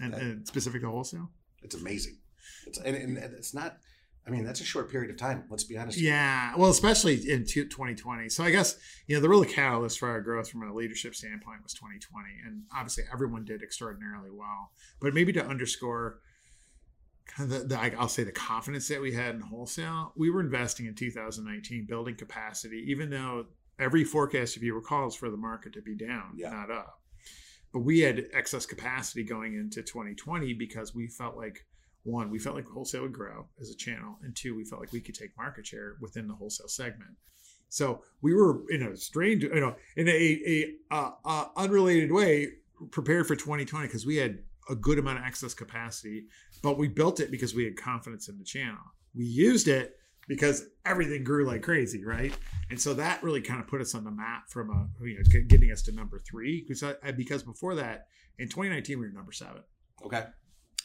and, 0.00 0.14
and 0.14 0.46
specific 0.46 0.82
to 0.82 0.90
wholesale. 0.90 1.30
It's 1.62 1.74
amazing. 1.74 2.18
It's 2.66 2.78
and, 2.78 2.96
and 2.96 3.16
it's 3.16 3.54
not 3.54 3.78
I 4.26 4.30
mean, 4.30 4.44
that's 4.44 4.60
a 4.60 4.64
short 4.64 4.90
period 4.90 5.10
of 5.10 5.16
time. 5.16 5.44
Let's 5.50 5.64
be 5.64 5.76
honest. 5.76 5.98
Yeah, 5.98 6.54
well, 6.56 6.70
especially 6.70 7.28
in 7.28 7.44
2020. 7.44 8.28
So 8.28 8.44
I 8.44 8.50
guess 8.50 8.76
you 9.06 9.16
know 9.16 9.20
the 9.20 9.28
real 9.28 9.44
catalyst 9.44 9.98
for 9.98 10.08
our 10.08 10.20
growth 10.20 10.48
from 10.48 10.62
a 10.62 10.72
leadership 10.72 11.14
standpoint 11.14 11.62
was 11.62 11.74
2020, 11.74 12.28
and 12.46 12.62
obviously 12.74 13.04
everyone 13.12 13.44
did 13.44 13.62
extraordinarily 13.62 14.30
well. 14.30 14.70
But 15.00 15.14
maybe 15.14 15.32
to 15.32 15.44
underscore 15.44 16.20
kind 17.26 17.52
of 17.52 17.68
the, 17.68 17.74
the 17.74 17.98
I'll 17.98 18.08
say 18.08 18.22
the 18.22 18.32
confidence 18.32 18.88
that 18.88 19.00
we 19.00 19.12
had 19.12 19.34
in 19.34 19.40
wholesale, 19.40 20.12
we 20.16 20.30
were 20.30 20.40
investing 20.40 20.86
in 20.86 20.94
2019, 20.94 21.86
building 21.86 22.14
capacity, 22.14 22.84
even 22.88 23.10
though 23.10 23.46
every 23.78 24.04
forecast, 24.04 24.56
if 24.56 24.62
you 24.62 24.74
recall, 24.74 25.08
is 25.08 25.14
for 25.14 25.30
the 25.30 25.36
market 25.36 25.72
to 25.74 25.82
be 25.82 25.96
down, 25.96 26.34
yeah. 26.36 26.50
not 26.50 26.70
up. 26.70 27.00
But 27.72 27.80
we 27.80 28.00
had 28.00 28.26
excess 28.34 28.66
capacity 28.66 29.24
going 29.24 29.54
into 29.54 29.82
2020 29.82 30.52
because 30.54 30.94
we 30.94 31.08
felt 31.08 31.36
like 31.36 31.64
one, 32.04 32.30
we 32.30 32.38
felt 32.38 32.56
like 32.56 32.66
wholesale 32.66 33.02
would 33.02 33.12
grow 33.12 33.46
as 33.60 33.70
a 33.70 33.76
channel, 33.76 34.18
and 34.22 34.34
two, 34.34 34.54
we 34.56 34.64
felt 34.64 34.80
like 34.80 34.92
we 34.92 35.00
could 35.00 35.14
take 35.14 35.36
market 35.36 35.66
share 35.66 35.96
within 36.00 36.26
the 36.26 36.34
wholesale 36.34 36.68
segment. 36.68 37.12
So 37.68 38.02
we 38.20 38.34
were 38.34 38.62
in 38.70 38.82
a 38.82 38.96
strange, 38.96 39.44
you 39.44 39.60
know, 39.60 39.76
in 39.96 40.08
a, 40.08 40.12
a, 40.12 40.74
a, 40.90 41.12
a 41.24 41.50
unrelated 41.56 42.12
way 42.12 42.48
prepared 42.90 43.26
for 43.26 43.34
2020 43.36 43.86
because 43.86 44.04
we 44.04 44.16
had 44.16 44.38
a 44.68 44.74
good 44.74 44.98
amount 44.98 45.18
of 45.18 45.24
excess 45.24 45.54
capacity, 45.54 46.26
but 46.62 46.78
we 46.78 46.88
built 46.88 47.20
it 47.20 47.30
because 47.30 47.54
we 47.54 47.64
had 47.64 47.76
confidence 47.76 48.28
in 48.28 48.38
the 48.38 48.44
channel. 48.44 48.82
We 49.14 49.24
used 49.24 49.68
it 49.68 49.96
because 50.28 50.66
everything 50.84 51.24
grew 51.24 51.46
like 51.46 51.62
crazy, 51.62 52.04
right? 52.04 52.36
And 52.70 52.80
so 52.80 52.94
that 52.94 53.22
really 53.22 53.40
kind 53.40 53.60
of 53.60 53.66
put 53.66 53.80
us 53.80 53.94
on 53.94 54.04
the 54.04 54.10
map 54.10 54.48
from 54.48 54.70
a 54.70 55.04
you 55.04 55.16
know 55.16 55.40
getting 55.48 55.70
us 55.72 55.82
to 55.82 55.92
number 55.92 56.18
three 56.18 56.64
because 56.66 56.84
because 57.16 57.42
before 57.42 57.74
that 57.76 58.06
in 58.38 58.48
2019 58.48 58.98
we 58.98 59.06
were 59.06 59.12
number 59.12 59.32
seven. 59.32 59.62
Okay. 60.04 60.24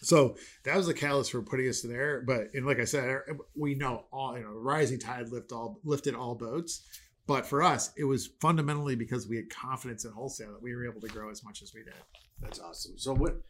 So 0.01 0.37
that 0.63 0.75
was 0.75 0.87
the 0.87 0.93
catalyst 0.93 1.31
for 1.31 1.41
putting 1.41 1.67
us 1.67 1.81
there. 1.81 2.23
But 2.25 2.53
and 2.53 2.65
like 2.65 2.79
I 2.79 2.85
said, 2.85 3.21
we 3.55 3.75
know 3.75 4.05
all 4.11 4.37
you 4.37 4.43
know, 4.43 4.51
rising 4.51 4.99
tide 4.99 5.29
lift 5.29 5.51
all 5.51 5.79
lifted 5.83 6.15
all 6.15 6.35
boats. 6.35 6.87
But 7.27 7.45
for 7.45 7.61
us, 7.61 7.91
it 7.97 8.05
was 8.05 8.29
fundamentally 8.39 8.95
because 8.95 9.27
we 9.27 9.35
had 9.35 9.49
confidence 9.49 10.05
in 10.05 10.11
wholesale 10.11 10.53
that 10.53 10.61
we 10.61 10.73
were 10.73 10.85
able 10.85 11.01
to 11.01 11.07
grow 11.07 11.29
as 11.29 11.43
much 11.43 11.61
as 11.61 11.73
we 11.73 11.83
did. 11.83 11.93
That's 12.41 12.59
awesome. 12.59 12.97
So 12.97 13.13
what? 13.13 13.41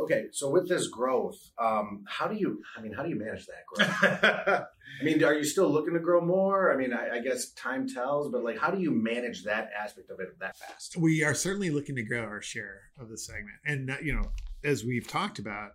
Okay, 0.00 0.28
so 0.32 0.48
with 0.48 0.66
this 0.66 0.88
growth, 0.88 1.36
um, 1.62 2.04
how 2.08 2.26
do 2.26 2.34
you? 2.34 2.62
I 2.76 2.80
mean, 2.80 2.94
how 2.94 3.02
do 3.02 3.10
you 3.10 3.16
manage 3.16 3.46
that 3.46 3.66
growth? 3.66 4.62
I 5.00 5.04
mean, 5.04 5.22
are 5.22 5.34
you 5.34 5.44
still 5.44 5.70
looking 5.70 5.92
to 5.92 6.00
grow 6.00 6.22
more? 6.22 6.72
I 6.72 6.76
mean, 6.76 6.94
I, 6.94 7.16
I, 7.16 7.20
guess 7.20 7.50
time 7.52 7.86
tells, 7.86 8.30
but 8.30 8.42
like, 8.42 8.58
how 8.58 8.70
do 8.70 8.80
you 8.80 8.90
manage 8.90 9.44
that 9.44 9.68
aspect 9.78 10.10
of 10.10 10.18
it 10.20 10.28
that 10.40 10.56
fast? 10.56 10.96
We 10.96 11.22
are 11.22 11.34
certainly 11.34 11.68
looking 11.68 11.96
to 11.96 12.02
grow 12.02 12.22
our 12.22 12.40
share 12.40 12.80
of 12.98 13.10
the 13.10 13.18
segment, 13.18 13.56
and 13.66 13.90
uh, 13.90 13.96
you 14.02 14.14
know, 14.14 14.30
as 14.64 14.84
we've 14.84 15.06
talked 15.06 15.38
about, 15.38 15.72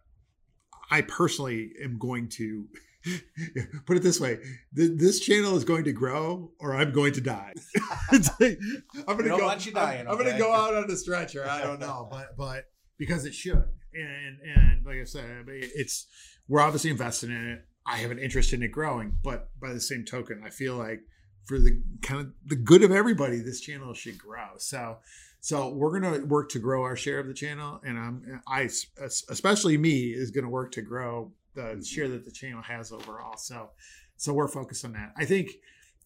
I 0.92 1.02
personally 1.02 1.72
am 1.84 1.98
going 1.98 2.30
to 2.30 2.68
put 3.86 3.98
it 3.98 4.04
this 4.04 4.20
way: 4.20 4.40
this 4.72 5.20
channel 5.20 5.56
is 5.56 5.64
going 5.64 5.84
to 5.86 5.94
grow, 5.94 6.52
or 6.60 6.76
I'm 6.76 6.92
going 6.92 7.14
to 7.14 7.22
die. 7.22 7.54
I'm 8.12 8.22
going 8.38 9.24
to 9.24 9.30
go. 9.30 9.56
Dying, 9.74 10.02
I'm, 10.02 10.10
I'm 10.10 10.18
going 10.18 10.32
to 10.32 10.38
go 10.38 10.52
out 10.52 10.76
on 10.76 10.90
a 10.90 10.96
stretcher. 10.96 11.48
I 11.48 11.62
don't 11.62 11.80
know, 11.80 12.08
but 12.12 12.38
but 12.38 12.66
because 12.98 13.26
it 13.26 13.34
should, 13.34 13.64
and 13.94 14.40
and 14.56 14.86
like 14.86 14.98
I 14.98 15.06
said, 15.06 15.46
it's 15.48 16.08
we're 16.48 16.62
obviously 16.62 16.90
invested 16.90 17.30
in 17.30 17.50
it. 17.50 17.66
I 17.86 17.98
have 17.98 18.12
an 18.12 18.20
interest 18.20 18.54
in 18.54 18.64
it 18.64 18.72
growing, 18.72 19.18
but 19.24 19.50
by 19.60 19.72
the 19.72 19.80
same 19.80 20.06
token, 20.06 20.42
I 20.44 20.50
feel 20.50 20.76
like 20.76 21.02
for 21.46 21.60
the 21.60 21.82
kind 22.02 22.22
of 22.22 22.34
the 22.46 22.56
good 22.56 22.84
of 22.84 22.92
everybody, 22.92 23.40
this 23.40 23.62
channel 23.62 23.94
should 23.94 24.18
grow. 24.18 24.58
So, 24.58 24.98
so 25.46 25.70
we're 25.70 26.00
going 26.00 26.22
to 26.22 26.26
work 26.26 26.50
to 26.50 26.60
grow 26.60 26.82
our 26.82 26.96
share 26.96 27.20
of 27.20 27.28
the 27.28 27.34
channel, 27.36 27.80
and 27.84 28.00
I'm 28.00 28.42
I 28.48 28.68
especially 29.00 29.78
me 29.78 30.06
is 30.06 30.32
going 30.32 30.44
to 30.44 30.50
work 30.50 30.72
to 30.72 30.82
grow 30.82 31.34
the 31.54 31.86
share 31.86 32.08
that 32.08 32.26
the 32.26 32.32
channel 32.32 32.64
has 32.64 32.92
overall. 32.92 33.38
So, 33.38 33.70
so 34.18 34.34
we're 34.34 34.48
focused 34.48 34.84
on 34.86 34.94
that. 34.94 35.14
I 35.16 35.26
think 35.26 35.52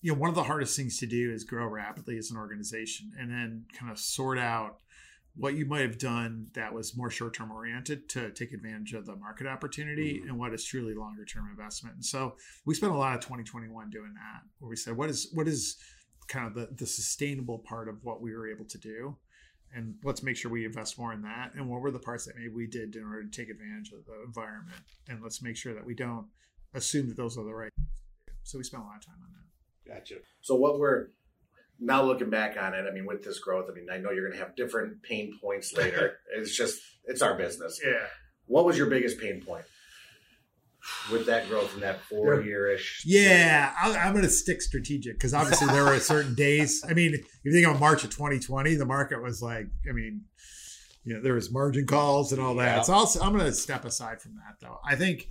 you 0.02 0.12
know 0.12 0.20
one 0.20 0.28
of 0.28 0.36
the 0.36 0.44
hardest 0.44 0.76
things 0.76 1.00
to 1.00 1.06
do 1.06 1.32
is 1.32 1.46
grow 1.46 1.68
rapidly 1.68 2.18
as 2.18 2.32
an 2.32 2.36
organization, 2.36 3.14
and 3.18 3.32
then 3.32 3.64
kind 3.80 3.90
of 3.90 3.98
sort 3.98 4.40
out 4.40 4.82
what 5.38 5.54
you 5.54 5.66
might 5.66 5.84
have 5.84 5.98
done 5.98 6.48
that 6.54 6.74
was 6.74 6.98
more 6.98 7.10
short 7.10 7.34
term 7.34 7.50
oriented 7.50 8.10
to 8.10 8.32
take 8.32 8.52
advantage 8.52 8.92
of 8.92 9.06
the 9.06 9.16
market 9.16 9.48
opportunity 9.48 10.16
mm-hmm. 10.16 10.28
and 10.28 10.38
what 10.38 10.54
is 10.54 10.66
truly 10.66 10.94
longer 10.94 11.24
term 11.24 11.48
investment. 11.50 11.96
And 11.96 12.04
so 12.04 12.36
we 12.66 12.76
spent 12.76 12.92
a 12.92 12.98
lot 12.98 13.16
of 13.16 13.22
2021 13.22 13.90
doing 13.90 14.14
that, 14.16 14.42
where 14.60 14.68
we 14.68 14.76
said, 14.76 14.98
what 14.98 15.10
is 15.10 15.30
what 15.34 15.48
is 15.48 15.78
kind 16.28 16.46
of 16.46 16.54
the, 16.56 16.68
the 16.76 16.86
sustainable 16.86 17.60
part 17.60 17.88
of 17.88 18.04
what 18.04 18.22
we 18.22 18.36
were 18.36 18.46
able 18.46 18.66
to 18.66 18.78
do? 18.78 19.16
And 19.76 19.96
let's 20.04 20.24
make 20.24 20.36
sure 20.36 20.50
we 20.50 20.66
invest 20.66 20.98
more 20.98 21.14
in 21.14 21.22
that. 21.22 21.52
And 21.56 21.70
what 21.70 21.82
were 21.82 21.92
the 21.92 22.00
parts 22.00 22.26
that 22.26 22.36
maybe 22.36 22.50
we 22.50 22.68
did 22.68 22.96
in 22.96 23.04
order 23.04 23.24
to 23.24 23.30
take 23.30 23.50
advantage 23.50 23.92
of 23.92 24.06
the 24.06 24.24
environment? 24.26 24.82
And 25.08 25.22
let's 25.22 25.42
make 25.42 25.56
sure 25.56 25.74
that 25.74 25.86
we 25.86 25.94
don't 25.94 26.26
assume 26.74 27.08
that 27.10 27.18
those 27.18 27.38
are 27.38 27.44
the 27.44 27.54
right 27.54 27.72
things 27.76 27.90
to 28.26 28.32
do. 28.32 28.38
So 28.44 28.58
we 28.58 28.64
spent 28.64 28.84
a 28.84 28.86
lot 28.86 28.98
of 28.98 29.06
time 29.06 29.16
on 29.22 29.32
that. 29.34 29.94
Gotcha. 29.94 30.16
So 30.42 30.56
what 30.56 30.80
we're 30.80 31.08
now 31.80 32.04
looking 32.04 32.30
back 32.30 32.58
on 32.60 32.74
it, 32.74 32.86
I 32.90 32.92
mean, 32.94 33.06
with 33.06 33.24
this 33.24 33.40
growth, 33.40 33.68
I 33.70 33.74
mean, 33.74 33.88
I 33.92 33.98
know 33.98 34.12
you're 34.12 34.28
going 34.28 34.38
to 34.38 34.44
have 34.44 34.56
different 34.56 35.04
pain 35.04 35.38
points 35.40 35.74
later. 35.74 36.18
it's 36.36 36.56
just, 36.56 36.80
it's 37.06 37.22
our 37.22 37.36
business. 37.36 37.80
Yeah. 37.84 38.06
What 38.46 38.66
was 38.66 38.78
your 38.78 38.88
biggest 38.88 39.20
pain 39.20 39.42
point 39.46 39.66
with 41.12 41.26
that 41.26 41.48
growth 41.50 41.74
in 41.76 41.82
that 41.82 42.02
four 42.04 42.42
year 42.42 42.72
ish? 42.72 43.04
Yeah, 43.06 43.74
I, 43.82 44.08
am 44.08 44.14
going 44.14 44.24
to 44.24 44.30
stick 44.30 44.62
strategic 44.62 45.14
because 45.14 45.34
obviously 45.34 45.68
there 45.68 45.86
were 45.86 46.00
certain 46.00 46.36
days. 46.36 46.84
I 46.88 46.94
mean, 46.94 47.14
if 47.14 47.26
you 47.44 47.52
think 47.52 47.68
of 47.68 47.80
March 47.80 48.04
of 48.04 48.10
2020, 48.12 48.76
the 48.76 48.86
market 48.86 49.22
was 49.22 49.42
like, 49.42 49.68
I 49.90 49.94
mean, 49.94 50.22
you 51.04 51.16
know, 51.16 51.22
there 51.22 51.34
was 51.34 51.52
margin 51.52 51.86
calls 51.86 52.32
and 52.32 52.42
all 52.42 52.56
that. 52.56 52.78
Yeah. 52.78 52.82
So 52.84 52.94
I'll, 52.94 53.12
I'm 53.22 53.34
going 53.34 53.46
to 53.46 53.54
step 53.54 53.86
aside 53.86 54.22
from 54.22 54.36
that 54.36 54.56
though. 54.62 54.80
I 54.86 54.96
think 54.96 55.28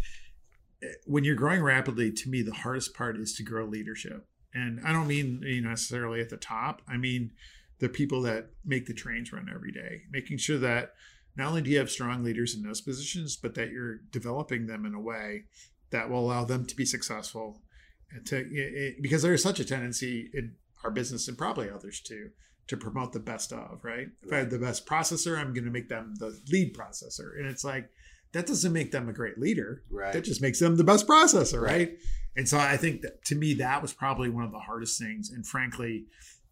eh, 0.83 0.89
when 1.07 1.25
you're 1.25 1.37
growing 1.37 1.63
rapidly, 1.63 2.13
to 2.13 2.29
me, 2.29 2.43
the 2.43 2.55
hardest 2.55 2.95
part 2.95 3.17
is 3.17 3.35
to 3.35 3.43
grow 3.43 3.65
leadership 3.65 4.27
and 4.55 4.81
I 4.85 4.93
don't 4.93 5.07
mean 5.07 5.43
you 5.45 5.61
know, 5.61 5.71
necessarily 5.71 6.21
at 6.21 6.31
the 6.31 6.37
top. 6.37 6.83
I 6.89 6.97
mean 6.97 7.33
the 7.79 7.89
people 7.89 8.23
that 8.23 8.51
make 8.65 8.87
the 8.87 8.95
trains 8.95 9.33
run 9.33 9.49
every 9.53 9.73
day, 9.73 10.03
making 10.11 10.39
sure 10.39 10.59
that 10.59 10.95
not 11.39 11.49
only 11.49 11.63
do 11.63 11.71
you 11.71 11.79
have 11.79 11.91
strong 11.91 12.25
leaders 12.25 12.55
in 12.55 12.63
those 12.63 12.81
positions, 12.81 13.37
but 13.37 13.55
that 13.55 13.71
you're 13.71 13.99
developing 14.11 14.67
them 14.67 14.85
in 14.85 14.93
a 14.93 15.01
way 15.01 15.45
that 15.91 16.11
will 16.11 16.21
allow 16.21 16.45
them 16.45 16.67
to 16.67 16.77
be 16.77 16.85
successful. 16.85 17.63
And 18.11 18.27
to 18.27 18.39
it, 18.39 18.97
because 19.01 19.23
there 19.23 19.33
is 19.33 19.43
such 19.43 19.61
a 19.61 19.65
tendency 19.65 20.31
in 20.35 20.57
our 20.83 20.91
business 20.91 21.29
and 21.29 21.39
probably 21.39 21.71
others 21.71 22.01
too 22.01 22.31
to 22.67 22.77
promote 22.77 23.13
the 23.13 23.21
best 23.21 23.53
of 23.53 23.85
right. 23.85 24.09
If 24.23 24.33
I 24.33 24.39
have 24.39 24.51
the 24.51 24.59
best 24.59 24.87
processor, 24.87 25.39
I'm 25.39 25.55
going 25.55 25.65
to 25.65 25.71
make 25.71 25.89
them 25.89 26.15
the 26.19 26.39
lead 26.51 26.77
processor, 26.77 27.39
and 27.39 27.47
it's 27.47 27.65
like 27.65 27.89
that 28.33 28.47
doesn't 28.47 28.73
make 28.73 28.91
them 28.91 29.09
a 29.09 29.13
great 29.13 29.39
leader. 29.39 29.83
Right. 29.91 30.13
That 30.13 30.25
just 30.25 30.43
makes 30.43 30.59
them 30.59 30.77
the 30.77 30.85
best 30.85 31.07
processor, 31.07 31.63
right? 31.63 31.71
right? 31.71 31.99
And 32.37 32.49
so 32.49 32.59
I 32.59 32.77
think 32.77 33.03
that 33.03 33.25
to 33.27 33.35
me 33.35 33.55
that 33.55 33.81
was 33.81 33.93
probably 33.93 34.29
one 34.29 34.45
of 34.45 34.53
the 34.53 34.59
hardest 34.59 34.99
things. 35.01 35.31
And 35.31 35.47
frankly, 35.47 36.07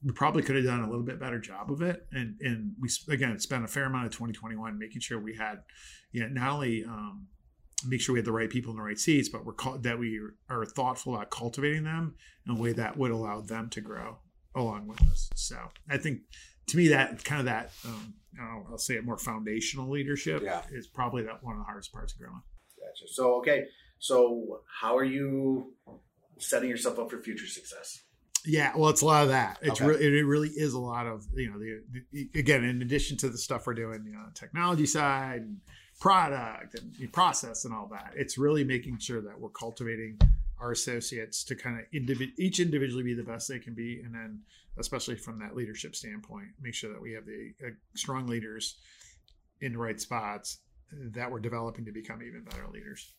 we 0.04 0.12
probably 0.12 0.42
could 0.42 0.56
have 0.56 0.64
done 0.64 0.80
a 0.80 0.88
little 0.88 1.04
bit 1.04 1.18
better 1.18 1.38
job 1.38 1.70
of 1.70 1.82
it. 1.82 2.06
And 2.12 2.36
and 2.40 2.72
we 2.80 2.88
again 3.08 3.38
spent 3.38 3.64
a 3.64 3.68
fair 3.68 3.84
amount 3.84 4.06
of 4.06 4.12
2021 4.12 4.78
making 4.78 5.00
sure 5.00 5.18
we 5.18 5.36
had, 5.36 5.62
you 6.12 6.22
know, 6.22 6.28
not 6.28 6.54
only 6.54 6.84
um, 6.84 7.26
make 7.86 8.00
sure 8.00 8.12
we 8.12 8.18
had 8.18 8.26
the 8.26 8.32
right 8.32 8.50
people 8.50 8.70
in 8.70 8.76
the 8.76 8.82
right 8.82 8.98
seats, 8.98 9.28
but 9.28 9.44
we're 9.44 9.78
that 9.78 9.98
we 9.98 10.20
are 10.48 10.64
thoughtful 10.64 11.14
about 11.14 11.30
cultivating 11.30 11.84
them 11.84 12.14
in 12.46 12.56
a 12.56 12.60
way 12.60 12.72
that 12.72 12.96
would 12.96 13.10
allow 13.10 13.40
them 13.40 13.68
to 13.70 13.80
grow 13.80 14.18
along 14.54 14.86
with 14.86 15.02
us. 15.02 15.30
So 15.34 15.56
I 15.88 15.98
think 15.98 16.20
to 16.68 16.76
me 16.76 16.88
that 16.88 17.24
kind 17.24 17.40
of 17.40 17.46
that 17.46 17.72
um, 17.84 18.14
I 18.40 18.70
will 18.70 18.78
say 18.78 18.94
it 18.94 19.04
more 19.04 19.18
foundational 19.18 19.90
leadership 19.90 20.42
yeah. 20.42 20.62
is 20.72 20.86
probably 20.86 21.22
that 21.24 21.42
one 21.42 21.54
of 21.54 21.60
the 21.60 21.64
hardest 21.64 21.92
parts 21.92 22.12
of 22.12 22.18
growing. 22.18 22.42
Gotcha. 22.78 23.12
So 23.12 23.34
okay, 23.38 23.64
so 23.98 24.60
how 24.80 24.96
are 24.96 25.04
you 25.04 25.74
setting 26.38 26.68
yourself 26.68 26.98
up 26.98 27.10
for 27.10 27.20
future 27.20 27.46
success? 27.46 28.02
Yeah, 28.46 28.72
well, 28.76 28.90
it's 28.90 29.02
a 29.02 29.06
lot 29.06 29.24
of 29.24 29.30
that. 29.30 29.58
It's 29.60 29.80
okay. 29.80 29.86
really, 29.86 30.18
it 30.18 30.24
really 30.24 30.48
is 30.48 30.74
a 30.74 30.78
lot 30.78 31.06
of 31.06 31.26
you 31.34 31.50
know 31.50 31.58
the, 31.58 31.82
the, 32.12 32.38
again 32.38 32.64
in 32.64 32.80
addition 32.82 33.16
to 33.18 33.28
the 33.28 33.38
stuff 33.38 33.66
we're 33.66 33.74
doing, 33.74 34.04
you 34.06 34.12
know, 34.12 34.24
technology 34.34 34.86
side, 34.86 35.42
and 35.42 35.60
product, 36.00 36.78
and 36.78 37.12
process, 37.12 37.64
and 37.64 37.74
all 37.74 37.88
that. 37.92 38.12
It's 38.16 38.38
really 38.38 38.64
making 38.64 38.98
sure 38.98 39.20
that 39.20 39.38
we're 39.40 39.50
cultivating 39.50 40.18
our 40.60 40.72
associates 40.72 41.44
to 41.44 41.54
kind 41.54 41.78
of 41.78 41.84
individ- 41.92 42.32
each 42.38 42.60
individually 42.60 43.02
be 43.02 43.14
the 43.14 43.22
best 43.22 43.48
they 43.48 43.58
can 43.58 43.74
be, 43.74 44.00
and 44.00 44.14
then 44.14 44.40
especially 44.78 45.16
from 45.16 45.38
that 45.40 45.56
leadership 45.56 45.96
standpoint, 45.96 46.48
make 46.60 46.74
sure 46.74 46.92
that 46.92 47.00
we 47.00 47.12
have 47.12 47.26
the 47.26 47.52
uh, 47.66 47.70
strong 47.94 48.26
leaders 48.26 48.76
in 49.60 49.72
the 49.72 49.78
right 49.78 50.00
spots 50.00 50.58
that 50.92 51.30
we're 51.30 51.40
developing 51.40 51.84
to 51.84 51.92
become 51.92 52.22
even 52.22 52.42
better 52.42 52.66
leaders. 52.72 53.12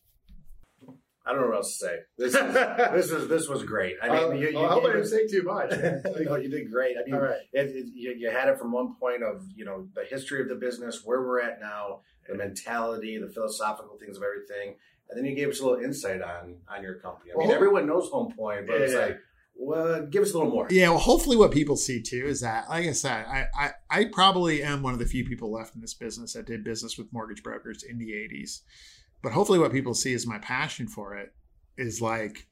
I 1.28 1.32
don't 1.32 1.42
know 1.42 1.48
what 1.48 1.56
else 1.56 1.78
to 1.78 1.86
say. 1.86 1.96
This 2.16 2.34
is, 2.34 2.54
this 2.54 3.10
was 3.12 3.28
this 3.28 3.48
was 3.48 3.62
great. 3.62 3.96
I 4.02 4.08
mean, 4.08 4.16
uh, 4.16 4.30
you, 4.30 4.48
you 4.48 4.58
I 4.60 4.68
hope 4.68 4.84
I 4.84 4.92
didn't 4.92 5.08
say 5.08 5.26
too 5.26 5.42
much. 5.42 5.70
no, 6.24 6.36
you 6.36 6.48
did 6.48 6.70
great. 6.70 6.96
I 6.96 7.04
mean, 7.04 7.14
All 7.14 7.20
right. 7.20 7.40
it, 7.52 7.66
it, 7.66 7.86
you, 7.94 8.14
you, 8.16 8.30
had 8.30 8.48
it 8.48 8.58
from 8.58 8.72
one 8.72 8.94
point 8.94 9.22
of 9.22 9.44
you 9.54 9.66
know 9.66 9.86
the 9.94 10.04
history 10.08 10.40
of 10.40 10.48
the 10.48 10.54
business, 10.54 11.02
where 11.04 11.20
we're 11.20 11.40
at 11.40 11.60
now, 11.60 12.00
the 12.26 12.34
mentality, 12.34 13.18
the 13.18 13.28
philosophical 13.28 13.98
things 13.98 14.16
of 14.16 14.22
everything, 14.22 14.76
and 15.10 15.18
then 15.18 15.26
you 15.26 15.36
gave 15.36 15.48
us 15.48 15.60
a 15.60 15.66
little 15.66 15.84
insight 15.84 16.22
on 16.22 16.56
on 16.74 16.82
your 16.82 16.94
company. 16.94 17.32
I 17.34 17.38
mean, 17.38 17.48
well, 17.48 17.54
everyone 17.54 17.86
knows 17.86 18.08
Home 18.08 18.32
Point, 18.32 18.66
but 18.66 18.78
yeah, 18.78 18.84
it's 18.84 18.94
yeah. 18.94 19.00
like 19.00 19.18
well, 19.60 20.06
give 20.06 20.22
us 20.22 20.32
a 20.32 20.38
little 20.38 20.52
more. 20.52 20.68
Yeah, 20.70 20.90
well, 20.90 20.98
hopefully, 20.98 21.36
what 21.36 21.50
people 21.50 21.76
see 21.76 22.00
too 22.00 22.24
is 22.26 22.40
that, 22.42 22.68
like 22.70 22.86
I 22.86 22.92
said, 22.92 23.26
I, 23.26 23.46
I, 23.58 23.70
I 23.90 24.04
probably 24.12 24.62
am 24.62 24.82
one 24.82 24.92
of 24.92 25.00
the 25.00 25.04
few 25.04 25.24
people 25.24 25.52
left 25.52 25.74
in 25.74 25.80
this 25.80 25.94
business 25.94 26.34
that 26.34 26.46
did 26.46 26.62
business 26.62 26.96
with 26.96 27.12
mortgage 27.12 27.42
brokers 27.42 27.82
in 27.82 27.98
the 27.98 28.12
'80s. 28.12 28.60
But 29.22 29.32
hopefully, 29.32 29.58
what 29.58 29.72
people 29.72 29.94
see 29.94 30.12
is 30.12 30.26
my 30.26 30.38
passion 30.38 30.86
for 30.86 31.16
it 31.16 31.32
is 31.76 32.00
like 32.00 32.46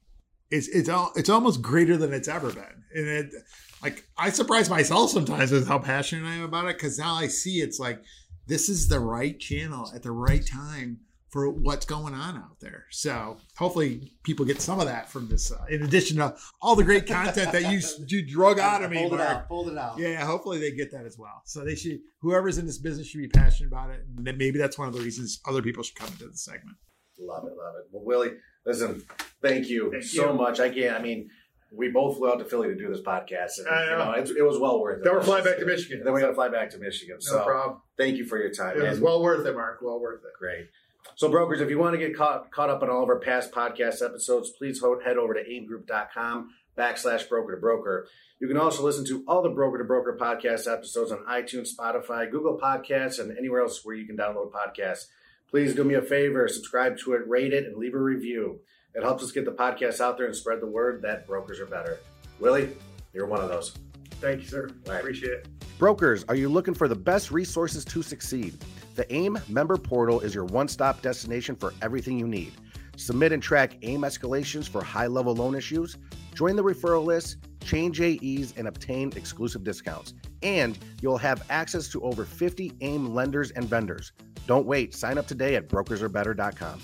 it's 0.51 0.67
it's 0.69 0.89
all 0.89 1.11
it's 1.15 1.29
almost 1.29 1.61
greater 1.61 1.97
than 1.97 2.13
it's 2.13 2.27
ever 2.27 2.51
been, 2.51 2.83
and 2.93 3.07
it 3.07 3.33
like 3.81 4.07
I 4.17 4.29
surprise 4.29 4.69
myself 4.69 5.11
sometimes 5.11 5.51
with 5.51 5.67
how 5.67 5.79
passionate 5.79 6.27
I 6.27 6.35
am 6.35 6.43
about 6.43 6.67
it 6.67 6.77
because 6.77 6.97
now 6.99 7.15
I 7.15 7.27
see 7.27 7.61
it's 7.61 7.79
like 7.79 8.01
this 8.47 8.69
is 8.69 8.87
the 8.87 8.99
right 8.99 9.37
channel 9.39 9.91
at 9.93 10.03
the 10.03 10.11
right 10.11 10.45
time 10.45 10.99
for 11.29 11.49
what's 11.49 11.85
going 11.85 12.13
on 12.13 12.37
out 12.37 12.59
there. 12.61 12.85
So 12.89 13.37
hopefully 13.57 14.13
people 14.23 14.45
get 14.45 14.61
some 14.61 14.79
of 14.79 14.85
that 14.85 15.09
from 15.09 15.27
this, 15.27 15.51
uh, 15.51 15.65
in 15.69 15.83
addition 15.83 16.17
to 16.17 16.35
all 16.61 16.75
the 16.75 16.83
great 16.83 17.05
content 17.05 17.51
that 17.51 17.71
you 17.71 17.81
you 18.07 18.25
drug 18.25 18.59
out 18.59 18.83
of 18.83 18.91
me. 18.91 18.99
Pulled 18.99 19.13
it 19.13 19.21
out. 19.21 19.47
Pulled 19.47 19.69
it 19.69 19.77
out. 19.77 19.97
Yeah, 19.97 20.25
hopefully 20.25 20.59
they 20.59 20.71
get 20.71 20.91
that 20.91 21.05
as 21.05 21.17
well. 21.17 21.41
So 21.45 21.65
they 21.65 21.75
should, 21.75 21.99
whoever's 22.21 22.57
in 22.57 22.65
this 22.65 22.77
business 22.77 23.07
should 23.07 23.19
be 23.19 23.27
passionate 23.27 23.67
about 23.67 23.89
it, 23.89 24.01
and 24.15 24.25
then 24.25 24.37
maybe 24.37 24.57
that's 24.57 24.77
one 24.77 24.87
of 24.87 24.93
the 24.93 25.01
reasons 25.01 25.39
other 25.45 25.61
people 25.61 25.83
should 25.83 25.95
come 25.95 26.09
into 26.09 26.27
the 26.27 26.37
segment. 26.37 26.77
Love 27.19 27.43
it, 27.43 27.57
love 27.57 27.75
it. 27.79 27.87
Well, 27.91 28.05
Willie, 28.05 28.35
listen, 28.65 29.03
thank 29.41 29.67
you 29.67 29.91
thank 29.91 30.03
so 30.03 30.31
you. 30.31 30.37
much. 30.37 30.59
I 30.59 30.69
can't. 30.69 30.97
I 30.97 31.01
mean. 31.01 31.29
We 31.69 31.89
both 31.89 32.15
flew 32.15 32.31
out 32.31 32.39
to 32.39 32.45
Philly 32.45 32.69
to 32.69 32.75
do 32.75 32.87
this 32.87 33.01
podcast, 33.01 33.57
and 33.57 33.67
you 33.91 33.97
know, 33.97 34.13
it, 34.13 34.29
it 34.37 34.41
was 34.41 34.57
well 34.57 34.79
worth 34.79 34.99
it. 34.99 35.03
Then 35.03 35.13
we're 35.13 35.21
flying 35.21 35.43
back 35.43 35.57
to 35.57 35.65
Michigan. 35.65 36.01
then 36.01 36.13
we 36.13 36.21
got 36.21 36.27
to 36.27 36.33
fly 36.33 36.47
back 36.47 36.69
to 36.69 36.77
Michigan. 36.77 37.17
No 37.19 37.39
so, 37.39 37.43
problem. 37.43 37.81
Thank 37.97 38.15
you 38.15 38.25
for 38.25 38.37
your 38.37 38.51
time. 38.51 38.81
It 38.81 38.87
was 38.87 39.01
well 39.01 39.21
worth 39.21 39.45
it, 39.45 39.53
Mark. 39.53 39.79
Well 39.81 39.99
worth 39.99 40.21
it. 40.21 40.31
Great. 40.39 40.67
So, 41.15 41.29
brokers, 41.29 41.61
if 41.61 41.69
you 41.69 41.79
want 41.79 41.93
to 41.93 41.97
get 41.97 42.15
caught, 42.15 42.51
caught 42.51 42.69
up 42.69 42.83
on 42.83 42.89
all 42.89 43.03
of 43.03 43.09
our 43.09 43.19
past 43.19 43.51
podcast 43.51 44.03
episodes, 44.03 44.51
please 44.51 44.81
head 45.03 45.17
over 45.17 45.33
to 45.33 45.43
aimgroup.com 45.43 46.49
backslash 46.77 47.27
broker 47.27 47.55
to 47.55 47.61
broker. 47.61 48.07
You 48.39 48.47
can 48.47 48.57
also 48.57 48.83
listen 48.83 49.03
to 49.05 49.23
all 49.27 49.41
the 49.41 49.49
broker 49.49 49.79
to 49.79 49.83
broker 49.83 50.15
podcast 50.19 50.71
episodes 50.71 51.11
on 51.11 51.25
iTunes, 51.25 51.69
Spotify, 51.75 52.29
Google 52.29 52.59
Podcasts, 52.61 53.19
and 53.19 53.35
anywhere 53.35 53.61
else 53.61 53.83
where 53.83 53.95
you 53.95 54.05
can 54.05 54.15
download 54.15 54.51
podcasts. 54.51 55.05
Please 55.49 55.73
do 55.73 55.83
me 55.83 55.95
a 55.95 56.01
favor, 56.01 56.47
subscribe 56.47 56.97
to 56.99 57.13
it, 57.13 57.27
rate 57.27 57.53
it, 57.53 57.65
and 57.65 57.77
leave 57.77 57.95
a 57.95 57.99
review. 57.99 58.59
It 58.93 59.01
helps 59.01 59.23
us 59.23 59.31
get 59.31 59.45
the 59.45 59.51
podcast 59.51 60.01
out 60.01 60.17
there 60.17 60.27
and 60.27 60.35
spread 60.35 60.61
the 60.61 60.67
word 60.67 61.01
that 61.01 61.25
brokers 61.25 61.59
are 61.59 61.65
better. 61.65 61.99
Willie, 62.39 62.75
you're 63.13 63.27
one 63.27 63.41
of 63.41 63.49
those. 63.49 63.73
Thank 64.19 64.41
you, 64.41 64.47
sir. 64.47 64.69
Right. 64.85 64.99
Appreciate 64.99 65.31
it. 65.31 65.47
Brokers, 65.77 66.25
are 66.27 66.35
you 66.35 66.49
looking 66.49 66.73
for 66.73 66.87
the 66.87 66.95
best 66.95 67.31
resources 67.31 67.85
to 67.85 68.01
succeed? 68.01 68.57
The 68.97 69.13
AIM 69.13 69.37
member 69.47 69.77
portal 69.77 70.21
is 70.21 70.33
your 70.33 70.45
one 70.45 70.67
stop 70.67 71.03
destination 71.03 71.55
for 71.55 71.71
everything 71.83 72.17
you 72.17 72.27
need. 72.27 72.53
Submit 72.95 73.31
and 73.31 73.43
track 73.43 73.77
AIM 73.83 74.01
escalations 74.01 74.67
for 74.67 74.83
high 74.83 75.05
level 75.05 75.35
loan 75.35 75.53
issues, 75.53 75.97
join 76.33 76.55
the 76.55 76.63
referral 76.63 77.05
list, 77.05 77.37
change 77.63 78.01
AEs, 78.01 78.55
and 78.57 78.67
obtain 78.67 79.13
exclusive 79.15 79.63
discounts. 79.63 80.15
And 80.41 80.79
you'll 80.99 81.19
have 81.19 81.43
access 81.51 81.89
to 81.89 82.01
over 82.01 82.25
50 82.25 82.73
AIM 82.81 83.13
lenders 83.13 83.51
and 83.51 83.65
vendors. 83.65 84.13
Don't 84.47 84.65
wait. 84.65 84.95
Sign 84.95 85.19
up 85.19 85.27
today 85.27 85.55
at 85.55 85.69
brokersarebetter.com. 85.69 86.81